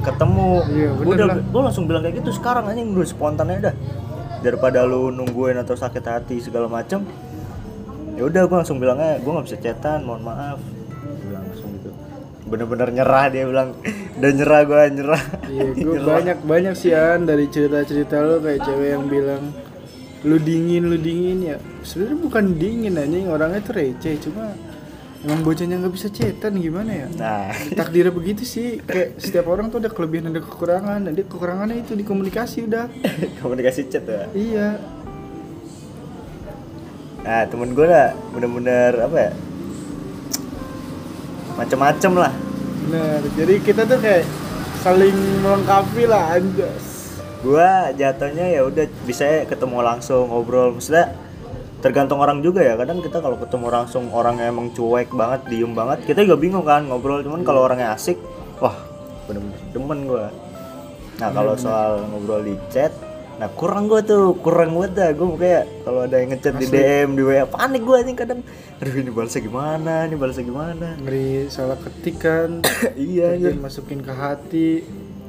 ketemu. 0.00 0.64
Iya, 0.72 0.88
bener 0.96 1.12
udah 1.12 1.26
gue 1.44 1.60
langsung 1.60 1.84
bilang 1.84 2.00
kayak 2.08 2.24
gitu 2.24 2.32
sekarang 2.32 2.64
anjing 2.72 2.96
gue 2.96 3.04
spontan 3.04 3.52
aja 3.52 3.68
dah. 3.68 3.74
Daripada 4.46 4.86
lu 4.86 5.10
nungguin 5.10 5.58
atau 5.58 5.74
sakit 5.74 6.04
hati 6.06 6.38
segala 6.38 6.70
macem, 6.70 7.02
ya 8.14 8.22
udah 8.22 8.46
gue 8.46 8.56
langsung 8.62 8.78
bilangnya 8.78 9.18
gue 9.18 9.26
nggak 9.26 9.46
bisa 9.50 9.58
chatan, 9.58 10.06
mohon 10.06 10.22
maaf. 10.22 10.62
Bilang 11.26 11.42
langsung 11.50 11.74
gitu. 11.74 11.90
Bener-bener 12.46 12.94
nyerah 12.94 13.26
dia 13.26 13.42
bilang, 13.42 13.74
udah 14.22 14.30
nyerah 14.30 14.60
gue 14.62 14.78
nyerah. 15.02 15.22
iya 15.50 15.66
Nyerah. 15.82 16.06
banyak 16.06 16.38
banyak 16.46 16.74
sih 16.78 16.94
an 16.94 17.26
dari 17.26 17.50
cerita 17.50 17.82
cerita 17.82 18.22
lo 18.22 18.38
kayak 18.38 18.62
cewek 18.62 18.88
yang 18.94 19.10
bilang 19.10 19.50
lu 20.22 20.38
dingin 20.42 20.90
lu 20.90 20.96
dingin 20.98 21.38
ya 21.44 21.56
sebenarnya 21.86 22.18
bukan 22.18 22.44
dingin 22.58 22.98
anjing 22.98 23.30
orangnya 23.30 23.62
tuh 23.62 23.78
receh 23.78 24.14
cuma 24.26 24.54
emang 25.26 25.42
bocahnya 25.42 25.82
nggak 25.82 25.94
bisa 25.98 26.08
cetan 26.08 26.54
gimana 26.62 26.90
ya? 26.94 27.06
Nah. 27.18 27.50
Takdirnya 27.74 28.14
begitu 28.14 28.46
sih. 28.46 28.78
Kayak 28.86 29.18
setiap 29.18 29.50
orang 29.50 29.74
tuh 29.74 29.82
ada 29.82 29.90
kelebihan 29.90 30.30
ada 30.30 30.38
kekurangan. 30.38 31.02
Dan 31.02 31.12
dia 31.18 31.26
kekurangannya 31.26 31.82
itu 31.82 31.98
di 31.98 32.06
komunikasi 32.06 32.70
udah. 32.70 32.86
Komunikasi 33.42 33.90
chat 33.90 34.06
ya? 34.06 34.30
Iya. 34.30 34.68
Nah 37.26 37.42
temen 37.50 37.74
gue 37.74 37.86
lah 37.90 38.14
bener-bener 38.30 38.92
apa 39.02 39.16
ya? 39.18 39.32
Macem-macem 41.58 42.12
lah. 42.14 42.32
Bener. 42.86 43.20
Jadi 43.34 43.54
kita 43.66 43.82
tuh 43.82 43.98
kayak 43.98 44.22
saling 44.86 45.42
melengkapi 45.42 46.06
lah 46.06 46.38
anjas. 46.38 47.18
Gua 47.42 47.90
jatuhnya 47.98 48.46
ya 48.46 48.62
udah 48.62 48.86
bisa 49.02 49.26
ya 49.26 49.42
ketemu 49.42 49.82
langsung 49.82 50.30
ngobrol. 50.30 50.78
Maksudnya 50.78 51.25
tergantung 51.86 52.18
orang 52.18 52.42
juga 52.42 52.66
ya. 52.66 52.74
Kadang 52.74 52.98
kita 52.98 53.22
kalau 53.22 53.38
ketemu 53.38 53.66
langsung 53.70 54.10
orang 54.10 54.42
yang 54.42 54.58
emang 54.58 54.74
cuek 54.74 55.14
banget 55.14 55.46
diem 55.46 55.70
banget 55.70 56.02
kita 56.02 56.26
juga 56.26 56.36
bingung 56.42 56.66
kan 56.66 56.82
ngobrol. 56.90 57.22
Cuman 57.22 57.46
kalau 57.46 57.62
orangnya 57.62 57.94
asik 57.94 58.18
wah 58.58 58.74
bener-bener 59.30 59.60
demen 59.70 59.98
gua. 60.10 60.26
Nah 61.22 61.30
kalau 61.30 61.54
soal 61.54 62.02
ngobrol 62.10 62.42
di 62.42 62.58
chat 62.74 62.90
nah 63.36 63.52
kurang 63.52 63.84
gua 63.84 64.02
tuh 64.02 64.34
kurang 64.42 64.74
banget 64.74 64.92
dah. 64.98 65.10
Gua 65.14 65.38
kayak 65.38 65.64
kalau 65.86 66.00
ada 66.10 66.16
yang 66.18 66.34
ngechat 66.34 66.54
di 66.58 66.66
DM 66.66 67.08
di 67.14 67.22
WA 67.22 67.46
panik 67.46 67.82
gua 67.86 68.02
nih 68.02 68.14
kadang. 68.18 68.40
Aduh 68.82 68.94
ini 68.98 69.10
balasnya 69.14 69.42
gimana 69.46 69.94
ini 70.10 70.16
balasnya 70.18 70.44
gimana? 70.44 70.88
Ngeri 70.98 71.46
salah 71.46 71.78
ketikan 71.78 72.66
iya 72.98 73.38
Kemudian 73.38 73.62
masukin 73.62 74.02
ke 74.02 74.10
hati. 74.10 74.82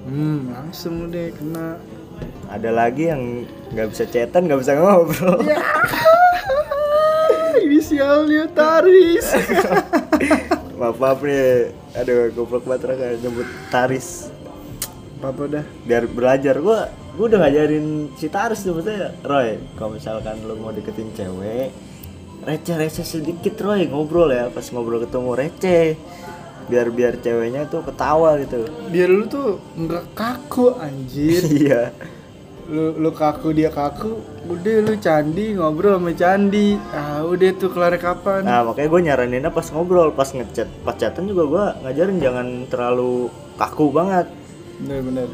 Hmm 0.09 0.49
langsung 0.55 1.13
deh 1.13 1.29
kena 1.37 1.77
ada 2.47 2.69
lagi 2.71 3.11
yang 3.11 3.43
nggak 3.75 3.87
bisa 3.91 4.03
chatan 4.07 4.47
nggak 4.47 4.59
bisa 4.63 4.73
ngobrol. 4.79 5.39
Ya 5.43 5.59
inisialnya 7.67 8.47
Taris. 8.51 9.27
Maaf 10.79 10.97
maaf 11.01 11.19
nih. 11.25 11.73
Aduh 11.97 12.29
goblok 12.33 12.69
banget 12.69 12.93
Raka 12.93 13.07
nyebut 13.17 13.47
Taris. 13.73 14.29
Apa 15.19 15.43
dah. 15.49 15.65
Biar 15.83 16.05
belajar. 16.05 16.61
Gua 16.61 16.87
gua 17.17 17.25
udah 17.25 17.39
ngajarin 17.45 18.13
si 18.13 18.29
Taris 18.29 18.61
tuh 18.61 18.77
maksudnya 18.77 19.09
Roy 19.25 19.57
kalau 19.73 19.97
misalkan 19.97 20.37
lu 20.45 20.53
mau 20.61 20.69
deketin 20.69 21.09
cewek 21.17 21.73
receh 22.45 22.77
receh 22.77 23.01
sedikit 23.01 23.57
Roy 23.57 23.89
ngobrol 23.89 24.29
ya. 24.29 24.53
Pas 24.53 24.69
ngobrol 24.69 25.01
ketemu 25.01 25.31
receh 25.33 25.97
biar 26.67 26.87
biar 26.91 27.13
ceweknya 27.19 27.63
tuh 27.67 27.81
ketawa 27.83 28.35
gitu. 28.39 28.67
Biar 28.91 29.09
lu 29.09 29.23
tuh 29.25 29.59
nggak 29.75 30.05
kaku 30.13 30.75
anjir. 30.77 31.41
Iya. 31.63 31.83
Lu 32.67 32.99
lu 32.99 33.15
kaku 33.15 33.55
dia 33.55 33.71
kaku 33.71 34.19
udah 34.51 34.75
lu 34.83 34.99
candi 34.99 35.55
ngobrol 35.55 35.95
sama 36.03 36.11
candi. 36.11 36.75
Ah 36.91 37.23
udah 37.23 37.49
tuh 37.55 37.71
kelar 37.71 37.95
kapan? 37.95 38.43
Nah 38.43 38.67
makanya 38.67 38.91
gue 38.91 39.01
nyaraninnya 39.07 39.51
pas 39.55 39.63
ngobrol 39.71 40.11
pas 40.11 40.27
ngechat 40.27 40.67
pas 40.83 40.91
chatan 40.99 41.31
juga 41.31 41.43
gua 41.47 41.65
ngajarin 41.87 42.19
jangan 42.19 42.47
terlalu 42.67 43.31
kaku 43.55 43.87
banget. 43.95 44.27
Bener 44.83 44.99
bener. 44.99 45.27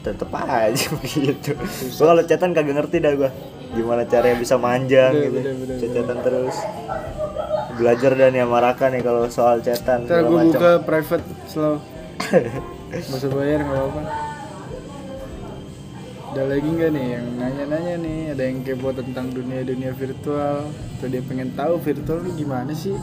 Tetep 0.00 0.32
aja 0.32 0.86
begitu. 0.96 1.52
Gua 2.00 2.04
kalau 2.16 2.22
chatan 2.24 2.56
kagak 2.56 2.72
ngerti 2.72 3.04
dah 3.04 3.12
gua. 3.12 3.30
Gimana 3.76 4.08
caranya 4.08 4.40
bisa 4.40 4.56
manjang 4.56 5.12
Bener, 5.12 5.26
gitu. 5.28 5.38
bener, 5.42 5.54
bener, 5.60 5.88
chatan 5.92 6.18
terus 6.24 6.56
belajar 7.76 8.12
dan 8.16 8.32
ya 8.32 8.48
Maraka 8.48 8.88
nih 8.88 9.04
kalau 9.04 9.28
soal 9.28 9.60
chatan 9.60 10.08
ntar 10.08 10.24
gue 10.24 10.40
buka 10.50 10.80
private 10.82 11.26
slow. 11.46 11.78
Gak 12.86 13.12
usah 13.12 13.30
bayar 13.34 13.60
nggak 13.66 13.76
apa-apa. 13.76 14.02
Ada 16.32 16.42
lagi 16.48 16.68
nggak 16.68 16.90
nih 16.96 17.06
yang 17.18 17.26
nanya-nanya 17.36 17.94
nih? 18.00 18.20
Ada 18.32 18.42
yang 18.46 18.58
kepo 18.64 18.88
tentang 18.94 19.26
dunia-dunia 19.32 19.92
virtual? 19.92 20.68
Atau 20.68 21.06
dia 21.10 21.22
pengen 21.24 21.52
tahu 21.52 21.76
virtual 21.82 22.24
ini 22.24 22.32
gimana 22.40 22.72
sih? 22.72 22.96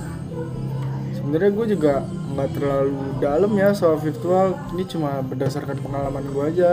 Sebenarnya 1.13 1.51
gue 1.53 1.67
juga 1.77 1.93
nggak 2.33 2.49
terlalu 2.57 3.01
dalam 3.21 3.51
ya 3.53 3.69
soal 3.75 3.99
virtual. 4.01 4.57
Ini 4.73 4.83
cuma 4.89 5.21
berdasarkan 5.21 5.77
pengalaman 5.83 6.25
gue 6.25 6.43
aja. 6.47 6.71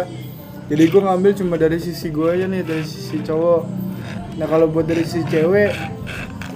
Jadi 0.71 0.83
gue 0.87 1.03
ngambil 1.03 1.33
cuma 1.35 1.55
dari 1.59 1.83
sisi 1.83 2.09
gue 2.15 2.29
aja 2.31 2.47
nih 2.47 2.63
dari 2.63 2.87
sisi 2.87 3.21
cowok. 3.21 3.63
Nah 4.39 4.47
kalau 4.47 4.71
buat 4.71 4.87
dari 4.87 5.03
sisi 5.03 5.27
cewek 5.29 6.00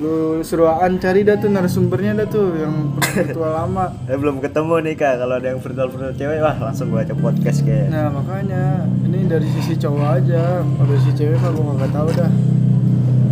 lu 0.00 0.42
suruhan 0.42 0.98
cari 0.98 1.22
dah 1.22 1.36
tuh 1.38 1.50
narasumbernya 1.50 2.12
dah 2.24 2.26
tuh 2.26 2.46
yang 2.58 2.74
pernah 2.98 3.12
virtual 3.22 3.52
lama. 3.52 3.86
Eh, 4.10 4.18
belum 4.18 4.42
ketemu 4.42 4.74
nih 4.84 4.94
kak. 4.98 5.14
Kalau 5.22 5.34
ada 5.38 5.46
yang 5.54 5.60
virtual 5.62 5.88
virtual 5.90 6.14
cewek 6.14 6.38
wah 6.42 6.56
langsung 6.58 6.90
gua 6.90 7.06
ajak 7.06 7.18
podcast 7.18 7.58
kayak 7.62 7.88
Nah 7.88 8.10
makanya. 8.10 8.84
Ini 9.06 9.18
dari 9.30 9.46
sisi 9.48 9.74
cowok 9.78 10.08
aja, 10.20 10.60
kalau 10.62 10.86
dari 10.90 11.00
sisi 11.02 11.14
cewek 11.18 11.36
mah 11.38 11.50
gue 11.54 11.74
nggak 11.78 11.92
tahu 11.94 12.08
dah. 12.14 12.32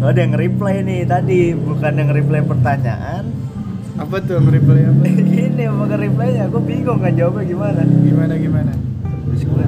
oh, 0.02 0.08
ada 0.08 0.20
yang 0.22 0.34
reply 0.34 0.74
nih. 0.86 1.00
Tadi 1.04 1.38
bukan 1.58 1.92
yang 1.98 2.10
reply 2.10 2.40
pertanyaan. 2.46 3.24
Apa 4.00 4.16
tuh 4.24 4.40
nge-reply 4.40 4.80
apa? 4.88 5.02
ini 5.46 5.64
mau 5.68 5.84
ke 5.84 5.96
reply-nya 6.00 6.48
gue 6.48 6.62
bingung 6.64 6.98
kan 6.98 7.12
jawabnya 7.12 7.44
gimana? 7.44 7.80
Gimana 7.84 8.34
gimana? 8.40 8.72
terus 9.32 9.48
gue 9.48 9.64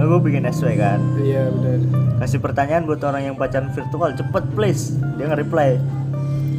ya 0.00 0.08
gue 0.08 0.20
bikin 0.24 0.48
SW 0.48 0.80
kan? 0.80 1.00
Iya 1.20 1.52
benar. 1.52 1.80
kasih 2.24 2.40
pertanyaan 2.40 2.88
buat 2.88 3.04
orang 3.04 3.32
yang 3.32 3.36
pacaran 3.36 3.68
virtual 3.72 4.16
cepet 4.16 4.44
please. 4.56 4.96
Dia 5.20 5.28
nge-reply. 5.28 5.76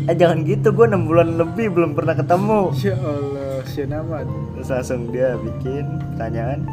Eh 0.10 0.16
jangan 0.18 0.46
gitu 0.46 0.70
gue 0.74 0.86
6 0.86 1.10
bulan 1.10 1.28
lebih 1.42 1.74
belum 1.74 1.98
pernah 1.98 2.14
ketemu. 2.14 2.70
Ya 2.78 2.98
Allah, 3.02 3.66
amat. 3.66 4.26
terus 4.54 4.70
langsung 4.70 5.10
dia 5.10 5.38
bikin 5.42 5.86
pertanyaan. 6.14 6.66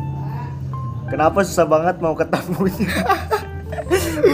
Kenapa 1.08 1.40
susah 1.40 1.64
banget 1.64 1.96
mau 2.04 2.12
ketemunya? 2.12 2.84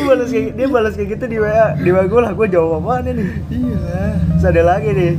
Balas 0.05 0.31
kayak, 0.31 0.59
dia 0.59 0.67
balas 0.67 0.95
kayak 0.99 1.17
gitu 1.17 1.25
di 1.31 1.39
WA 1.39 1.79
di 1.79 1.89
WA 1.95 2.05
gue 2.11 2.21
lah 2.21 2.33
gue 2.35 2.47
jawab 2.51 2.83
apaan 2.83 3.07
nih? 3.07 3.29
Iya. 3.49 4.19
terus 4.35 4.45
ada 4.51 4.63
lagi 4.67 4.91
nih 4.91 5.13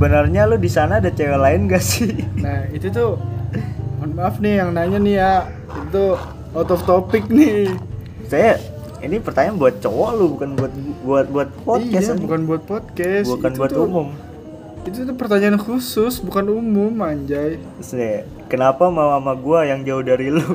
sebenarnya 0.00 0.48
lu 0.48 0.56
di 0.56 0.66
sana 0.66 0.96
ada 0.96 1.08
cewek 1.08 1.36
lain 1.36 1.68
gak 1.68 1.84
sih 1.84 2.24
Nah 2.34 2.64
itu 2.70 2.88
tuh, 2.88 3.20
mohon 3.94 4.16
maaf 4.16 4.40
nih 4.40 4.56
yang 4.56 4.72
nanya 4.72 4.96
nih 4.96 5.14
ya, 5.14 5.32
itu 5.68 6.16
out 6.50 6.70
of 6.70 6.80
topic 6.82 7.28
nih. 7.28 7.68
saya 8.24 8.56
ini 8.98 9.16
pertanyaan 9.18 9.56
buat 9.56 9.76
cowok 9.76 10.10
lu 10.14 10.26
bukan 10.32 10.50
buat 10.56 10.72
buat 11.02 11.26
buat 11.28 11.48
podcast 11.60 12.06
iya, 12.06 12.16
bukan 12.16 12.40
buat 12.44 12.62
podcast. 12.64 13.28
bukan 13.28 13.50
Itu 13.50 13.58
buat 13.58 13.70
tuh- 13.70 13.84
umum 13.84 14.08
Itu 14.80 15.04
tuh 15.04 15.12
pertanyaan 15.12 15.60
khusus, 15.60 16.16
bukan 16.18 16.48
umum, 16.50 16.96
anjay. 16.98 17.60
Nih, 17.92 18.24
kenapa 18.48 18.88
mau 18.88 19.12
sama 19.12 19.36
gua 19.36 19.68
yang 19.68 19.84
jauh 19.84 20.00
dari 20.00 20.32
lu 20.32 20.40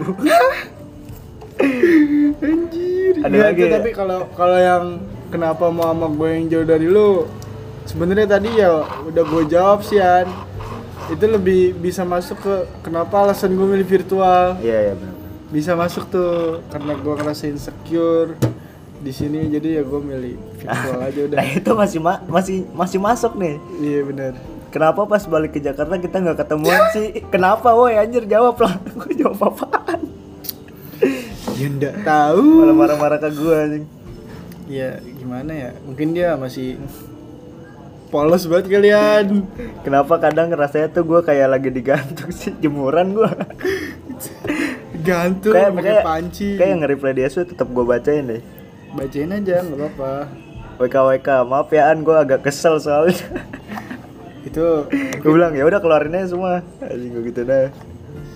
Anjir. 2.35 3.13
Ada 3.21 3.29
Ya, 3.31 3.43
lagi 3.45 3.61
itu 3.61 3.69
tapi 3.71 3.89
kalau 3.91 4.25
kalau 4.33 4.57
yang 4.57 4.85
kenapa 5.29 5.69
mau 5.69 5.87
sama 5.87 6.09
gue 6.09 6.29
yang 6.31 6.45
jauh 6.49 6.65
dari 6.65 6.87
lu? 6.87 7.29
Sebenarnya 7.85 8.27
tadi 8.29 8.49
ya 8.51 8.69
udah 9.01 9.23
gue 9.23 9.43
jawab 9.47 9.79
sih 9.81 9.97
An. 9.97 10.27
Itu 11.05 11.25
lebih 11.25 11.73
bisa 11.75 12.01
masuk 12.01 12.37
ke 12.39 12.53
kenapa 12.81 13.23
alasan 13.23 13.53
gue 13.53 13.63
milih 13.63 13.85
virtual. 13.85 14.57
iya 14.59 14.79
iya 14.83 14.93
benar 14.93 15.13
Bisa 15.47 15.71
masuk 15.73 16.09
tuh 16.09 16.33
karena 16.67 16.93
gue 16.95 17.13
ngerasa 17.15 17.45
insecure 17.45 18.33
di 18.97 19.11
sini 19.11 19.45
jadi 19.47 19.69
ya 19.71 19.83
gue 19.83 20.01
milih 20.01 20.33
virtual 20.57 20.97
aja 20.99 21.19
udah. 21.27 21.37
nah 21.37 21.45
itu 21.47 21.71
masih 21.71 21.99
ma- 21.99 22.23
masih 22.25 22.57
masih 22.73 22.97
masuk 22.97 23.37
nih 23.37 23.61
Iya 23.77 24.01
benar. 24.03 24.33
kenapa 24.67 25.05
pas 25.05 25.21
balik 25.23 25.53
ke 25.53 25.61
Jakarta 25.61 25.93
kita 25.95 26.17
nggak 26.17 26.41
ketemuan 26.41 26.81
sih 26.89 27.21
kenapa 27.27 27.69
woi 27.71 27.93
anjir 27.93 28.25
jawab 28.25 28.57
lah 28.57 28.73
gue 28.97 29.13
jawab 29.15 29.37
apaan 29.45 30.09
Ya 31.53 31.67
nggak 31.69 32.01
tahu. 32.01 32.65
malah 32.65 32.75
marah-marah 32.75 33.17
ke 33.17 33.29
gua 33.31 33.55
anjing 33.63 33.85
Ya 34.65 34.97
gimana 35.13 35.51
ya? 35.53 35.71
Mungkin 35.79 36.11
dia 36.11 36.33
masih 36.35 36.81
polos 38.15 38.47
banget 38.47 38.71
kalian. 38.71 39.43
kenapa 39.83 40.15
kadang 40.15 40.47
rasanya 40.55 40.87
tuh 40.87 41.03
gua 41.03 41.19
kayak 41.19 41.51
lagi 41.51 41.67
digantung 41.67 42.31
sih 42.31 42.55
jemuran 42.55 43.11
gua 43.11 43.35
Gantung 45.03 45.51
kayak 45.51 45.75
pakai 45.75 45.95
panci. 46.01 46.55
kayak 46.55 46.69
yang 46.71 46.79
nge-reply 46.81 47.11
dia 47.11 47.27
tuh 47.27 47.43
tetap 47.43 47.67
gua 47.67 47.83
bacain 47.85 48.23
deh 48.23 48.41
Bacain 48.95 49.27
aja 49.27 49.59
nggak 49.59 49.75
apa-apa. 49.91 50.13
WK 50.79 50.95
WK 50.95 51.27
maaf 51.43 51.67
ya 51.69 51.91
an 51.91 51.99
gua 52.01 52.23
agak 52.23 52.47
kesel 52.47 52.79
soalnya 52.79 53.19
Itu 54.47 54.87
gue 54.93 55.31
bilang 55.33 55.51
ya 55.51 55.65
udah 55.65 55.83
keluarin 55.83 56.15
aja 56.15 56.31
semua 56.31 56.63
anjing 56.79 57.11
gua 57.11 57.23
gitu 57.27 57.41
dah 57.43 57.67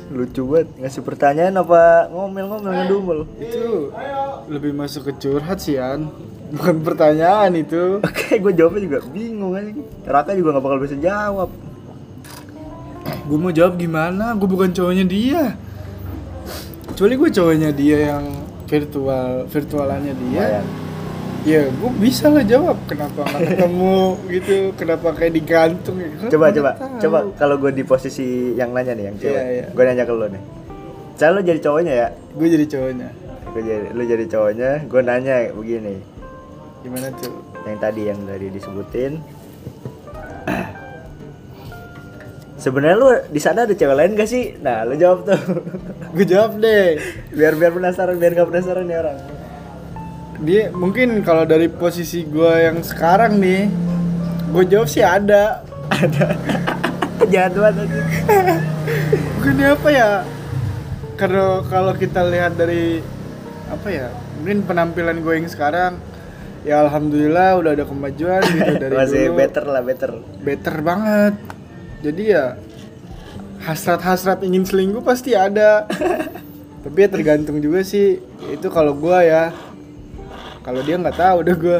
lucu 0.09 0.41
banget 0.43 0.67
ngasih 0.75 1.01
pertanyaan 1.05 1.55
apa 1.55 2.09
ngomel-ngomel 2.09 2.73
ngedumel 2.73 3.19
itu 3.37 3.93
lebih 4.49 4.73
masuk 4.73 5.05
ke 5.07 5.13
curhat 5.21 5.61
sih 5.61 5.77
An. 5.77 6.09
Bukan 6.49 6.81
pertanyaan 6.81 7.53
itu. 7.53 8.01
oke 8.01 8.29
gue 8.35 8.53
jawabnya 8.53 8.81
juga 8.81 8.97
bingung 9.07 9.53
anjing 9.53 9.85
Raka 10.03 10.33
juga 10.33 10.57
gak 10.57 10.63
bakal 10.63 10.79
bisa 10.81 10.97
jawab 10.97 11.49
Gue 13.25 13.37
mau 13.37 13.53
jawab 13.53 13.77
gimana? 13.77 14.33
Gue 14.33 14.49
bukan 14.49 14.73
cowoknya 14.73 15.05
dia. 15.05 15.53
Kecuali 16.89 17.13
gue 17.13 17.29
cowoknya 17.29 17.69
dia 17.71 17.97
yang 18.09 18.25
virtual 18.65 19.45
virtualannya 19.45 20.13
dia. 20.17 20.41
Lumayan. 20.41 20.65
Ya, 21.47 21.61
gue 21.65 21.91
bisa 21.97 22.27
lah 22.27 22.43
jawab 22.43 22.75
kenapa 22.83 23.23
nggak 23.23 23.41
ketemu 23.47 23.97
gitu, 24.27 24.55
kenapa 24.75 25.07
kayak 25.15 25.33
digantung. 25.33 25.95
Gua 25.95 26.27
coba 26.27 26.43
nggak 26.43 26.57
coba 26.59 26.71
tahu. 26.75 26.97
coba 26.99 27.17
kalau 27.37 27.55
gue 27.55 27.71
di 27.71 27.83
posisi 27.85 28.27
yang 28.53 28.75
nanya 28.75 28.91
nih 28.91 29.05
yang 29.07 29.15
cewek 29.15 29.39
Iya, 29.39 29.43
iya. 29.47 29.65
gue 29.71 29.83
nanya 29.85 30.03
ke 30.03 30.11
lo 30.11 30.27
nih 30.27 30.41
Cara 31.15 31.31
lo 31.31 31.41
jadi 31.41 31.59
cowoknya 31.59 31.93
ya 31.95 32.07
Gue 32.35 32.47
jadi 32.49 32.65
cowoknya. 32.67 33.09
Gua 33.49 33.61
jadi 33.63 33.87
lu 33.95 34.03
jadi 34.03 34.25
cowoknya 34.27 34.69
gue 34.83 35.01
nanya 35.01 35.35
begini 35.55 35.95
Gimana 36.79 37.11
tuh? 37.19 37.49
yang 37.69 37.79
tadi 37.79 38.01
yang 38.09 38.19
tadi 38.25 38.47
disebutin 38.49 39.21
sebenarnya 42.59 42.97
lu 42.99 43.09
di 43.31 43.39
sana 43.39 43.63
ada 43.63 43.71
cewek 43.71 43.95
lain 43.95 44.17
gak 44.17 44.29
sih 44.29 44.57
nah 44.59 44.83
lu 44.83 44.97
jawab 44.99 45.23
tuh 45.27 45.39
Gue 46.09 46.25
jawab 46.25 46.57
deh. 46.57 46.97
biar 47.29 47.53
biar 47.53 47.69
penasaran 47.69 48.17
biar 48.17 48.33
gak 48.33 48.49
penasaran 48.49 48.89
nih 48.89 48.97
orang 48.97 49.17
Dia 50.41 50.73
mungkin 50.73 51.21
kalau 51.21 51.45
dari 51.45 51.69
posisi 51.69 52.25
gue 52.25 52.49
yang 52.63 52.81
sekarang 52.81 53.37
nih, 53.37 53.69
gue 54.49 54.63
jawab 54.65 54.89
sih 54.89 55.05
ada. 55.05 55.61
jahat 57.29 57.53
banget 57.53 57.91
Bukannya 59.37 59.67
apa 59.75 59.89
ya? 59.93 60.09
Karena 61.13 61.61
kalau 61.69 61.93
kita 61.93 62.25
lihat 62.25 62.57
dari 62.57 63.03
apa 63.69 63.87
ya? 63.91 64.07
Mungkin 64.41 64.65
penampilan 64.65 65.21
gue 65.21 65.33
yang 65.43 65.45
sekarang 65.45 66.01
ya 66.69 66.85
alhamdulillah 66.85 67.57
udah 67.57 67.71
ada 67.73 67.85
kemajuan 67.89 68.45
gitu 68.45 68.73
dari 68.77 68.93
masih 68.93 69.33
dulu. 69.33 69.37
better 69.41 69.65
lah 69.65 69.81
better. 69.81 70.11
Better 70.45 70.75
banget. 70.85 71.33
Jadi 72.05 72.23
ya 72.29 72.45
hasrat-hasrat 73.65 74.45
ingin 74.45 74.69
selingkuh 74.69 75.01
pasti 75.01 75.33
ada. 75.33 75.89
Tapi 76.85 76.97
ya 77.01 77.09
tergantung 77.09 77.57
juga 77.57 77.81
sih. 77.81 78.21
Itu 78.53 78.69
kalau 78.69 78.93
gua 78.93 79.25
ya. 79.25 79.49
Kalau 80.61 80.85
dia 80.85 81.01
nggak 81.01 81.17
tahu 81.17 81.35
udah 81.41 81.55
gua. 81.57 81.79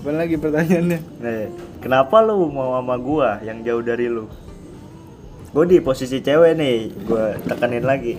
Apa 0.00 0.08
lagi 0.16 0.40
pertanyaannya? 0.40 1.00
Nih, 1.20 1.46
kenapa 1.84 2.24
lu 2.24 2.48
mau 2.48 2.72
sama 2.80 2.96
gua 2.96 3.36
yang 3.44 3.60
jauh 3.60 3.84
dari 3.84 4.08
lu? 4.08 4.28
Gue 5.56 5.64
di 5.64 5.80
posisi 5.80 6.20
cewek 6.20 6.52
nih, 6.52 6.76
gua 7.04 7.36
tekanin 7.44 7.84
lagi. 7.84 8.16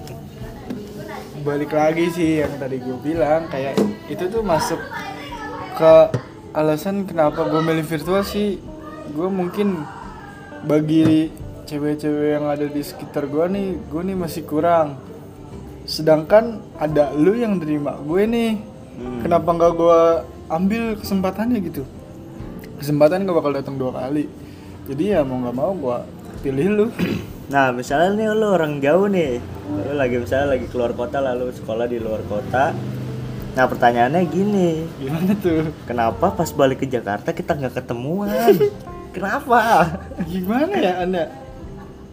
balik 1.46 1.72
lagi 1.72 2.12
sih 2.12 2.44
yang 2.44 2.52
tadi 2.60 2.76
gue 2.76 2.98
bilang 3.00 3.48
kayak 3.48 3.80
itu 4.12 4.28
tuh 4.28 4.44
masuk 4.44 4.76
ke 5.78 5.94
alasan 6.52 7.06
kenapa 7.06 7.46
gue 7.46 7.62
milih 7.62 7.86
virtual 7.86 8.26
sih 8.26 8.58
gue 9.14 9.30
mungkin 9.30 9.86
bagi 10.66 11.30
cewek-cewek 11.70 12.42
yang 12.42 12.50
ada 12.50 12.66
di 12.66 12.82
sekitar 12.82 13.30
gue 13.30 13.46
nih 13.46 13.68
gue 13.88 14.02
nih 14.02 14.18
masih 14.18 14.44
kurang 14.44 14.98
sedangkan 15.86 16.60
ada 16.76 17.14
lu 17.14 17.38
yang 17.38 17.62
terima 17.62 17.96
gue 18.02 18.24
nih 18.26 18.52
Hmm. 18.98 19.22
kenapa 19.22 19.54
nggak 19.54 19.74
gue 19.78 20.00
ambil 20.50 20.98
kesempatannya 20.98 21.62
gitu 21.70 21.86
kesempatan 22.82 23.30
gak 23.30 23.38
bakal 23.38 23.54
datang 23.54 23.78
dua 23.78 23.94
kali 23.94 24.26
jadi 24.90 25.04
ya 25.14 25.20
mau 25.22 25.38
nggak 25.38 25.54
mau 25.54 25.70
gue 25.78 25.98
pilih 26.42 26.68
lu 26.74 26.88
Nah, 27.48 27.72
misalnya 27.72 28.12
nih 28.12 28.28
lu 28.36 28.48
orang 28.52 28.84
jauh 28.84 29.08
nih. 29.08 29.40
Lu 29.72 29.96
lagi 29.96 30.20
misalnya 30.20 30.60
lagi 30.60 30.68
keluar 30.68 30.92
kota 30.92 31.24
lalu 31.24 31.56
sekolah 31.56 31.88
di 31.88 31.96
luar 31.96 32.20
kota. 32.28 32.76
Nah, 33.58 33.66
pertanyaannya 33.66 34.22
gini, 34.30 34.86
gimana 35.02 35.34
tuh? 35.34 35.74
Kenapa 35.90 36.30
pas 36.30 36.46
balik 36.54 36.86
ke 36.86 36.88
Jakarta 36.88 37.34
kita 37.34 37.58
nggak 37.58 37.82
ketemuan? 37.82 38.54
kenapa? 39.18 39.98
gimana 40.30 40.78
ya 40.78 40.94
anda? 41.02 41.26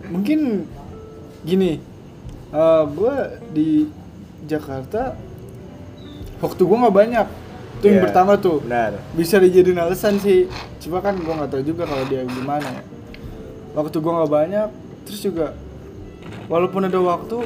Mungkin 0.08 0.64
gini 1.44 1.84
gue 2.96 3.16
di 3.52 3.68
Jakarta 4.48 5.12
waktu 6.40 6.60
gue 6.64 6.78
nggak 6.80 6.96
banyak. 6.96 7.26
Itu 7.76 7.84
yang 7.92 8.00
Iya, 8.00 8.04
pertama 8.08 8.32
tuh. 8.40 8.64
Benar. 8.64 8.96
bisa 9.12 9.36
dijadiin 9.36 9.76
alasan 9.76 10.16
sih. 10.16 10.48
Cuma 10.80 11.04
kan 11.04 11.12
gue 11.12 11.28
nggak 11.28 11.50
tahu 11.52 11.60
juga 11.60 11.84
kalau 11.84 12.08
dia 12.08 12.24
gimana. 12.24 12.80
Waktu 13.76 13.96
gue 14.00 14.12
nggak 14.16 14.32
banyak 14.32 14.68
terus 15.04 15.20
juga 15.20 15.52
walaupun 16.48 16.88
ada 16.88 16.96
waktu 17.04 17.36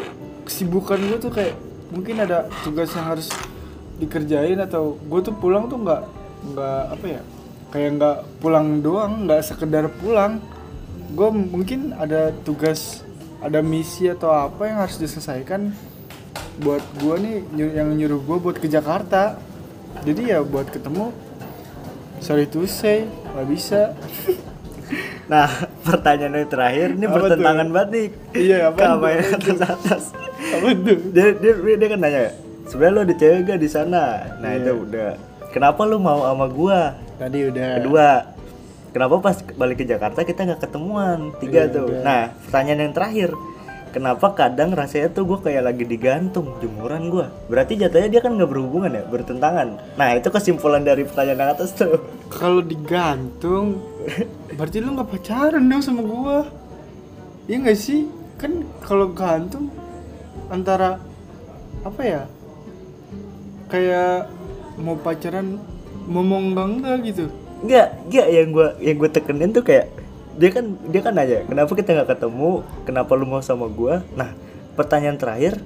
kesibukan 0.46 1.03
gue 1.03 1.18
tuh 1.18 1.34
kayak 1.34 1.59
mungkin 1.90 2.22
ada 2.22 2.46
tugas 2.62 2.94
yang 2.94 3.11
harus 3.11 3.26
dikerjain 3.99 4.59
atau 4.62 4.94
gue 4.96 5.20
tuh 5.20 5.34
pulang 5.34 5.66
tuh 5.66 5.78
nggak 5.82 6.03
nggak 6.55 6.82
apa 6.94 7.07
ya 7.07 7.22
kayak 7.68 7.90
nggak 7.99 8.16
pulang 8.38 8.80
doang 8.80 9.26
nggak 9.26 9.42
sekedar 9.42 9.90
pulang 10.01 10.38
gue 11.12 11.28
mungkin 11.30 11.92
ada 11.99 12.30
tugas 12.46 13.03
ada 13.42 13.62
misi 13.62 14.07
atau 14.11 14.30
apa 14.30 14.66
yang 14.66 14.78
harus 14.82 14.99
diselesaikan 14.99 15.74
buat 16.59 16.82
gue 16.99 17.14
nih 17.22 17.36
yang 17.78 17.88
nyuruh 17.94 18.18
gue 18.22 18.36
buat 18.38 18.57
ke 18.59 18.66
Jakarta 18.66 19.38
jadi 20.03 20.38
ya 20.38 20.38
buat 20.42 20.70
ketemu 20.70 21.11
sorry 22.18 22.46
to 22.51 22.66
say 22.66 23.07
nggak 23.34 23.46
bisa 23.46 23.80
Nah, 25.28 25.44
pertanyaan 25.84 26.40
yang 26.40 26.49
terakhir 26.49 26.96
ini 26.96 27.05
Apa 27.05 27.20
bertentangan 27.20 27.68
tuh? 27.68 27.74
banget 27.76 27.88
nih. 27.92 28.07
Iya, 28.32 28.57
tuh? 28.72 29.12
yang 29.12 29.28
atas 29.36 29.61
atas. 29.61 30.03
apa 30.16 30.66
tuh 30.72 30.99
Dia, 31.12 31.26
dia, 31.36 31.53
dia 31.76 31.88
kan 31.92 31.99
nanya, 32.01 32.32
sebenarnya 32.69 32.95
lu 32.95 33.03
ada 33.03 33.14
cewek 33.14 33.41
gak 33.47 33.59
di 33.59 33.69
sana? 33.69 34.05
Nah 34.39 34.51
Iya. 34.51 34.61
itu 34.61 34.73
udah. 34.79 35.11
Kenapa 35.49 35.81
lu 35.83 35.97
mau 35.97 36.23
sama 36.23 36.47
gua? 36.47 36.81
tadi 37.19 37.51
udah 37.51 37.83
Kedua, 37.83 38.09
kenapa 38.89 39.14
pas 39.19 39.35
balik 39.53 39.81
ke 39.81 39.85
Jakarta 39.85 40.23
kita 40.23 40.47
nggak 40.47 40.62
ketemuan? 40.62 41.35
Tiga 41.37 41.66
Iya, 41.66 41.73
tuh. 41.73 41.87
udah. 41.91 42.01
Nah, 42.01 42.23
pertanyaan 42.47 42.81
yang 42.81 42.95
terakhir, 42.95 43.31
kenapa 43.91 44.27
kadang 44.33 44.71
rasanya 44.71 45.11
tuh 45.11 45.27
gue 45.27 45.39
kayak 45.43 45.66
lagi 45.66 45.83
digantung 45.83 46.55
jemuran 46.59 47.09
gua? 47.09 47.27
Berarti 47.49 47.75
jatuhnya 47.75 48.07
dia 48.09 48.21
kan 48.21 48.39
nggak 48.39 48.47
berhubungan 48.47 48.93
ya, 48.93 49.03
bertentangan. 49.03 49.83
Nah 49.97 50.09
itu 50.14 50.29
kesimpulan 50.29 50.87
dari 50.87 51.03
pertanyaan 51.03 51.41
yang 51.41 51.51
atas 51.51 51.75
tuh. 51.75 51.99
kalau 52.29 52.61
digantung 52.61 53.81
berarti 54.53 54.79
lu 54.79 54.93
nggak 54.93 55.09
pacaran 55.09 55.64
dong 55.64 55.81
sama 55.81 56.05
gua 56.05 56.45
iya 57.45 57.57
nggak 57.57 57.73
sih 57.75 58.05
kan 58.37 58.53
kalau 58.79 59.09
gantung 59.11 59.73
antara 60.47 61.01
apa 61.83 62.01
ya 62.05 62.23
kayak 63.69 64.33
mau 64.81 64.97
pacaran 64.97 65.61
mau 66.09 66.25
mau 66.25 66.41
enggak 66.41 66.66
enggak 66.66 66.97
gitu? 67.05 67.25
Enggak, 67.62 67.87
enggak 68.09 68.27
yang 68.33 68.49
gua 68.55 68.69
yang 68.81 68.97
gue 68.97 69.11
tekenin 69.12 69.51
tuh 69.53 69.64
kayak 69.66 69.87
dia 70.39 70.51
kan 70.55 70.64
dia 70.89 71.01
kan 71.03 71.12
nanya 71.12 71.45
kenapa 71.45 71.71
kita 71.77 71.89
nggak 71.93 72.11
ketemu? 72.16 72.51
Kenapa 72.89 73.11
lu 73.19 73.27
mau 73.29 73.43
sama 73.45 73.66
gua? 73.69 74.01
Nah 74.16 74.33
pertanyaan 74.79 75.19
terakhir 75.19 75.59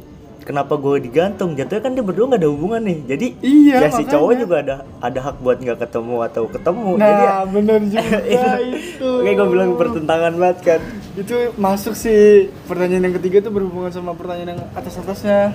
kenapa 0.43 0.75
gue 0.75 0.99
digantung? 1.07 1.55
Jatuhnya 1.55 1.83
kan 1.85 1.93
dia 1.95 2.03
berdua 2.03 2.27
nggak 2.33 2.43
ada 2.43 2.51
hubungan 2.51 2.83
nih 2.83 2.99
jadi 3.07 3.27
Iya, 3.39 3.77
ya 3.87 3.89
si 3.95 4.03
cowok 4.09 4.33
juga 4.35 4.57
ada 4.59 4.75
ada 4.99 5.19
hak 5.23 5.37
buat 5.39 5.63
nggak 5.63 5.79
ketemu 5.87 6.17
atau 6.27 6.45
ketemu 6.51 6.91
nah 6.99 7.07
jadi 7.07 7.23
ya, 7.23 7.37
bener 7.47 7.81
juga 7.93 8.53
itu. 8.59 9.11
Kayak 9.23 9.35
gue 9.39 9.49
bilang 9.53 9.71
bertentangan 9.79 10.33
banget 10.35 10.59
kan. 10.67 10.81
Itu 11.15 11.35
masuk 11.61 11.95
sih 11.95 12.51
pertanyaan 12.67 13.13
yang 13.13 13.17
ketiga 13.21 13.45
tuh 13.45 13.53
berhubungan 13.55 13.93
sama 13.95 14.17
pertanyaan 14.17 14.59
yang 14.59 14.63
atas 14.75 14.99
atasnya 14.99 15.53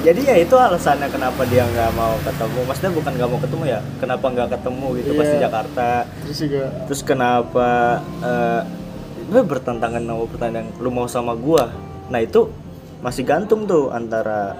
jadi 0.00 0.20
ya 0.22 0.36
itu 0.38 0.54
alasannya 0.54 1.10
kenapa 1.10 1.42
dia 1.44 1.66
nggak 1.66 1.90
mau 1.92 2.14
ketemu. 2.20 2.58
Maksudnya 2.62 2.92
bukan 2.94 3.12
nggak 3.12 3.28
mau 3.28 3.40
ketemu 3.42 3.64
ya 3.66 3.80
kenapa 3.98 4.24
nggak 4.30 4.48
ketemu 4.54 4.86
gitu 4.96 5.10
pas 5.12 5.26
di 5.26 5.32
Iya. 5.32 5.42
Jakarta. 5.42 5.88
Terus 6.22 6.38
juga 6.38 6.62
terus 6.86 7.00
kenapa 7.02 7.68
gue 9.26 9.42
bertentangan 9.42 9.98
sama 10.00 10.24
pertanyaan 10.30 10.68
lu 10.78 10.90
mau 10.90 11.06
sama 11.06 11.34
gua? 11.34 11.74
Nah 12.06 12.20
itu 12.20 12.46
masih 13.02 13.26
gantung 13.26 13.66
tuh 13.66 13.90
antara 13.90 14.54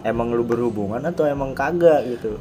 emang 0.00 0.30
lu 0.30 0.46
berhubungan 0.46 1.02
atau 1.02 1.26
emang 1.26 1.52
kagak 1.52 2.06
gitu. 2.06 2.38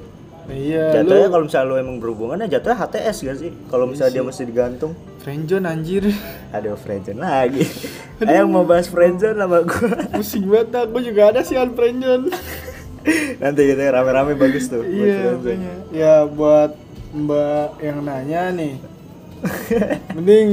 Iya 0.48 1.02
jatuhnya 1.02 1.28
lu 1.28 1.34
kalau 1.34 1.44
misalnya 1.44 1.68
lu 1.68 1.76
emang 1.76 1.98
berhubungan 1.98 2.40
ya 2.40 2.56
jatuhnya 2.56 2.78
HTS 2.80 3.18
gak 3.26 3.38
sih? 3.38 3.52
Kalau 3.68 3.84
misalnya 3.84 4.14
dia 4.14 4.24
masih 4.24 4.46
digantung. 4.46 4.94
Friendzone 5.20 5.66
anjir. 5.66 6.08
Aduh 6.54 6.78
friendzone 6.78 7.20
lagi 7.20 7.66
ayo 8.26 8.50
mau 8.50 8.66
bahas 8.66 8.90
friendzone 8.90 9.38
sama 9.38 9.62
gua 9.70 9.94
pusing 10.16 10.50
banget 10.50 10.74
aku 10.74 10.98
juga 11.00 11.22
ada 11.30 11.42
sih 11.46 11.54
friendzone. 11.54 12.34
Nanti 13.42 13.62
gitu 13.64 13.80
ya 13.80 13.92
rame-rame 13.94 14.36
bagus 14.36 14.68
tuh 14.68 14.84
buat 14.84 14.92
iya 14.92 15.32
makanya 15.32 15.74
ya 15.94 16.14
buat 16.26 16.72
mbak 17.14 17.70
yang 17.80 18.00
nanya 18.04 18.42
nih. 18.52 18.74
Mending 20.18 20.50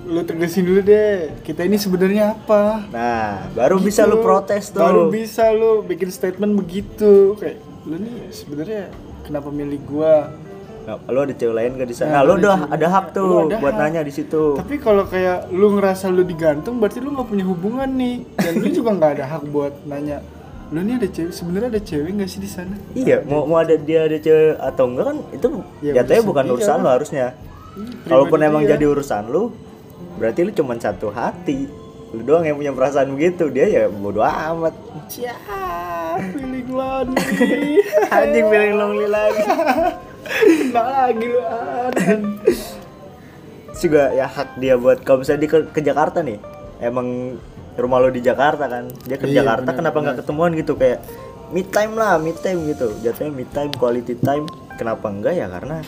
lu 0.00 0.20
tegasin 0.24 0.64
dulu 0.66 0.80
deh 0.80 1.34
kita 1.42 1.64
ini 1.64 1.76
sebenarnya 1.76 2.36
apa? 2.36 2.84
Nah 2.92 3.48
baru 3.52 3.80
bisa 3.80 4.04
Gitu. 4.04 4.12
lu 4.12 4.16
protes 4.20 4.70
tuh. 4.70 4.80
Baru 4.80 5.02
bisa 5.08 5.50
lu 5.50 5.82
bikin 5.82 6.12
statement 6.12 6.52
begitu. 6.54 7.34
Kayak 7.40 7.58
lu 7.88 7.96
nih 7.96 8.28
sebenarnya 8.30 8.92
kenapa 9.24 9.48
milih 9.48 9.80
gua 9.88 10.30
Nah, 10.80 10.96
lu 11.06 11.20
ada 11.20 11.32
cewek 11.32 11.52
lain 11.52 11.70
gak 11.74 11.84
di 11.84 11.92
sana? 11.92 12.08
Nah, 12.08 12.14
Nah, 12.14 12.22
lu 12.22 12.32
udah 12.36 12.56
ada 12.68 12.86
hak 12.88 13.06
tuh 13.10 13.26
Lu 13.26 13.38
ada 13.46 13.56
buat 13.58 13.72
hak. 13.72 13.80
nanya 13.80 14.00
di 14.00 14.10
situ. 14.10 14.42
tapi 14.54 14.74
kalau 14.76 15.04
kayak 15.04 15.48
lu 15.50 15.72
ngerasa 15.72 16.08
lu 16.08 16.22
digantung 16.22 16.76
berarti 16.76 16.98
lu 16.98 17.10
nggak 17.10 17.26
punya 17.26 17.44
hubungan 17.44 17.88
nih 17.90 18.16
dan 18.34 18.52
lu 18.56 18.68
juga 18.70 18.90
nggak 18.92 19.10
ada 19.12 19.24
hak 19.28 19.42
buat 19.46 19.74
nanya 19.84 20.18
lu 20.68 20.80
nih 20.80 20.94
ada 20.96 21.08
cewek 21.08 21.32
sebenarnya 21.32 21.68
ada 21.68 21.82
cewek 21.82 22.10
nggak 22.12 22.28
sih 22.28 22.38
di 22.38 22.46
sana 22.46 22.74
Iya, 22.92 23.22
mau 23.22 23.42
mau 23.44 23.58
ada 23.58 23.74
dia 23.74 24.04
ada 24.04 24.16
cewek 24.16 24.54
atau 24.56 24.84
enggak 24.86 25.04
kan 25.04 25.16
itu 25.30 25.48
Ya, 25.80 25.92
jatuhnya 25.96 26.22
bukan 26.22 26.44
urusan 26.48 26.70
kan. 26.72 26.80
lo 26.80 26.90
harusnya. 26.90 27.26
Ih, 27.72 27.86
Kalaupun 28.04 28.38
emang 28.40 28.62
jadi 28.64 28.84
urusan 28.84 29.22
lu, 29.26 29.54
berarti 30.16 30.42
lu 30.42 30.52
cuma 30.52 30.74
satu 30.76 31.08
hati. 31.08 31.70
Lu 32.10 32.20
doang 32.20 32.42
yang 32.42 32.54
punya 32.54 32.70
perasaan 32.70 33.10
begitu, 33.10 33.46
dia 33.46 33.62
ya 33.64 33.82
bodo 33.86 34.18
amat. 34.20 34.74
Cia, 35.06 35.30
feeling 36.32 36.66
lonely. 36.66 37.78
Anjing 38.12 38.46
feeling 38.48 38.74
lonely 38.74 39.06
lagi. 39.06 39.42
Kena 40.30 40.82
lagi 40.86 41.26
lu 41.26 41.40
juga 43.80 44.12
ya 44.12 44.28
hak 44.28 44.60
dia 44.60 44.76
buat 44.76 45.00
kalau 45.00 45.24
misalnya 45.24 45.40
dia 45.40 45.50
ke, 45.50 45.58
ke 45.72 45.80
Jakarta 45.80 46.20
nih, 46.20 46.36
emang 46.84 47.40
rumah 47.80 47.98
lo 48.02 48.12
di 48.12 48.20
Jakarta 48.20 48.68
kan 48.68 48.92
dia 49.08 49.16
ke 49.16 49.24
Iya, 49.24 49.40
Jakarta 49.40 49.72
bener, 49.72 49.78
kenapa 49.80 49.96
nggak 50.04 50.16
ketemuan 50.20 50.50
gitu? 50.52 50.76
Kayak 50.76 51.00
me 51.48 51.64
time 51.64 51.96
lah 51.96 52.20
me 52.20 52.36
time 52.36 52.60
gitu. 52.68 52.92
Jatuhnya 53.00 53.32
me 53.32 53.44
time 53.48 53.72
quality 53.72 54.20
time. 54.20 54.44
Kenapa 54.76 55.08
enggak 55.08 55.32
ya? 55.32 55.48
Karena 55.48 55.80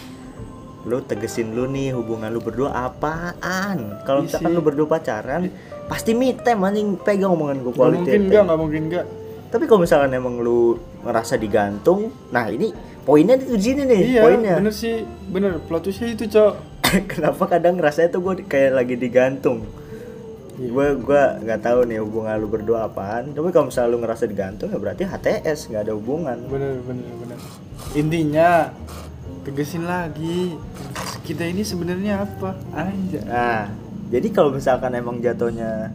lu 0.83 0.99
tegesin 1.05 1.53
lu 1.53 1.69
nih 1.69 1.93
hubungan 1.93 2.33
lu 2.33 2.41
berdua 2.41 2.73
apaan? 2.89 4.01
Kalau 4.09 4.25
Iya 4.25 4.41
misalkan 4.41 4.51
lu 4.57 4.63
berdua 4.65 4.87
pacaran 4.89 5.53
pasti 5.85 6.17
me 6.17 6.33
time 6.33 6.65
anjing. 6.65 6.97
Pegang 6.97 7.37
omongan 7.37 7.61
gue 7.61 7.71
Nggak 7.71 7.77
quality 7.77 7.99
mungkin 8.01 8.13
time. 8.17 8.25
enggak 8.25 8.43
nggak 8.49 8.59
mungkin 8.59 8.83
enggak 8.89 9.07
tapi 9.53 9.69
kalau 9.69 9.85
misalkan 9.85 10.17
emang 10.17 10.41
lu 10.41 10.81
ngerasa 11.05 11.37
digantung 11.37 12.09
nah 12.33 12.49
ini 12.49 12.73
poinnya 13.03 13.35
di 13.39 13.59
sini 13.59 13.83
nih 13.87 14.01
iya 14.17 14.23
poinnya. 14.23 14.55
bener 14.59 14.75
sih 14.75 15.03
bener. 15.31 15.59
Plot 15.67 15.83
twistnya 15.89 16.15
itu 16.15 16.25
cok. 16.31 16.55
Kenapa 17.13 17.45
kadang 17.51 17.79
rasanya 17.79 18.15
tuh 18.15 18.21
gue 18.23 18.47
kayak 18.47 18.73
lagi 18.79 18.95
digantung? 18.99 19.67
Iya. 20.61 20.69
gue 20.69 20.87
gue 21.01 21.23
nggak 21.49 21.61
tahu 21.65 21.89
nih 21.89 21.99
hubungan 22.05 22.35
lu 22.39 22.47
berdua 22.47 22.87
apaan. 22.87 23.35
Tapi 23.35 23.49
kalau 23.51 23.73
misalnya 23.73 23.91
lu 23.91 23.99
ngerasa 24.03 24.25
digantung 24.29 24.69
ya 24.71 24.79
berarti 24.79 25.03
HTS 25.09 25.73
nggak 25.73 25.83
ada 25.89 25.95
hubungan. 25.97 26.39
Bener 26.47 26.79
bener 26.85 27.13
bener. 27.19 27.39
Intinya 27.99 28.71
tegesin 29.43 29.85
lagi. 29.89 30.55
Kita 31.23 31.47
ini 31.47 31.63
sebenarnya 31.63 32.27
apa? 32.27 32.59
Aja 32.75 33.21
nah 33.27 33.63
jadi 34.13 34.29
kalau 34.29 34.53
misalkan 34.53 34.93
emang 34.93 35.25
jatuhnya 35.25 35.89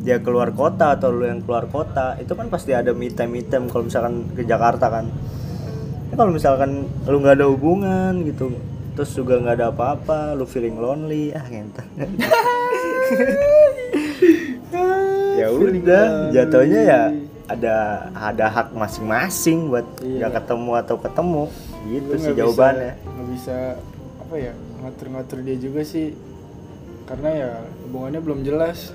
dia 0.00 0.24
keluar 0.24 0.56
kota 0.56 0.96
atau 0.96 1.12
lu 1.12 1.28
yang 1.28 1.44
keluar 1.44 1.68
kota 1.68 2.16
itu 2.16 2.32
kan 2.32 2.48
pasti 2.48 2.72
ada 2.72 2.96
time 2.96 3.68
kalau 3.68 3.84
misalkan 3.84 4.24
ke 4.32 4.48
Jakarta 4.48 4.88
kan 4.88 5.12
kalau 6.18 6.30
misalkan 6.30 6.70
lu 7.06 7.16
nggak 7.16 7.38
ada 7.38 7.46
hubungan 7.46 8.26
gitu 8.26 8.50
terus 8.92 9.14
juga 9.14 9.38
nggak 9.38 9.54
ada 9.56 9.66
apa-apa 9.68 10.34
lu 10.34 10.42
feeling 10.44 10.74
lonely 10.74 11.30
ah 11.30 11.46
ngentar 11.46 11.86
ya 15.38 15.46
udah. 15.54 16.34
Jatuhnya 16.34 16.80
ya 16.82 17.02
ada 17.46 17.76
ada 18.12 18.46
hak 18.46 18.74
masing-masing 18.74 19.70
buat 19.70 19.86
Iya. 20.02 20.18
nggak 20.20 20.32
ketemu 20.36 20.70
atau 20.76 20.96
ketemu. 20.98 21.42
Gitu 21.86 22.10
Lu 22.10 22.18
sih 22.18 22.26
bisa- 22.26 22.36
jawabannya. 22.36 22.92
nggak 22.98 23.26
bisa 23.32 23.56
apa 24.20 24.34
ya 24.36 24.52
ngatur-ngatur 24.82 25.38
dia 25.40 25.56
juga 25.56 25.80
sih. 25.82 26.12
Karena 27.06 27.28
ya 27.32 27.50
hubungannya 27.86 28.20
belum 28.20 28.40
jelas 28.42 28.92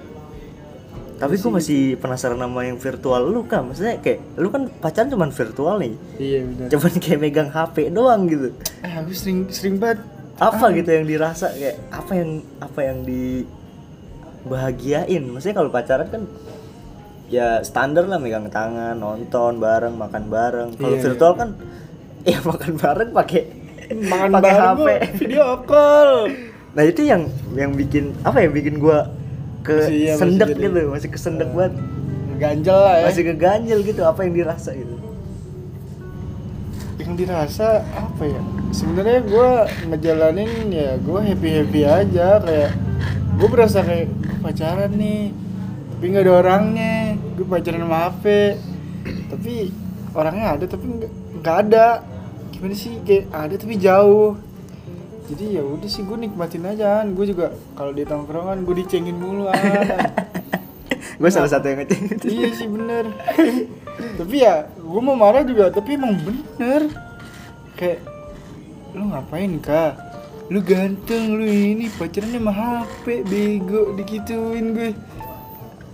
tapi 1.24 1.40
gue 1.40 1.48
masih 1.56 1.96
penasaran 2.04 2.36
sama 2.36 2.68
yang 2.68 2.76
virtual 2.76 3.24
lu 3.24 3.48
kan 3.48 3.64
maksudnya 3.72 3.96
kayak 4.04 4.20
lu 4.36 4.52
kan 4.52 4.68
pacaran 4.68 5.08
cuman 5.08 5.32
virtual 5.32 5.80
nih. 5.80 5.96
Iya 6.20 6.44
benar. 6.44 6.68
Cuman 6.76 6.92
kayak 7.00 7.20
megang 7.24 7.48
HP 7.48 7.96
doang 7.96 8.28
gitu. 8.28 8.52
Eh 8.84 8.92
aku 8.92 9.16
sering 9.16 9.48
sering 9.48 9.80
banget. 9.80 10.04
Apa 10.36 10.76
gitu 10.76 10.92
yang 10.92 11.08
dirasa? 11.08 11.48
Kayak 11.56 11.80
apa 11.96 12.12
yang 12.20 12.44
apa 12.60 12.80
yang 12.84 13.08
dibahagiain? 14.44 15.24
Maksudnya 15.32 15.56
kalau 15.56 15.72
pacaran 15.72 16.12
kan 16.12 16.28
ya 17.32 17.64
standar 17.64 18.04
lah. 18.12 18.20
Megang 18.20 18.52
tangan 18.52 19.00
nonton 19.00 19.64
bareng 19.64 19.96
makan 19.96 20.28
bareng. 20.28 20.76
Kalau 20.76 21.00
Iya, 21.00 21.08
virtual 21.08 21.34
kan 21.40 21.56
ya 22.36 22.44
makan 22.44 22.74
bareng 22.76 23.16
pakai 23.16 23.42
makan 23.96 24.30
pakai 24.36 24.44
bareng 24.44 24.76
HP 24.76 24.88
video 25.24 25.48
call. 25.64 26.12
Nah 26.74 26.84
itu 26.84 27.08
yang 27.08 27.32
yang 27.56 27.72
bikin 27.72 28.12
apa 28.28 28.44
ya 28.44 28.50
bikin 28.52 28.76
gua 28.84 29.08
ke 29.64 29.74
Masih 29.74 29.96
iya, 29.96 30.12
masih 30.14 30.22
sendek 30.22 30.48
jadi- 30.50 30.62
gitu 30.62 30.82
masih 30.90 31.10
kesendek 31.10 31.50
banget. 31.52 31.74
ganjel 32.34 32.76
lah 32.76 32.96
ya. 33.00 33.06
Masih 33.08 33.24
keganjel 33.26 33.80
gitu 33.82 34.02
apa 34.04 34.20
yang 34.22 34.34
dirasa 34.36 34.70
gitu? 34.72 34.96
Yang 37.00 37.14
dirasa 37.18 37.68
apa 37.94 38.24
ya? 38.24 38.42
Sebenarnya 38.70 39.20
gue 39.24 39.50
ngejalanin 39.88 40.52
ya 40.68 40.90
gue 40.98 41.20
happy 41.22 41.50
happy 41.58 41.82
aja. 41.84 42.28
Kayak 42.40 42.72
gue 43.34 43.48
berasa 43.48 43.80
kayak 43.82 44.08
"Gua 44.10 44.38
pacaran 44.44 44.92
nih 44.94 45.32
tapi 45.90 46.04
nggak 46.06 46.24
ada 46.24 46.34
orangnya. 46.36 46.96
Gue 47.34 47.46
pacaran 47.46 47.82
sama 47.82 47.98
HP 48.08 48.24
tapi 49.30 49.54
orangnya 50.12 50.46
ada 50.52 50.66
tapi 50.66 50.86
nggak 51.40 51.56
ada. 51.62 51.88
Gimana 52.52 52.74
sih? 52.74 53.00
Kayak 53.02 53.24
ada 53.32 53.56
tapi 53.56 53.76
jauh 53.78 54.36
jadi 55.24 55.60
ya 55.60 55.64
udah 55.64 55.90
sih 55.90 56.04
gue 56.04 56.18
nikmatin 56.20 56.68
aja 56.68 57.02
kan. 57.02 57.16
Gue 57.16 57.32
juga 57.32 57.56
kalau 57.80 57.96
di 57.96 58.04
tongkrongan 58.04 58.68
gue 58.68 58.76
dicengin 58.84 59.16
mulu 59.16 59.48
ah 59.52 59.56
gue 61.14 61.30
salah 61.32 61.48
satu 61.48 61.72
yang 61.72 61.86
ngeceng 61.86 62.20
iya 62.28 62.50
sih 62.52 62.68
bener. 62.68 63.08
Tapi 64.20 64.36
ya 64.44 64.68
gue 64.76 65.02
mau 65.02 65.16
marah 65.16 65.48
juga 65.48 65.72
tapi 65.72 65.96
emang 65.96 66.20
bener. 66.20 66.92
Kayak 67.80 68.04
lu 68.94 69.10
ngapain 69.10 69.54
kak? 69.64 69.94
Lu 70.52 70.60
ganteng 70.60 71.40
lu 71.40 71.48
ini 71.48 71.88
pacaran 71.96 72.36
sama 72.36 72.52
HP 72.52 73.24
bego 73.24 73.96
dikituin 73.96 74.76
gue. 74.76 74.92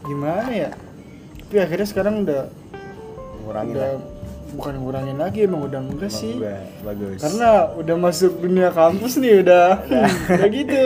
Gimana 0.09 0.49
ya? 0.49 0.71
Tapi 1.45 1.55
akhirnya 1.61 1.87
sekarang 1.87 2.25
udah 2.25 2.49
ngurangin 3.45 3.77
udah 3.77 4.18
bukan 4.53 4.73
ngurangin 4.79 5.17
lagi 5.17 5.45
emang 5.45 5.65
udah 5.65 5.79
enggak 5.79 6.09
Emang 6.09 6.21
sih. 6.21 6.33
bagus. 6.81 7.19
Karena 7.21 7.49
udah 7.73 7.95
masuk 7.95 8.31
dunia 8.39 8.69
kampus 8.69 9.17
nih 9.17 9.45
udah. 9.45 9.67
Udah. 9.85 10.47
Gitu. 10.49 10.85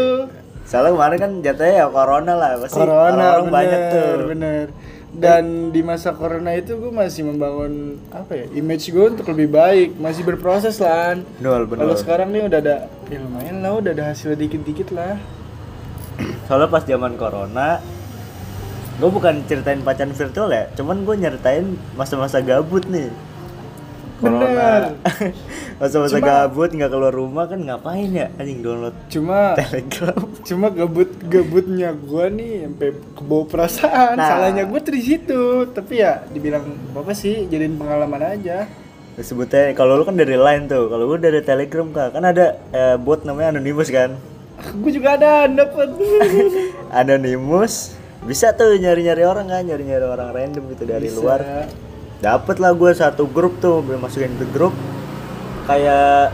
Soalnya 0.64 0.92
kemarin 0.96 1.18
kan 1.20 1.32
jatuhnya 1.44 1.76
ya 1.76 1.88
corona 1.88 2.34
lah 2.34 2.52
pasti 2.56 2.76
corona 2.76 3.04
orang-orang 3.12 3.44
bener, 3.44 3.54
banyak 3.54 3.82
tuh. 3.92 4.12
bener. 4.32 4.66
Dan 5.14 5.44
di 5.70 5.82
masa 5.86 6.10
corona 6.12 6.58
itu 6.58 6.74
gue 6.74 6.90
masih 6.90 7.30
membangun 7.30 8.02
apa 8.10 8.34
ya 8.34 8.46
image 8.52 8.90
gue 8.90 9.06
untuk 9.14 9.30
lebih 9.30 9.52
baik. 9.52 9.90
Masih 9.96 10.24
berproses 10.24 10.82
lah 10.82 11.20
Betul, 11.38 11.70
betul. 11.70 11.78
kalau 11.84 11.96
sekarang 11.96 12.28
nih 12.34 12.50
udah 12.50 12.60
ada 12.60 12.76
ya 13.08 13.18
lumayan 13.22 13.62
lah 13.62 13.78
udah 13.78 13.92
ada 13.94 14.04
hasil 14.10 14.34
dikit-dikit 14.34 14.90
lah. 14.90 15.20
Soalnya 16.48 16.68
pas 16.68 16.84
zaman 16.84 17.14
corona 17.16 17.78
gue 18.94 19.10
bukan 19.10 19.42
ceritain 19.50 19.82
pacaran 19.82 20.14
virtual 20.14 20.54
ya 20.54 20.70
cuman 20.78 21.02
gue 21.02 21.16
nyeritain 21.18 21.66
masa-masa 21.98 22.46
gabut 22.46 22.86
nih 22.86 23.10
corona. 24.24 24.96
Masa-masa 25.84 26.18
gabut 26.24 26.72
nggak 26.72 26.92
keluar 26.92 27.12
rumah 27.12 27.46
kan 27.52 27.60
ngapain 27.60 28.08
ya? 28.16 28.32
Anjing 28.40 28.64
download 28.64 28.96
cuma 29.12 29.60
telegram. 29.60 30.24
cuma 30.48 30.68
gabut 30.72 31.10
gabutnya 31.28 31.92
gue 31.92 32.26
nih 32.32 32.54
sampai 32.68 32.90
kebawa 33.20 33.44
perasaan. 33.52 34.16
Nah. 34.16 34.28
salahnya 34.32 34.64
gue 34.64 34.80
di 34.80 35.04
situ. 35.04 35.44
Tapi 35.76 35.94
ya 36.00 36.24
dibilang 36.32 36.64
apa 36.96 37.12
sih 37.12 37.46
jadiin 37.52 37.76
pengalaman 37.76 38.24
aja. 38.40 38.66
Sebutnya 39.20 39.76
kalau 39.78 40.00
lu 40.00 40.08
kan 40.08 40.16
dari 40.16 40.40
line 40.40 40.66
tuh. 40.72 40.88
Kalau 40.88 41.04
gue 41.12 41.20
dari 41.20 41.44
telegram 41.44 41.92
kak. 41.92 42.16
Kan 42.16 42.24
ada 42.24 42.58
eh, 42.72 42.96
bot 42.96 43.28
namanya 43.28 43.60
anonymous 43.60 43.92
kan? 43.92 44.16
Gue 44.80 44.92
juga 44.96 45.20
ada 45.20 45.46
dapet. 45.52 45.90
Anonymous. 47.04 48.00
Bisa 48.24 48.56
tuh 48.56 48.80
nyari-nyari 48.80 49.28
orang 49.28 49.52
kan 49.52 49.68
nyari-nyari 49.68 50.06
orang 50.08 50.32
random 50.32 50.64
gitu 50.72 50.84
dari 50.88 51.12
Bisa. 51.12 51.20
luar 51.20 51.42
dapet 52.24 52.56
lah 52.64 52.72
gue 52.72 52.92
satu 52.96 53.28
grup 53.28 53.60
tuh 53.60 53.84
gue 53.84 54.00
masukin 54.00 54.32
ke 54.40 54.48
grup. 54.48 54.72
Kayak 55.68 56.32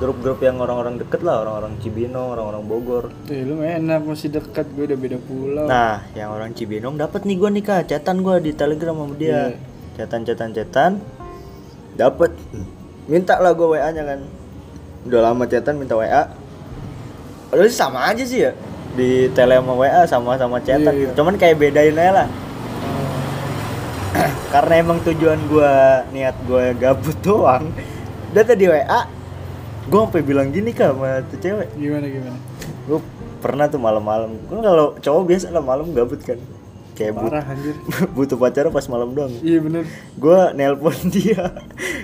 grup-grup 0.00 0.40
yang 0.40 0.56
orang-orang 0.56 0.96
deket 0.96 1.20
lah 1.20 1.44
orang-orang 1.44 1.76
Cibinong 1.80 2.36
orang-orang 2.36 2.64
Bogor. 2.64 3.04
Tuh 3.28 3.40
lu 3.44 3.64
enak 3.64 4.04
masih 4.04 4.28
dekat 4.32 4.68
gue 4.76 4.84
udah 4.84 4.98
beda 5.00 5.18
pulau. 5.24 5.64
Nah 5.64 6.04
yang 6.12 6.36
orang 6.36 6.52
Cibinong 6.52 7.00
dapet 7.00 7.24
nih 7.24 7.36
gue 7.40 7.48
nih 7.56 7.64
kak. 7.64 7.88
Chatan 7.88 8.20
gue 8.20 8.36
di 8.44 8.52
telegram 8.52 8.96
sama 8.96 9.16
dia. 9.16 9.56
Chatan 9.96 10.28
chatan 10.28 10.52
chatan. 10.52 10.92
Dapet. 11.96 12.36
Minta 13.08 13.40
lah 13.40 13.56
gue 13.56 13.64
WA 13.64 13.88
nya 13.92 14.04
kan. 14.04 14.20
Udah 15.08 15.20
lama 15.32 15.48
chatan 15.48 15.80
minta 15.80 15.96
WA 15.96 16.28
Padahal 17.50 17.72
sama 17.72 18.06
aja 18.06 18.22
sih 18.22 18.46
ya. 18.46 18.52
Di 18.94 19.26
tele 19.34 19.58
sama 19.58 19.74
WA 19.74 20.02
sama-sama 20.06 20.56
chatan. 20.62 20.92
Iya, 20.94 21.00
gitu. 21.08 21.12
Cuman 21.20 21.34
kayak 21.36 21.58
bedain 21.58 21.96
aja 21.98 22.24
lah. 22.24 22.28
Karena 24.54 24.74
emang 24.76 24.98
tujuan 25.00 25.40
gua 25.46 25.72
niat 26.10 26.36
gua 26.44 26.74
gabut 26.74 27.16
doang. 27.20 27.70
Dan 28.30 28.44
tadi 28.44 28.66
WA 28.66 29.00
gua 29.86 30.00
sampai 30.06 30.22
bilang 30.22 30.48
gini 30.48 30.70
kak 30.70 30.94
sama 30.94 31.22
tuh 31.26 31.38
cewek. 31.38 31.68
gimana 31.74 32.06
gimana 32.06 32.38
Gua 32.84 32.98
pernah 33.38 33.66
tuh 33.66 33.78
malam-malam. 33.78 34.34
Gua 34.46 34.60
kalau 34.60 34.86
cowok 34.96 35.22
biasa 35.26 35.46
lah 35.50 35.62
malam 35.62 35.90
gabut 35.90 36.20
kan. 36.20 36.38
Kayak 36.92 37.16
but- 37.16 37.32
parah 37.32 37.44
anjir 37.48 37.76
butuh 38.16 38.36
pacaran 38.36 38.68
pas 38.68 38.84
malam 38.86 39.14
doang. 39.14 39.32
iya 39.40 39.56
bener 39.56 39.88
Gua 40.14 40.52
nelpon 40.52 40.92
dia. 41.14 41.54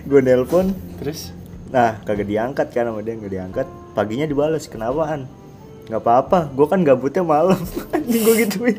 Gua 0.06 0.20
nelpon. 0.20 0.72
terus 0.96 1.34
Nah, 1.66 1.98
kagak 2.06 2.30
diangkat 2.30 2.70
kan 2.70 2.86
sama 2.86 3.02
dia 3.02 3.18
nggak 3.18 3.32
diangkat. 3.32 3.66
Paginya 3.92 4.22
dibalas, 4.22 4.70
kenapaan? 4.70 5.26
Nggak 5.86 6.02
apa-apa, 6.02 6.38
gue 6.50 6.66
kan 6.66 6.80
gabutnya 6.82 7.22
malam. 7.22 7.60
Anjing 7.94 8.22
gue 8.22 8.34
gituin. 8.42 8.78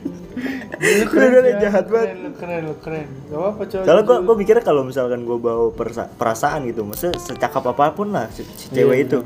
Gue 0.78 1.26
udah 1.26 1.56
jahat 1.58 1.86
banget. 1.88 2.08
keren 2.14 2.20
lu 2.22 2.32
keren 2.36 2.62
lu 2.68 2.76
keren 2.78 3.08
gak 3.26 3.40
apa 3.42 3.64
cowok 3.66 3.84
Soalnya 3.88 4.04
gue 4.04 4.18
gue 4.22 4.36
mikirnya 4.38 4.64
kalau 4.64 4.82
misalkan 4.84 5.24
gue 5.24 5.38
bawa 5.40 5.72
perasaan 6.14 6.68
gitu, 6.68 6.84
maksudnya 6.84 7.16
secakap 7.18 7.64
apa 7.66 7.96
pun 7.96 8.12
lah 8.12 8.28
si, 8.30 8.44
si 8.54 8.70
Iya, 8.70 8.84
cewek 8.84 8.98
itu, 9.08 9.20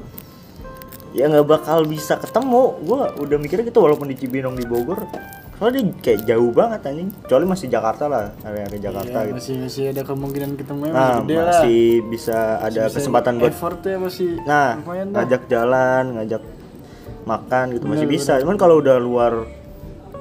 ya 1.12 1.26
nggak 1.28 1.44
bakal 1.44 1.84
bisa 1.84 2.16
ketemu. 2.16 2.78
Gue 2.80 3.02
udah 3.20 3.38
mikirnya 3.38 3.66
gitu 3.66 3.82
walaupun 3.82 4.08
di 4.08 4.16
Cibinong 4.16 4.56
di 4.56 4.64
Bogor, 4.64 5.02
soalnya 5.58 5.82
dia 5.82 5.94
kayak 6.00 6.20
jauh 6.24 6.52
banget 6.54 6.80
anjing. 6.86 7.10
Kecuali 7.20 7.46
masih 7.50 7.68
Jakarta 7.68 8.04
lah, 8.06 8.26
area 8.46 8.64
area 8.70 8.80
Jakarta 8.80 9.18
Iya, 9.18 9.26
gitu. 9.26 9.36
masih 9.36 9.56
masih 9.60 9.84
ada 9.90 10.02
kemungkinan 10.06 10.50
ketemu 10.56 10.82
Nah, 10.88 11.18
masih 11.20 11.36
masih 11.42 11.80
bisa 12.08 12.38
ada 12.62 12.82
Bisa- 12.86 12.96
kesempatan 12.96 13.34
buat 13.36 13.52
effortnya 13.52 13.98
masih 13.98 14.30
Nah, 14.46 14.78
ngajak 14.86 15.50
jalan, 15.50 16.04
ngajak 16.16 16.42
makan 17.24 17.74
gitu 17.74 17.86
masih 17.86 18.06
Bener, 18.06 18.16
bisa. 18.18 18.34
Cuman 18.38 18.56
kalau 18.56 18.80
udah 18.80 18.98
luar 18.98 19.46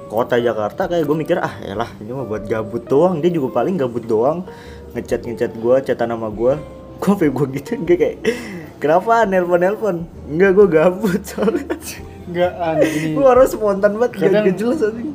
kota 0.06 0.36
Jakarta 0.36 0.84
kayak 0.84 1.06
gue 1.06 1.16
mikir 1.16 1.38
ah 1.38 1.54
elah 1.62 1.86
ini 1.98 2.10
mah 2.10 2.24
buat 2.24 2.44
gabut 2.44 2.84
doang. 2.84 3.18
Dia 3.18 3.30
juga 3.30 3.54
paling 3.56 3.76
gabut 3.76 4.02
doang. 4.02 4.44
Ngechat 4.90 5.22
ngechat 5.22 5.52
gue 5.54 5.76
chatan 5.82 6.08
nama 6.08 6.28
gue 6.28 6.54
gue 7.00 7.26
gue 7.26 7.46
gitu 7.56 7.80
gue 7.80 7.96
kayak 7.96 8.16
kenapa? 8.76 9.24
Nelpon 9.24 9.56
nelpon 9.56 9.96
enggak 10.26 10.50
gue 10.52 10.66
gabut 10.68 11.20
soalnya. 11.30 11.74
Enggak 12.26 12.52
aneh 12.54 13.14
gue 13.14 13.24
harus 13.24 13.50
spontan 13.50 13.96
banget 13.96 14.10
gak, 14.14 14.22
Kadang- 14.28 14.44
gak 14.46 14.56
jelas 14.56 14.78
anjing. 14.82 15.10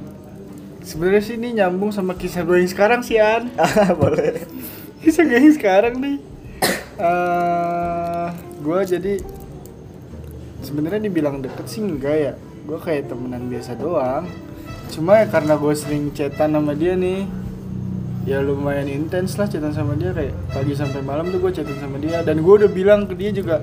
Sebenarnya 0.81 1.21
sih 1.21 1.35
ini 1.35 1.49
nyambung 1.55 1.89
sama 1.89 2.13
kisah 2.13 2.41
gue 2.41 2.57
yang 2.57 2.69
sekarang 2.69 3.01
sih 3.01 3.17
An. 3.17 3.49
ah 3.61 3.89
boleh. 3.91 4.41
Kisah 4.99 5.23
gue 5.23 5.35
yang 5.35 5.51
sekarang 5.51 5.97
nih. 5.97 6.17
eh 6.95 8.27
gue 8.57 8.79
jadi 8.87 9.13
sebenarnya 10.65 11.05
dibilang 11.05 11.45
deket 11.45 11.65
sih 11.69 11.85
enggak 11.85 12.15
ya. 12.17 12.33
Gue 12.65 12.81
kayak 12.81 13.13
temenan 13.13 13.45
biasa 13.45 13.77
doang. 13.77 14.25
Cuma 14.89 15.21
ya 15.21 15.29
karena 15.29 15.53
gue 15.53 15.73
sering 15.77 16.09
chatan 16.17 16.57
sama 16.57 16.73
dia 16.73 16.97
nih, 16.97 17.25
ya 18.25 18.41
lumayan 18.41 18.89
intens 18.89 19.37
lah 19.37 19.45
chatan 19.45 19.69
sama 19.69 19.93
dia. 19.93 20.09
Kayak 20.17 20.33
pagi 20.49 20.73
sampai 20.73 21.05
malam 21.05 21.29
tuh 21.29 21.37
gue 21.37 21.51
chatan 21.53 21.77
sama 21.77 22.01
dia. 22.01 22.25
Dan 22.25 22.41
gue 22.41 22.53
udah 22.65 22.69
bilang 22.69 23.05
ke 23.05 23.13
dia 23.13 23.29
juga 23.29 23.61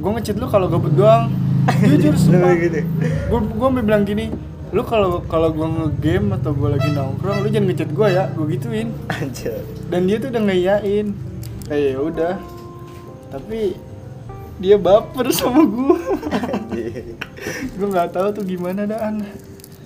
gue 0.00 0.10
ngechat 0.16 0.36
lu 0.40 0.50
kalau 0.50 0.66
gabut 0.66 0.90
doang. 0.96 1.30
Jujur 1.88 2.18
sumpah. 2.18 2.56
Gitu? 2.58 2.82
Gue 3.30 3.38
gue 3.46 3.66
sampai 3.70 3.84
bilang 3.86 4.02
gini 4.02 4.34
lu 4.70 4.86
kalau 4.86 5.18
kalau 5.26 5.50
gue 5.50 5.66
ngegame 5.66 6.38
atau 6.38 6.54
gue 6.54 6.78
lagi 6.78 6.94
nongkrong 6.94 7.42
lu 7.42 7.48
jangan 7.50 7.66
ngechat 7.70 7.90
gue 7.94 8.08
ya. 8.10 8.24
Gue 8.34 8.46
gituin. 8.58 8.88
Anjir 9.06 9.62
dan 9.90 10.06
dia 10.06 10.16
tuh 10.18 10.34
udah 10.34 10.42
ngeyain 10.42 11.06
kayak 11.70 11.86
ya 11.94 11.98
udah. 12.02 12.34
Tapi 13.30 13.89
dia 14.60 14.76
baper 14.76 15.32
sama 15.32 15.64
gue 15.64 15.98
gue 17.80 17.88
nggak 17.88 18.12
tahu 18.12 18.28
tuh 18.36 18.44
gimana 18.44 18.84
daan. 18.84 19.24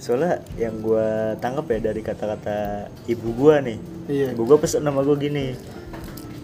Soalnya 0.03 0.43
yang 0.59 0.83
gue 0.83 1.39
tangkap 1.39 1.65
ya 1.71 1.79
dari 1.91 2.03
kata-kata 2.03 2.91
ibu 3.07 3.29
gue 3.39 3.55
nih. 3.71 3.79
Iya. 4.11 4.29
Ibu 4.35 4.43
gue 4.45 4.59
pesen 4.59 4.85
nama 4.85 5.01
gue 5.01 5.17
gini 5.17 5.55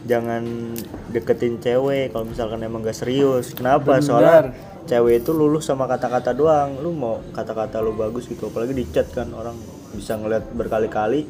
jangan 0.09 0.72
deketin 1.12 1.61
cewek 1.61 2.14
kalau 2.14 2.24
misalkan 2.24 2.62
emang 2.64 2.87
gak 2.87 2.97
serius. 2.97 3.53
Kenapa? 3.53 3.99
Benar. 3.99 4.07
soalnya 4.07 4.41
cewek 4.89 5.26
itu 5.26 5.31
lulus 5.35 5.68
sama 5.68 5.91
kata-kata 5.91 6.33
doang. 6.33 6.78
Lu 6.81 6.95
mau 6.95 7.20
kata-kata 7.35 7.83
lu 7.85 7.93
bagus 7.99 8.31
gitu 8.31 8.49
apalagi 8.49 8.72
di 8.72 8.87
chat 8.89 9.11
kan 9.12 9.28
orang 9.35 9.59
bisa 9.93 10.16
ngeliat 10.16 10.47
berkali-kali 10.55 11.26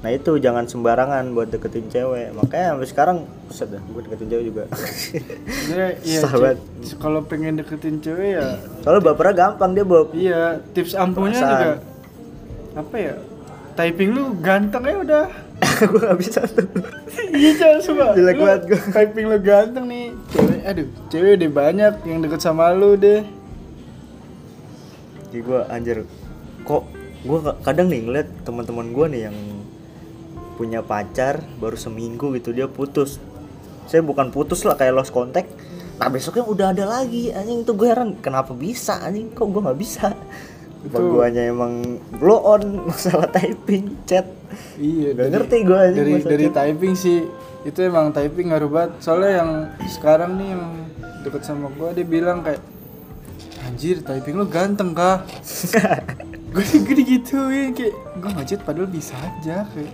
nah 0.00 0.08
itu 0.08 0.40
jangan 0.40 0.64
sembarangan 0.64 1.28
buat 1.30 1.52
deketin 1.52 1.92
cewek. 1.92 2.32
Makanya 2.32 2.72
sampai 2.72 2.88
sekarang 2.88 3.16
buset 3.44 3.68
dah 3.68 3.82
gue 3.84 4.00
deketin 4.00 4.28
cewek 4.28 4.44
juga. 4.48 4.64
Iya 6.02 6.20
Sahabat. 6.24 6.56
kalau 6.96 7.20
pengen 7.22 7.60
deketin 7.60 8.00
cewek 8.00 8.40
ya 8.40 8.56
soalnya 8.80 9.04
bapernya 9.06 9.34
gampang 9.36 9.70
dia 9.72 9.84
Bob. 9.84 10.08
Iya 10.12 10.64
tips 10.72 10.96
ampuhnya 10.96 11.40
juga 11.40 11.72
apa 12.70 12.96
ya 12.96 13.14
typing 13.76 14.10
lu 14.12 14.32
ganteng 14.40 14.82
ya 14.84 14.96
udah. 14.98 15.26
Gue 15.92 16.00
gak 16.00 16.16
bisa. 16.16 16.40
Tuh 16.48 16.64
iya 17.36 17.50
jangan 17.52 17.80
suka 17.80 18.04
Jelek 18.12 18.36
Lu 18.36 18.44
banget 18.44 18.62
gua. 18.66 18.80
typing 18.96 19.26
lu 19.28 19.38
ganteng 19.40 19.84
nih. 19.84 20.06
Cewek 20.32 20.60
aduh 20.64 20.86
cewek 21.08 21.30
udah 21.36 21.50
banyak 21.52 21.94
yang 22.04 22.18
deket 22.20 22.40
sama 22.40 22.72
lu 22.72 22.96
deh. 22.96 23.20
Jadi 25.28 25.38
gue 25.40 25.60
anjir 25.68 25.98
kok 26.64 26.82
gue 27.20 27.38
kadang 27.60 27.86
nih 27.86 28.00
ngeliat 28.02 28.28
teman-teman 28.42 28.86
gue 28.90 29.06
nih 29.12 29.22
yang 29.28 29.36
punya 30.60 30.80
pacar 30.80 31.40
baru 31.56 31.72
seminggu 31.74 32.36
gitu 32.36 32.52
dia 32.52 32.68
putus. 32.68 33.16
Saya 33.86 34.04
bukan 34.04 34.28
putus 34.28 34.60
lah 34.62 34.76
kayak 34.76 34.92
lost 34.94 35.10
contact. 35.10 35.48
Nah 35.96 36.06
besoknya 36.06 36.44
udah 36.44 36.66
ada 36.70 36.84
lagi 36.86 37.28
anjing 37.30 37.60
tuh 37.62 37.72
gue 37.74 37.88
heran 37.88 38.12
kenapa 38.14 38.52
bisa 38.52 39.00
anjing 39.00 39.28
kok 39.30 39.48
gue 39.48 39.58
nggak 39.58 39.80
bisa. 39.80 40.12
Itu- 40.80 41.12
guanya 41.14 41.44
emang 41.44 41.72
blow 42.14 42.40
on 42.46 42.62
masalah 42.88 43.26
typing 43.26 43.96
chat. 44.04 44.28
iya 44.76 45.10
Gak 45.10 45.16
dari- 45.16 45.32
ngerti 45.34 45.56
gue 45.62 45.78
anjing 45.78 45.96
dari 45.96 46.12
dari 46.20 46.46
chat. 46.46 46.56
typing 46.58 46.94
sih 46.94 47.18
itu 47.60 47.78
emang 47.80 48.08
typing 48.10 48.48
ngaruh 48.48 48.66
banget 48.66 48.92
soalnya 48.98 49.32
yang 49.36 49.50
sekarang 49.86 50.34
nih 50.34 50.48
yang 50.50 50.64
deket 51.20 51.44
sama 51.44 51.68
gua 51.70 51.92
dia 51.92 52.02
bilang 52.02 52.40
kayak 52.40 52.58
anjir 53.62 54.00
typing 54.00 54.34
lu 54.34 54.48
ganteng 54.48 54.90
kah 54.90 55.20
gue 56.52 56.64
gue 56.64 56.94
digituin 56.96 57.70
kayak 57.70 57.92
gue 58.16 58.30
ngechat 58.32 58.60
padahal 58.60 58.88
bisa 58.88 59.12
aja 59.14 59.68
kayak 59.68 59.92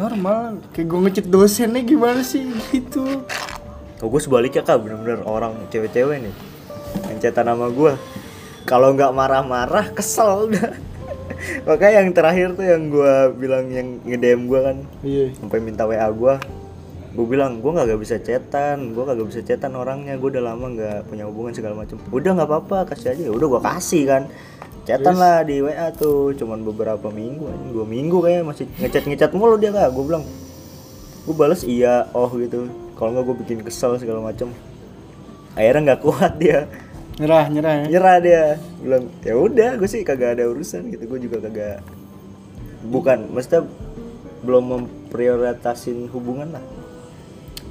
normal 0.00 0.64
kayak 0.72 0.86
gue 0.88 0.98
ngechat 1.04 1.26
dosennya 1.28 1.84
gimana 1.84 2.24
sih? 2.24 2.48
Gitu. 2.72 3.04
Oh 4.00 4.08
gue 4.08 4.20
sebaliknya 4.20 4.64
kak. 4.64 4.80
Bener-bener 4.80 5.20
orang 5.28 5.52
cewek-cewek 5.68 6.24
nih. 6.24 6.34
Yang 7.12 7.18
chatan 7.28 7.52
sama 7.52 7.68
gue 7.68 7.92
kalau 8.64 8.96
nggak 8.96 9.12
marah-marah 9.12 9.92
kesel 9.92 10.50
udah 10.50 10.76
makanya 11.68 12.04
yang 12.04 12.10
terakhir 12.12 12.48
tuh 12.52 12.66
yang 12.66 12.92
gue 12.92 13.14
bilang 13.36 13.68
yang 13.68 14.00
nge-DM 14.08 14.48
gue 14.48 14.60
kan. 14.64 14.76
Iya. 15.04 15.26
Sampai 15.36 15.60
minta 15.60 15.84
WA 15.84 16.08
gue 16.08 16.34
gue 17.10 17.26
bilang 17.26 17.60
gue 17.60 17.70
nggak 17.70 18.00
bisa 18.00 18.16
chatan. 18.24 18.96
Gue 18.96 19.04
kagak 19.04 19.28
bisa 19.28 19.44
chatan 19.44 19.76
orangnya. 19.76 20.16
Gue 20.16 20.32
udah 20.32 20.48
lama 20.48 20.64
nggak 20.72 21.12
punya 21.12 21.28
hubungan 21.28 21.52
segala 21.52 21.76
macam. 21.76 22.00
Udah 22.08 22.30
nggak 22.32 22.48
apa-apa 22.48 22.78
kasih 22.96 23.12
aja. 23.12 23.28
Udah 23.28 23.46
gue 23.52 23.60
kasih 23.60 24.02
kan 24.08 24.22
chatan 24.90 25.14
Terus? 25.14 25.22
lah 25.22 25.36
di 25.46 25.56
WA 25.62 25.86
tuh 25.94 26.34
cuman 26.34 26.58
beberapa 26.66 27.08
minggu 27.14 27.46
anjing. 27.46 27.70
Dua 27.70 27.86
minggu 27.86 28.18
kayaknya 28.18 28.44
masih 28.44 28.66
ngechat 28.82 29.04
ngechat 29.06 29.30
mulu 29.38 29.54
dia 29.54 29.70
kak 29.70 29.94
gue 29.94 30.04
bilang. 30.04 30.24
Gue 31.22 31.34
balas 31.38 31.62
iya 31.62 32.10
oh 32.10 32.26
gitu. 32.34 32.66
Kalau 32.98 33.14
nggak 33.14 33.24
gue 33.30 33.36
bikin 33.46 33.58
kesel 33.62 33.94
segala 33.96 34.20
macam 34.20 34.50
akhirnya 35.54 35.94
nggak 35.94 36.02
kuat 36.02 36.32
dia. 36.42 36.66
Nyerah 37.22 37.46
nyerah 37.46 37.74
ya? 37.78 37.86
Nyerah 37.86 38.16
dia. 38.18 38.44
Bilang 38.82 39.04
ya 39.22 39.34
udah 39.38 39.70
gue 39.78 39.88
sih 39.88 40.02
kagak 40.02 40.36
ada 40.36 40.50
urusan 40.50 40.90
gitu. 40.90 41.06
Gue 41.06 41.18
juga 41.22 41.38
kagak 41.46 41.86
bukan 42.90 43.30
maksudnya 43.30 43.62
belum 44.42 44.64
memprioritasin 44.74 46.10
hubungan 46.10 46.58
lah. 46.58 46.64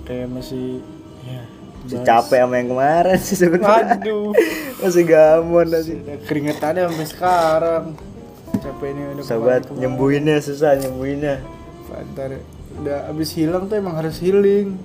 Kayak 0.08 0.32
masih 0.32 0.80
ya 1.28 1.59
masih 1.90 2.06
capek 2.06 2.40
sama 2.46 2.56
yang 2.62 2.70
kemarin 2.70 3.18
sih 3.18 3.38
sebenarnya. 3.42 3.98
Aduh 3.98 4.30
masih 4.86 5.04
gamon 5.10 5.66
sih. 5.82 5.98
Udah 5.98 6.18
keringetannya 6.30 6.82
sampai 6.86 7.08
sekarang. 7.10 7.84
Capeknya 8.62 9.06
udah 9.18 9.24
sobat 9.26 9.62
nyembuhinnya 9.74 10.38
susah 10.38 10.78
nyembuhinnya. 10.78 11.42
Pantar 11.90 12.38
udah 12.78 13.10
abis 13.10 13.34
hilang 13.34 13.66
tuh 13.66 13.82
emang 13.82 13.98
harus 13.98 14.22
healing. 14.22 14.78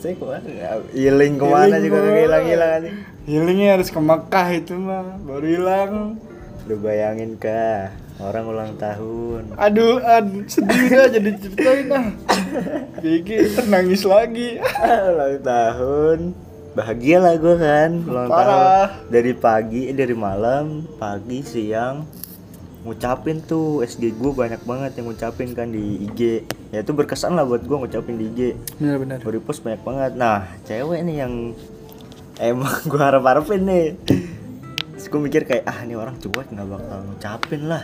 Saya 0.00 0.16
ke 0.16 0.24
mana 0.24 0.48
healing 0.94 1.32
ke 1.36 1.44
mana 1.44 1.76
Healing 1.76 1.82
juga 1.84 1.98
kagak 2.00 2.22
hilang 2.22 2.44
hilang 2.46 2.70
aja 2.70 2.90
Healingnya 3.28 3.68
harus 3.76 3.88
ke 3.92 4.00
Mekah 4.00 4.48
itu 4.56 4.72
mah 4.80 5.20
baru 5.20 5.46
hilang. 5.46 5.92
Lu 6.64 6.80
bayangin 6.80 7.36
kah 7.36 7.92
orang 8.18 8.44
ulang 8.50 8.72
tahun. 8.74 9.54
Aduh 9.54 10.02
ad 10.02 10.26
sedih 10.50 10.90
dah 10.90 11.08
jadi 11.10 11.30
ceritain 11.38 11.86
ah 11.94 12.06
Gigi 12.98 13.38
nangis 13.70 14.02
lagi. 14.02 14.58
Ulang 15.14 15.38
tahun. 15.46 16.18
Bahagia 16.74 17.18
lah 17.18 17.34
gue 17.34 17.56
kan 17.58 17.90
ulang 18.06 18.30
Parah. 18.30 18.46
tahun 18.46 19.10
dari 19.10 19.32
pagi 19.34 19.90
eh, 19.90 19.96
dari 19.96 20.14
malam 20.14 20.86
pagi 20.94 21.42
siang 21.42 22.06
ngucapin 22.86 23.42
tuh 23.42 23.82
SG 23.82 24.14
gue 24.14 24.30
banyak 24.30 24.62
banget 24.62 24.94
yang 24.94 25.10
ngucapin 25.10 25.50
kan 25.58 25.74
di 25.74 26.06
IG 26.06 26.46
ya 26.70 26.86
itu 26.86 26.94
berkesan 26.94 27.34
lah 27.34 27.42
buat 27.42 27.66
gue 27.66 27.76
ngucapin 27.82 28.14
di 28.14 28.30
IG 28.30 28.40
benar-benar. 28.78 29.18
Gue 29.26 29.42
repost 29.42 29.66
banyak 29.66 29.82
banget. 29.82 30.12
Nah 30.14 30.46
cewek 30.66 31.02
nih 31.02 31.26
yang 31.26 31.34
emang 32.38 32.74
gue 32.90 33.00
harap 33.02 33.26
harapin 33.26 33.66
nih. 33.66 33.98
Terus 34.94 35.06
gue 35.06 35.20
mikir 35.22 35.42
kayak 35.46 35.66
ah 35.66 35.82
ini 35.82 35.94
orang 35.98 36.14
cuek 36.18 36.50
nggak 36.50 36.66
bakal 36.66 36.98
ngucapin 37.10 37.62
lah 37.66 37.82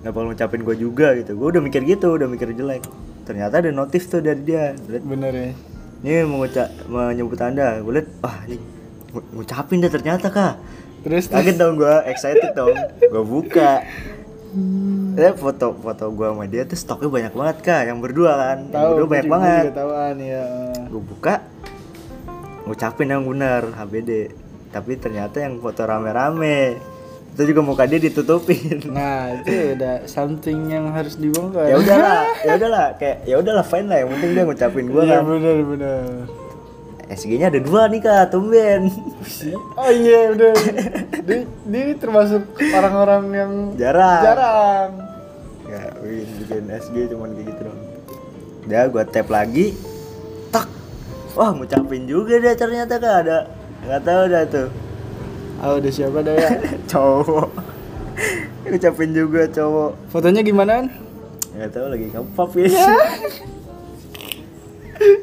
nggak 0.00 0.10
bakal 0.10 0.26
ngucapin 0.26 0.60
gue 0.62 0.76
juga 0.76 1.12
gitu. 1.14 1.36
Gue 1.36 1.48
udah 1.50 1.62
mikir 1.62 1.82
gitu 1.84 2.14
udah 2.14 2.24
mikir 2.24 2.50
jelek. 2.50 2.84
Ternyata 3.24 3.60
ada 3.60 3.70
notif 3.70 4.06
tuh 4.06 4.18
dari 4.18 4.40
dia. 4.40 4.72
Liat, 4.74 5.04
bener 5.04 5.32
ya. 5.32 5.50
Ini 6.00 6.24
mengucap 6.24 6.68
menyebut 6.86 7.36
anda. 7.38 7.78
Gue 7.78 8.00
liat 8.00 8.08
wah 8.18 8.36
ini 8.44 8.56
ngu- 9.10 9.28
ngucapin 9.34 9.78
deh 9.78 9.88
ternyata 9.88 10.28
kak. 10.28 10.54
Terus 11.00 11.28
kaget 11.28 11.56
dong 11.56 11.76
gue 11.76 11.94
excited 12.08 12.52
dong. 12.52 12.72
Gue 13.00 13.22
buka. 13.22 13.84
Eh 15.14 15.32
foto 15.32 15.76
foto 15.76 16.04
gue 16.10 16.26
sama 16.26 16.44
dia 16.44 16.64
tuh 16.64 16.74
stoknya 16.74 17.08
banyak 17.08 17.32
banget 17.32 17.56
kak. 17.60 17.82
Yang 17.86 17.98
berdua 18.00 18.32
kan. 18.34 18.58
Yang 18.62 18.72
tahu 18.72 18.88
berdua 18.88 18.96
gua 18.98 19.12
banyak 19.12 19.24
gua 19.24 19.34
banget. 19.36 19.64
ya. 20.18 20.44
Gue 20.88 21.02
buka. 21.04 21.34
Ngucapin 22.64 23.08
yang 23.08 23.24
benar 23.24 23.62
HBD 23.74 24.10
tapi 24.70 24.94
ternyata 24.94 25.42
yang 25.42 25.58
foto 25.58 25.82
rame-rame 25.82 26.78
itu 27.30 27.42
juga 27.54 27.60
muka 27.62 27.86
dia 27.86 28.00
ditutupin. 28.02 28.78
Nah 28.96 29.38
itu 29.40 29.78
udah 29.78 30.04
something 30.10 30.68
yang 30.68 30.90
harus 30.90 31.14
dibongkar. 31.14 31.70
Ya 31.70 31.76
udahlah 31.78 32.20
ya 32.46 32.52
udahlah 32.58 32.86
kayak 32.98 33.16
ya 33.24 33.34
udahlah 33.38 33.64
fine 33.64 33.86
lah 33.86 33.98
yang 34.02 34.10
penting 34.12 34.30
dia 34.34 34.44
ngucapin 34.44 34.84
gue 34.90 35.02
iya 35.06 35.16
kan. 35.18 35.22
bener 35.26 35.56
bener 35.64 36.02
SG-nya 37.10 37.50
ada 37.50 37.58
dua 37.58 37.90
nih 37.90 38.00
kak 38.02 38.30
tumben. 38.30 38.82
Oh 39.80 39.90
iya 39.90 40.30
udah 40.30 40.52
dia, 41.26 41.42
dia 41.46 41.96
termasuk 41.98 42.42
orang-orang 42.70 43.22
yang 43.34 43.52
jarang. 43.74 44.22
jarang. 44.22 44.90
Ya 45.66 45.82
bikin 46.02 46.28
bikin 46.42 46.64
SG 46.70 46.96
cuman 47.14 47.34
kayak 47.34 47.46
gitu 47.54 47.60
dong 47.66 47.80
udah 48.60 48.86
gue 48.86 49.04
tap 49.10 49.28
lagi. 49.32 49.66
Tak. 50.54 50.68
Wah 51.34 51.50
ngucapin 51.54 52.06
juga 52.06 52.38
dia 52.38 52.54
ternyata 52.54 53.00
kak. 53.00 53.14
Ada 53.26 53.38
nggak 53.80 54.02
tahu 54.04 54.22
dah 54.28 54.44
tuh 54.46 54.68
ah 55.60 55.76
udah 55.76 55.92
siapa 55.92 56.24
dah 56.24 56.34
ya 56.42 56.50
cowok 56.88 57.48
ucapin 58.70 59.10
juga 59.10 59.50
cowok. 59.50 59.92
Fotonya 60.14 60.42
gimana? 60.46 60.86
nggak 61.50 61.70
tahu 61.74 61.86
lagi 61.90 62.06
ngepop 62.14 62.50
ya. 62.56 62.70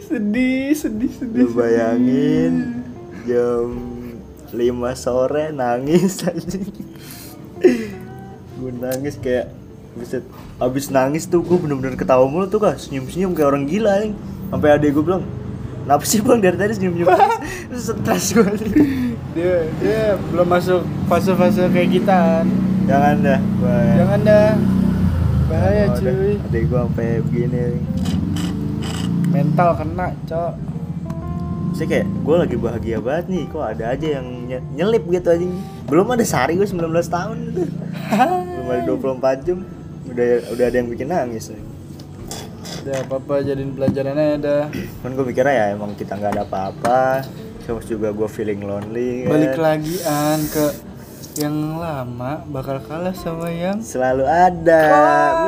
Sedih, 0.09 0.73
sedih, 0.73 1.11
sedih. 1.13 1.45
lu 1.45 1.53
bayangin 1.53 2.81
jam 3.29 3.77
5 4.49 4.57
sore 4.97 5.53
nangis 5.53 6.17
aja 6.25 6.57
gue 8.57 8.71
nangis 8.73 9.21
kayak 9.21 9.53
Buset, 9.93 10.25
abis 10.57 10.89
nangis 10.89 11.29
tuh 11.29 11.45
gue 11.45 11.57
bener-bener 11.61 11.93
ketawa 11.93 12.25
mulu 12.25 12.45
tuh 12.49 12.61
kak. 12.61 12.77
Senyum-senyum 12.77 13.37
kayak 13.37 13.49
orang 13.53 13.65
gila 13.69 13.93
yang 14.01 14.13
sampai 14.49 14.69
adek 14.77 14.97
gue 14.97 15.03
bilang 15.05 15.25
kenapa 15.87 16.03
sih 16.03 16.19
bang 16.19 16.39
dari 16.41 16.57
tadi 16.57 16.73
senyum-senyum 16.73 17.07
stres 17.79 18.25
gue 18.29 18.43
Dia 19.31 19.55
dia 19.79 20.01
belum 20.27 20.43
masuk 20.45 20.81
fase-fase 21.07 21.63
kayak 21.69 21.89
kita. 21.93 22.43
jangan 22.83 23.15
dah 23.21 23.39
bahaya. 23.57 23.93
Jangan 23.95 24.19
dah. 24.21 24.49
Bahaya 25.47 25.83
Oh, 25.85 25.95
cuy. 25.95 26.35
adek 26.41 26.63
gue 26.65 26.79
sampai 26.81 27.07
begini 27.21 27.61
Mental 29.27 29.69
kena, 29.73 30.11
Cok. 30.25 30.53
sih 31.71 31.85
kayak 31.85 32.03
gue 32.17 32.35
lagi 32.35 32.57
bahagia 32.57 32.97
banget 32.97 33.25
nih 33.29 33.43
kok 33.45 33.61
ada 33.61 33.93
aja 33.93 34.07
yang 34.09 34.25
nye- 34.43 34.65
nyelip 34.73 35.05
gitu 35.05 35.29
aja 35.29 35.45
belum 35.85 36.09
ada 36.09 36.25
sehari 36.25 36.57
gue 36.57 36.65
19 36.65 36.83
tahun 37.05 37.37
gitu 37.45 37.63
belum 38.57 38.67
ada 38.67 38.81
24 38.89 39.45
jam 39.45 39.61
udah 40.07 40.27
udah 40.51 40.65
ada 40.65 40.75
yang 40.75 40.89
bikin 40.89 41.07
nangis 41.07 41.47
nih. 41.47 41.61
Udah 42.83 42.97
apa-apa 43.03 43.33
jadiin 43.43 43.71
pelajarannya 43.75 44.39
dah. 44.39 44.63
kan 45.03 45.11
gue 45.11 45.25
mikirnya 45.27 45.53
ya 45.53 45.65
emang 45.75 45.91
kita 45.95 46.15
nggak 46.15 46.31
ada 46.37 46.43
apa-apa 46.47 47.25
terus 47.67 47.83
juga 47.83 48.15
gue 48.15 48.29
feeling 48.31 48.63
lonely 48.63 49.27
kan. 49.27 49.31
Balik 49.35 49.57
lagi 49.59 49.95
an 50.07 50.39
ke 50.47 50.65
yang 51.37 51.77
lama 51.77 52.41
bakal 52.49 52.81
kalah 52.81 53.13
sama 53.13 53.53
yang 53.53 53.77
selalu 53.77 54.25
ada 54.25 54.81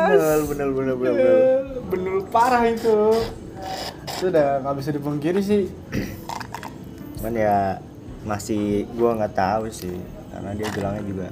bener 0.05 0.45
bener 0.45 0.70
bener 0.76 0.95
bener 0.95 0.95
bener 0.95 1.49
bener 1.89 2.13
parah 2.30 2.63
itu. 2.67 3.17
Itu 4.20 4.30
udah 4.30 4.61
nggak 4.63 4.76
bisa 4.78 4.89
dipungkiri 4.93 5.41
sih. 5.41 5.72
cuman 7.20 7.36
ya 7.36 7.84
masih 8.24 8.88
gue 8.95 9.09
nggak 9.11 9.36
tahu 9.36 9.67
sih 9.67 9.99
karena 10.32 10.55
dia 10.55 10.67
bilangnya 10.72 11.03
juga 11.03 11.28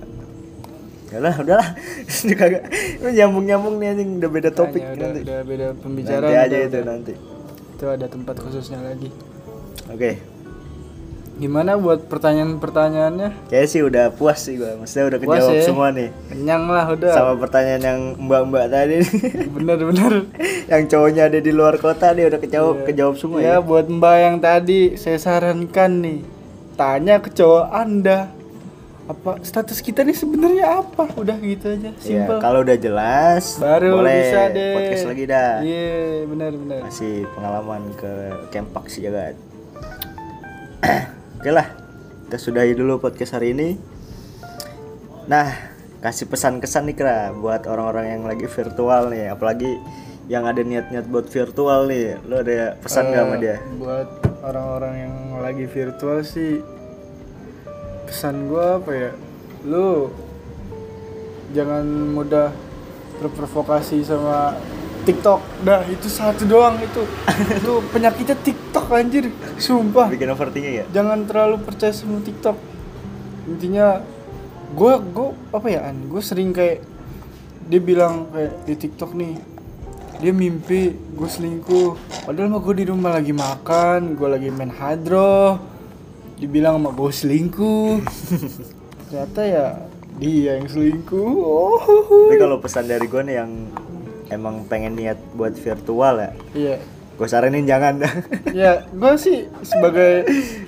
Yalah, 1.08 1.36
udahlah. 1.38 1.70
Ini 2.04 2.34
kagak. 2.40 2.64
Lu 3.00 3.10
nyambung-nyambung 3.10 3.76
nih 3.78 3.88
anjing 3.90 4.10
udah 4.18 4.30
beda 4.30 4.50
topik 4.52 4.82
Makanya 4.82 4.92
udah, 4.94 5.08
nanti. 5.08 5.22
udah 5.24 5.40
beda 5.42 5.68
pembicaraan. 5.76 6.24
nanti 6.26 6.36
aja 6.46 6.58
itu 6.60 6.78
nanti. 6.82 7.14
Itu 7.74 7.86
ada 7.86 8.06
tempat 8.06 8.36
khususnya 8.38 8.80
lagi. 8.82 9.10
Oke. 9.88 10.12
Gimana 11.38 11.78
buat 11.78 12.10
pertanyaan-pertanyaannya? 12.10 13.46
Kayaknya 13.48 13.70
sih 13.70 13.82
udah 13.82 14.10
puas 14.10 14.42
sih 14.42 14.58
gua. 14.58 14.74
Maksudnya 14.76 15.06
udah 15.08 15.20
Puas 15.22 15.38
kejawab 15.38 15.54
ya? 15.54 15.64
semua 15.64 15.88
nih. 15.92 16.10
Kenyang 16.28 16.64
lah 16.66 16.86
udah. 16.90 17.14
Sama 17.14 17.34
pertanyaan 17.38 17.84
yang 17.84 18.00
mbak-mbak 18.18 18.66
tadi 18.68 18.98
Bener-bener. 19.56 20.14
yang 20.74 20.84
cowoknya 20.84 21.30
ada 21.30 21.38
di 21.38 21.52
luar 21.52 21.78
kota 21.78 22.10
dia 22.12 22.26
udah 22.26 22.38
kejawab 22.38 22.76
Iya. 22.76 22.86
kejawab 22.86 23.16
semua 23.16 23.38
ya 23.38 23.48
ya. 23.48 23.56
buat 23.60 23.86
mbak 23.86 24.16
yang 24.18 24.38
tadi 24.38 24.98
saya 24.98 25.16
sarankan 25.16 25.92
nih 26.02 26.20
tanya 26.74 27.22
ke 27.22 27.30
cowok 27.30 27.66
anda 27.72 28.34
apa 29.08 29.40
status 29.40 29.80
kita 29.80 30.04
nih 30.04 30.12
sebenarnya 30.14 30.66
apa 30.78 31.08
udah 31.14 31.40
gitu 31.40 31.72
aja 31.72 31.90
Iya, 31.90 31.98
simple 31.98 32.38
kalau 32.38 32.60
udah 32.60 32.76
jelas 32.76 33.56
baru 33.56 33.96
boleh 33.96 34.20
bisa 34.22 34.42
deh 34.50 34.72
podcast 34.74 35.06
lagi 35.06 35.24
dah. 35.26 35.54
iya 35.62 35.96
benar 36.24 36.52
benar 36.54 36.80
Masih 36.84 37.24
pengalaman 37.32 37.82
ke 37.94 38.12
Kempak 38.50 38.86
sih 38.88 39.02
ya 39.02 39.12
kan. 39.12 39.34
Oke 41.38 41.50
lah, 41.50 41.68
kita 42.26 42.38
sudahi 42.38 42.74
dulu 42.74 42.98
podcast 42.98 43.32
hari 43.34 43.52
ini. 43.52 43.80
Nah, 45.26 45.48
kasih 46.00 46.26
pesan 46.26 46.60
kesan 46.60 46.86
nih 46.86 46.96
kira 46.96 47.32
buat 47.32 47.64
orang-orang 47.64 48.06
yang 48.10 48.24
lagi 48.24 48.46
virtual 48.46 49.08
nih, 49.08 49.30
apalagi 49.30 49.72
yang 50.28 50.44
ada 50.44 50.60
niat-niat 50.60 51.06
buat 51.06 51.26
virtual 51.26 51.86
nih. 51.86 52.20
Lo 52.24 52.40
ada 52.40 52.76
pesan 52.76 53.08
nggak 53.08 53.22
sama 53.22 53.36
Eh, 53.36 53.40
dia? 53.40 53.58
buat 53.78 54.10
orang-orang 54.42 54.94
yang 54.98 55.14
lagi 55.38 55.66
virtual 55.66 56.20
sih 56.22 56.60
pesan 58.08 58.48
gua 58.48 58.80
apa 58.80 58.92
ya? 58.96 59.12
Lu 59.68 60.08
jangan 61.52 61.84
mudah 62.16 62.56
terprovokasi 63.20 64.02
sama 64.08 64.56
TikTok. 65.04 65.40
Dah 65.64 65.84
itu 65.88 66.08
satu 66.12 66.44
doang 66.44 66.80
itu. 66.84 67.04
Itu 67.60 67.80
penyakitnya 67.92 68.36
TikTok 68.40 68.86
anjir. 68.92 69.32
Sumpah. 69.56 70.12
Bikin 70.12 70.32
overthinking 70.32 70.76
ya? 70.84 70.86
jangan 70.92 71.24
terlalu 71.24 71.64
percaya 71.64 71.96
sama 71.96 72.20
TikTok. 72.20 72.56
Intinya 73.48 74.04
gue 74.76 74.94
gue 75.00 75.30
apa 75.56 75.68
ya 75.72 75.88
an? 75.88 76.12
Gue 76.12 76.20
sering 76.20 76.52
kayak 76.52 76.84
dia 77.68 77.80
bilang 77.84 78.32
kayak 78.32 78.54
di 78.64 78.74
TikTok 78.76 79.12
nih 79.16 79.34
dia 80.18 80.34
mimpi 80.36 80.92
gue 80.92 81.30
selingkuh. 81.30 82.24
Padahal 82.28 82.52
mah 82.52 82.60
gue 82.60 82.76
di 82.84 82.86
rumah 82.92 83.16
lagi 83.16 83.32
makan 83.32 84.20
gue 84.20 84.28
lagi 84.28 84.50
main 84.52 84.72
hadroh 84.76 85.77
dibilang 86.38 86.78
sama 86.78 86.90
gue 86.94 87.12
selingkuh. 87.12 88.06
Ternyata 89.10 89.42
ya 89.44 89.68
dia 90.18 90.52
yang 90.62 90.70
selingkuh. 90.70 91.34
Oh 91.42 91.82
Tapi 92.30 92.38
kalau 92.38 92.58
pesan 92.62 92.86
dari 92.90 93.06
gue 93.10 93.22
nih 93.26 93.36
yang 93.42 93.52
emang 94.30 94.66
pengen 94.70 94.98
niat 94.98 95.18
buat 95.34 95.56
virtual 95.56 96.20
ya, 96.20 96.32
iya. 96.52 96.76
gue 97.16 97.28
saranin 97.30 97.64
jangan. 97.64 98.04
Ya 98.52 98.84
gue 98.90 99.14
sih 99.18 99.48
sebagai 99.64 100.28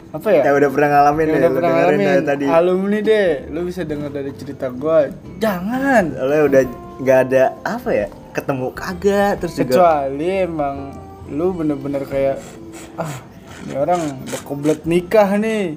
apa 0.09 0.27
ya? 0.31 0.41
Yang 0.47 0.55
udah 0.65 0.69
pernah 0.73 0.89
ngalamin 0.95 1.25
deh, 1.25 1.35
udah 1.37 1.51
pernah 1.53 1.71
ngalamin 1.75 2.07
dari 2.07 2.23
tadi. 2.25 2.45
alumni 2.47 2.99
deh 3.03 3.29
lu 3.51 3.59
bisa 3.67 3.81
dengar 3.85 4.09
dari 4.09 4.31
cerita 4.33 4.71
gua. 4.73 5.11
Jangan. 5.37 6.03
Soalnya 6.15 6.41
udah 6.49 6.61
nggak 6.99 7.19
ada 7.29 7.43
apa 7.67 7.89
ya, 7.91 8.07
ketemu 8.33 8.67
kagak 8.73 9.31
terus 9.43 9.53
juga 9.59 9.75
kecuali 9.75 10.29
emang 10.45 10.75
lu 11.29 11.53
bener-bener 11.53 12.03
kayak 12.09 12.37
ah 12.97 13.28
ini 13.61 13.75
orang 13.75 14.01
udah 14.21 14.41
koblet 14.41 14.81
nikah 14.83 15.35
nih 15.35 15.75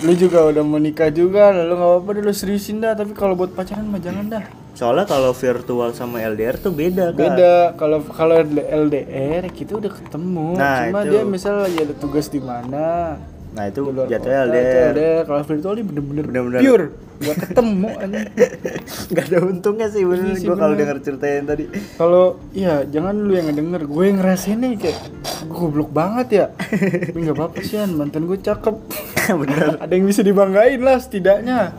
lu 0.00 0.12
juga 0.14 0.44
udah 0.44 0.62
mau 0.62 0.76
nikah 0.76 1.08
juga 1.08 1.50
lalu 1.50 1.72
nggak 1.72 1.90
apa-apa 1.92 2.10
deh 2.10 2.22
lu 2.22 2.32
seriusin 2.32 2.78
dah 2.78 2.92
tapi 2.92 3.12
kalau 3.12 3.32
buat 3.32 3.50
pacaran 3.50 3.86
mah 3.86 3.98
jangan 3.98 4.26
dah 4.28 4.44
Soalnya 4.72 5.04
kalau 5.04 5.30
virtual 5.32 5.92
sama 5.92 6.24
LDR 6.24 6.56
tuh 6.56 6.72
beda 6.72 7.12
kan. 7.12 7.14
beda 7.14 7.52
kalau 7.76 8.00
kalau 8.02 8.40
LDR 8.40 9.44
kita 9.48 9.76
udah 9.76 9.92
ketemu 9.92 10.48
Nah, 10.56 10.76
cuma 10.80 11.00
itu. 11.00 11.10
dia 11.10 11.22
misal 11.24 11.54
lagi 11.60 11.78
ada 11.78 11.94
tugas 11.94 12.26
di 12.26 12.40
mana 12.40 13.20
Nah 13.52 13.64
itu 13.68 13.84
jatuhnya 13.84 14.38
LDR. 14.42 14.90
LDR. 14.90 15.22
kalau 15.22 15.40
virtual 15.44 15.72
ini 15.74 15.84
bener-bener 15.84 16.24
Bener-bener. 16.24 16.60
pure 16.60 16.86
nggak 17.22 17.38
ketemu 17.46 17.88
aja 17.94 18.20
Gak 19.14 19.24
ada 19.28 19.38
untungnya 19.44 19.86
sih 19.88 20.02
bener. 20.02 20.34
Iya 20.34 20.34
sih, 20.36 20.46
Gue 20.48 20.56
kalau 20.56 20.74
denger 20.74 20.98
ceritain 21.00 21.44
tadi. 21.44 21.64
kalau 21.94 22.42
iya 22.50 22.82
jangan 22.84 23.14
lu 23.14 23.32
yang 23.32 23.46
ngedenger. 23.46 23.86
Gue 23.86 24.04
yang 24.10 24.18
ngerasain 24.18 24.58
nih 24.58 24.72
kayak 24.76 24.98
goblok 25.46 25.90
banget 25.90 26.26
ya. 26.32 26.46
Tapi 26.50 27.18
nggak 27.24 27.36
apa-apa 27.36 27.58
sih 27.62 27.78
An, 27.78 27.94
mantan 27.94 28.26
gue 28.26 28.38
cakep. 28.38 28.76
Bener. 29.40 29.78
ada 29.78 29.92
yang 29.92 30.06
bisa 30.06 30.20
dibanggain 30.20 30.80
lah 30.82 30.98
setidaknya. 30.98 31.70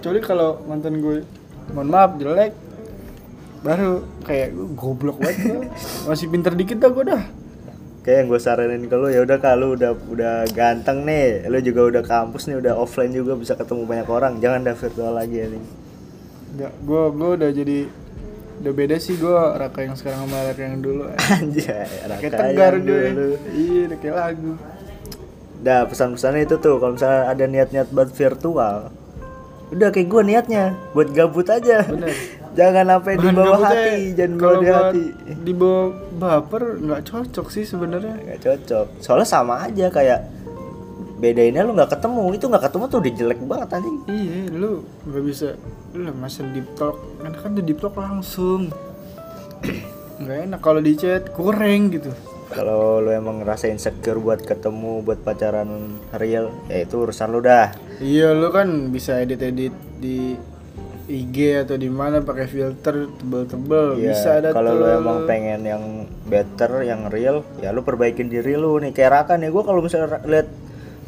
Kecuali 0.00 0.20
kalau 0.24 0.64
mantan 0.64 1.04
gue 1.04 1.20
mohon 1.76 1.88
maaf 1.88 2.16
jelek. 2.16 2.52
Baru 3.58 4.06
kayak 4.22 4.54
goblok 4.72 5.18
banget. 5.18 5.36
Gue 5.44 5.66
masih 6.06 6.26
pinter 6.30 6.54
dikit 6.54 6.78
dah 6.78 6.90
gue 6.90 7.04
dah 7.04 7.24
Kayak 8.08 8.24
yang 8.24 8.28
gue 8.32 8.40
saranin 8.40 8.82
ke 8.88 8.96
lu 8.96 9.12
ya 9.12 9.20
udah 9.20 9.36
kalau 9.36 9.76
udah 9.76 9.92
udah 9.92 10.48
ganteng 10.56 11.04
nih, 11.04 11.44
lu 11.44 11.60
juga 11.60 11.92
udah 11.92 12.02
kampus 12.08 12.48
nih, 12.48 12.56
udah 12.56 12.72
offline 12.80 13.12
juga 13.12 13.36
bisa 13.36 13.52
ketemu 13.52 13.84
banyak 13.84 14.08
orang. 14.08 14.40
Jangan 14.40 14.64
dah 14.64 14.72
virtual 14.72 15.12
lagi 15.12 15.44
ini. 15.44 15.60
Nggak, 16.56 16.72
gue 16.88 17.02
gue 17.12 17.30
udah 17.36 17.50
jadi 17.52 17.78
udah 18.64 18.72
beda 18.72 18.96
sih 18.96 19.14
gue 19.14 19.30
raka 19.30 19.84
yang 19.86 19.94
sekarang 19.94 20.26
sama 20.26 20.40
raka 20.50 20.62
yang 20.66 20.80
dulu 20.82 21.06
Anjay, 21.36 21.86
kayak 21.86 22.08
Raka 22.10 22.28
tegar 22.32 22.72
yang 22.74 22.86
gue 22.88 23.00
dulu. 23.14 23.28
iya 23.54 23.80
udah 23.86 23.98
kayak 24.02 24.16
lagu 24.18 24.52
Dah 25.62 25.80
pesan-pesannya 25.86 26.42
itu 26.42 26.56
tuh 26.58 26.74
kalau 26.82 26.98
misalnya 26.98 27.22
ada 27.30 27.44
niat-niat 27.46 27.88
buat 27.94 28.10
virtual 28.10 28.90
Udah 29.70 29.88
kayak 29.94 30.08
gue 30.10 30.22
niatnya 30.26 30.64
buat 30.90 31.06
gabut 31.14 31.46
aja 31.46 31.86
Bener. 31.86 32.10
Jangan 32.56 32.84
sampai 32.88 33.14
di 33.18 33.28
bawah 33.32 33.60
hati 33.60 33.96
Jangan 34.16 34.36
bawa 34.38 34.56
di 34.58 34.68
hati. 34.68 35.04
di 35.44 35.52
bawah 35.52 35.86
baper 36.18 36.62
nggak 36.80 37.02
cocok 37.04 37.46
sih 37.52 37.64
sebenarnya. 37.68 38.14
Gak 38.34 38.40
cocok. 38.44 38.86
Soalnya 39.02 39.28
sama 39.28 39.64
aja 39.66 39.88
kayak 39.92 40.20
Bedainnya 41.18 41.66
lu 41.66 41.74
gak 41.74 41.98
ketemu 41.98 42.30
Itu 42.30 42.46
gak 42.46 42.70
ketemu 42.70 42.84
tuh 42.86 42.98
udah 43.02 43.12
jelek 43.18 43.40
banget 43.42 43.68
anjing. 43.74 43.96
Iya 44.06 44.38
lu 44.54 44.70
nggak 45.08 45.24
bisa 45.26 45.48
lu 45.94 46.06
lah 46.06 46.14
masa 46.14 46.46
deep 46.54 46.68
talk. 46.78 46.96
Kan 47.18 47.32
kan 47.34 47.50
di 47.58 47.62
deep 47.66 47.78
talk 47.82 47.98
langsung. 47.98 48.70
Nggak 50.22 50.38
enak 50.50 50.60
kalau 50.62 50.82
di 50.82 50.98
chat 50.98 51.30
kurang 51.30 51.94
gitu. 51.94 52.10
Kalau 52.48 52.98
lu 52.98 53.12
emang 53.12 53.44
ngerasa 53.44 53.68
insecure 53.68 54.16
buat 54.16 54.40
ketemu 54.40 55.04
Buat 55.04 55.20
pacaran 55.20 56.00
real 56.16 56.48
Ya 56.72 56.80
itu 56.80 56.96
urusan 56.96 57.28
lu 57.28 57.44
dah. 57.44 57.76
Iya 58.00 58.32
lu 58.32 58.48
kan 58.48 58.88
bisa 58.88 59.20
edit 59.20 59.42
edit 59.42 59.74
di 60.00 60.32
IG 61.08 61.64
atau 61.64 61.80
di 61.80 61.88
mana 61.88 62.20
pakai 62.20 62.44
filter 62.44 63.08
tebel-tebel 63.08 63.96
Iya, 63.96 64.12
bisa 64.12 64.28
ada 64.38 64.48
kalau 64.52 64.76
lu 64.76 64.84
emang 64.84 65.24
pengen 65.24 65.64
yang 65.64 65.84
better, 66.28 66.84
yang 66.84 67.08
real, 67.08 67.40
ya 67.64 67.72
lu 67.72 67.80
perbaikin 67.80 68.28
diri 68.28 68.54
lu 68.60 68.76
nih. 68.76 68.92
Kayak 68.92 69.24
Raka 69.24 69.40
nih, 69.40 69.48
gua 69.48 69.64
kalau 69.64 69.80
misalnya 69.80 70.20
lihat 70.28 70.52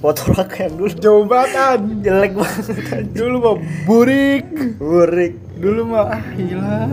foto 0.00 0.32
Raka 0.32 0.64
yang 0.64 0.80
dulu 0.80 0.90
Jauh 0.96 1.24
banget 1.28 1.52
an. 1.60 1.80
jelek 2.00 2.32
banget 2.32 2.64
Dulu 3.12 3.36
mah 3.44 3.54
burik. 3.84 4.44
burik 4.80 5.34
Dulu 5.60 5.80
mah 5.92 6.16
ah 6.16 6.24
gila. 6.32 6.88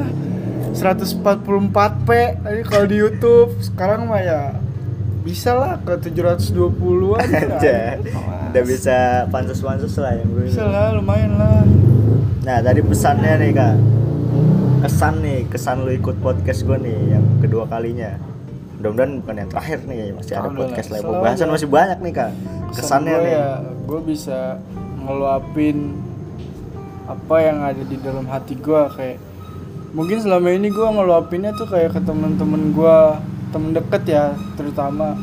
144p 0.75 2.09
tadi 2.43 2.61
kalau 2.67 2.85
di 2.85 2.97
YouTube. 2.99 3.55
Sekarang 3.63 4.11
mah 4.11 4.19
ya 4.19 4.59
bisa 5.23 5.55
lah 5.55 5.79
ke 5.79 5.95
720-an. 6.11 7.19
aja 7.23 7.99
udah 8.47 8.63
bisa 8.63 9.27
pansus-pansus 9.27 9.99
lah 9.99 10.15
yang 10.15 10.27
dulu 10.27 10.47
Bisa 10.47 10.63
lah, 10.67 10.95
lumayan 10.95 11.35
lah. 11.35 11.63
Nah 12.47 12.63
tadi 12.63 12.79
pesannya 12.79 13.43
nih 13.43 13.51
kak. 13.51 13.75
Kesan 14.87 15.19
nih 15.19 15.51
kesan 15.51 15.83
lu 15.83 15.91
ikut 15.91 16.15
podcast 16.23 16.63
gue 16.63 16.79
nih 16.79 17.19
yang 17.19 17.25
kedua 17.43 17.67
kalinya. 17.67 18.15
Mudah-mudadan 18.79 19.19
bukan 19.19 19.35
yang 19.35 19.49
terakhir 19.51 19.79
nih 19.83 20.15
masih 20.15 20.33
ada 20.39 20.49
podcast 20.55 20.87
lain. 20.95 21.03
Pembahasan 21.03 21.47
ada. 21.51 21.53
masih 21.59 21.67
banyak 21.67 21.99
nih 22.07 22.13
kak. 22.15 22.31
Kesannya 22.71 23.15
gue 23.19 23.25
nih. 23.27 23.33
ya 23.35 23.47
gue 23.83 23.99
bisa 24.07 24.39
ngeluapin 25.03 25.77
apa 27.11 27.35
yang 27.43 27.57
ada 27.67 27.83
di 27.83 27.97
dalam 27.99 28.23
hati 28.31 28.55
gue 28.55 28.81
kayak 28.95 29.19
mungkin 29.91 30.17
selama 30.23 30.47
ini 30.47 30.71
gue 30.71 30.87
ngeluapinnya 30.87 31.51
tuh 31.51 31.67
kayak 31.67 31.99
ke 31.99 32.01
temen-temen 32.07 32.71
gue 32.71 32.97
temen 33.51 33.75
deket 33.75 34.03
ya 34.07 34.25
terutama. 34.55 35.19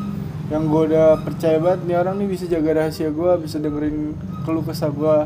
Yang 0.53 0.62
gue 0.68 0.83
udah 0.93 1.25
percaya 1.25 1.57
banget 1.57 1.89
nih 1.89 1.97
orang 1.97 2.20
nih 2.20 2.29
bisa 2.29 2.45
jaga 2.45 2.85
rahasia 2.85 3.09
gue 3.09 3.33
bisa 3.41 3.57
dengerin 3.57 4.12
keluh 4.45 4.61
kesah 4.61 4.93
gue 4.93 5.16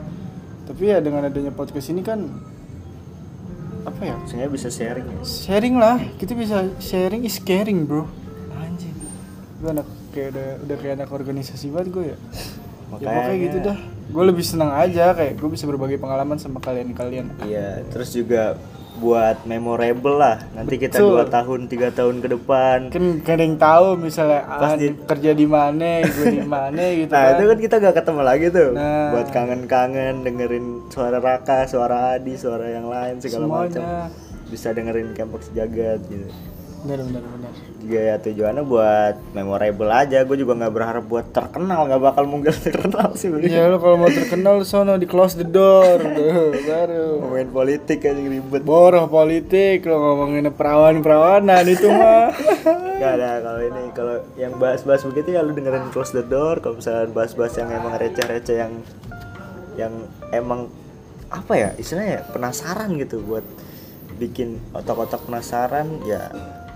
tapi 0.69 0.83
ya 0.87 1.01
dengan 1.01 1.25
adanya 1.25 1.49
podcast 1.49 1.89
ini 1.89 2.05
kan 2.05 2.29
apa 3.83 4.01
ya? 4.05 4.14
Maksudnya 4.21 4.49
bisa 4.53 4.69
sharing 4.69 5.07
ya. 5.09 5.19
Sharing 5.25 5.75
lah. 5.81 5.97
Kita 6.21 6.37
bisa 6.37 6.69
sharing 6.77 7.25
is 7.25 7.41
caring 7.41 7.89
bro. 7.89 8.05
Anjing. 8.53 8.93
Gue 9.59 9.71
anak 9.73 9.89
kayak 10.12 10.29
udah 10.37 10.49
udah 10.69 10.77
kayak 10.77 10.95
anak 11.01 11.09
organisasi 11.09 11.73
banget 11.73 11.89
gue 11.89 12.05
ya. 12.12 12.19
Ya 12.19 12.21
pokoknya 12.91 13.09
Makanya- 13.09 13.45
gitu 13.49 13.59
dah. 13.64 13.79
Gue 14.09 14.25
lebih 14.25 14.45
senang 14.45 14.73
aja 14.73 15.12
kayak 15.12 15.37
gue 15.37 15.49
bisa 15.49 15.64
berbagi 15.64 15.97
pengalaman 15.97 16.37
sama 16.37 16.61
kalian 16.61 16.93
kalian 16.93 17.29
Iya, 17.45 17.85
terus 17.89 18.12
juga 18.12 18.57
buat 18.99 19.46
memorable 19.46 20.18
lah. 20.18 20.42
Nanti 20.53 20.74
kita 20.76 20.99
dua 20.99 21.24
tahun, 21.30 21.70
tiga 21.70 21.88
tahun 21.94 22.18
ke 22.18 22.28
depan. 22.34 22.78
kan 22.90 23.05
kadang 23.22 23.55
yang 23.55 23.59
tahu 23.59 23.86
misalnya 23.96 24.42
ah, 24.44 24.61
Pasti. 24.61 24.90
kerja 25.07 25.30
di 25.32 25.46
mana 25.46 26.03
gue 26.03 26.26
di 26.34 26.44
mana 26.44 26.82
gitu 27.01 27.12
Nah, 27.14 27.22
kan 27.22 27.34
itu 27.38 27.44
kan 27.46 27.59
kita 27.62 27.74
gak 27.78 27.96
ketemu 28.03 28.20
lagi 28.26 28.46
tuh. 28.51 28.70
Nah. 28.74 29.09
Buat 29.14 29.28
kangen-kangen 29.30 30.14
dengerin 30.26 30.66
suara 30.90 31.18
Raka, 31.22 31.70
suara 31.70 32.18
Adi, 32.18 32.34
suara 32.34 32.66
yang 32.68 32.90
lain 32.90 33.22
segala 33.22 33.46
macam. 33.46 33.82
Bisa 34.51 34.74
dengerin 34.74 35.14
Campak 35.14 35.46
Sejagat 35.46 36.03
gitu. 36.11 36.26
Benar 36.79 36.99
benar 37.05 37.22
benar 37.26 37.53
Juga 37.79 38.01
ya 38.01 38.16
tujuannya 38.18 38.62
buat 38.62 39.14
memorable 39.33 39.91
aja. 39.91 40.22
Gue 40.22 40.37
juga 40.37 40.53
nggak 40.55 40.74
berharap 40.74 41.05
buat 41.07 41.26
terkenal, 41.31 41.87
nggak 41.87 42.03
bakal 42.03 42.24
mungkin 42.26 42.51
terkenal 42.66 43.14
sih. 43.14 43.31
ya 43.47 43.66
lo 43.66 43.79
kalau 43.79 43.97
mau 43.97 44.11
terkenal 44.11 44.62
sono 44.62 44.95
di 44.95 45.07
close 45.07 45.35
the 45.35 45.47
door 45.47 45.99
Duh, 46.18 46.53
baru 46.55 47.22
Ngomongin 47.22 47.51
politik 47.51 48.03
aja 48.03 48.18
ribet. 48.18 48.62
boroh 48.62 49.07
politik 49.07 49.83
lo 49.85 49.97
ngomongin 49.97 50.51
perawan 50.53 51.01
perawanan 51.01 51.64
itu 51.64 51.87
mah 51.87 52.31
Gak 53.01 53.12
ada 53.14 53.39
kalau 53.41 53.61
ini 53.62 53.83
kalau 53.95 54.16
yang 54.35 54.59
bahas-bahas 54.59 55.07
begitu 55.07 55.39
ya 55.39 55.41
lu 55.41 55.55
dengerin 55.55 55.95
close 55.95 56.11
the 56.11 56.22
door 56.22 56.59
kalau 56.59 56.83
misalnya 56.83 57.07
bahas-bahas 57.09 57.55
yang 57.55 57.70
emang 57.70 57.95
receh-receh 57.95 58.57
yang 58.59 58.72
yang 59.79 59.95
emang 60.35 60.66
apa 61.31 61.53
ya 61.55 61.70
istilahnya 61.79 62.11
ya, 62.18 62.22
penasaran 62.26 62.91
gitu 62.99 63.22
buat 63.22 63.47
bikin 64.18 64.59
otak-otak 64.74 65.22
penasaran 65.22 66.03
ya 66.03 66.26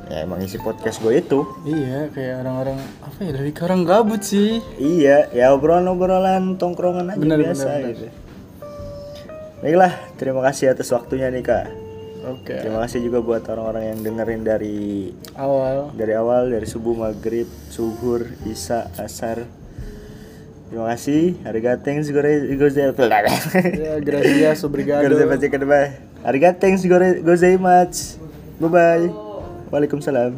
ya 0.07 0.23
emang 0.23 0.41
isi 0.41 0.57
podcast 0.57 0.99
gue 0.99 1.15
itu 1.15 1.47
Iya, 1.63 2.11
kayak 2.11 2.43
orang-orang 2.43 2.79
apa 3.01 3.19
ya 3.21 3.31
dari 3.33 3.51
orang 3.55 3.81
gabut 3.83 4.23
sih. 4.23 4.59
iya 4.77 5.31
ya 5.31 5.53
obrolan-obrolan 5.53 6.57
tongkrongan 6.57 7.13
aja 7.13 7.19
Bener, 7.19 7.39
biasa 7.41 7.65
bener, 7.65 7.79
bener. 7.79 7.91
gitu 7.93 8.07
Baiklah, 9.63 9.95
terima 10.17 10.43
kasih 10.43 10.75
atas 10.75 10.91
waktunya 10.91 11.31
nih 11.31 11.39
kak. 11.41 11.71
Oke. 12.23 12.55
Terima 12.55 12.83
kasih 12.83 12.99
juga 12.99 13.19
buat 13.19 13.47
orang-orang 13.47 13.95
yang 13.95 13.99
dengerin 14.03 14.43
dari 14.43 15.11
Awal. 15.35 15.95
dari 15.95 16.15
awal 16.15 16.51
dari 16.51 16.67
subuh 16.67 16.95
maghrib 16.95 17.47
suhur 17.67 18.27
isya 18.43 18.91
asar 18.95 19.43
terima 20.67 20.87
kasih 20.89 21.35
arigateng 21.43 21.99
gore 22.09 22.47
gozaimasu 22.55 23.05
Ya, 23.77 23.99
gracias, 23.99 24.63
obrigado. 24.63 25.03
arigateng 26.23 26.79
gozaimasu 27.23 28.19
bye 28.59 28.71
bye 28.71 29.32
waalaikumsalam 29.73 30.33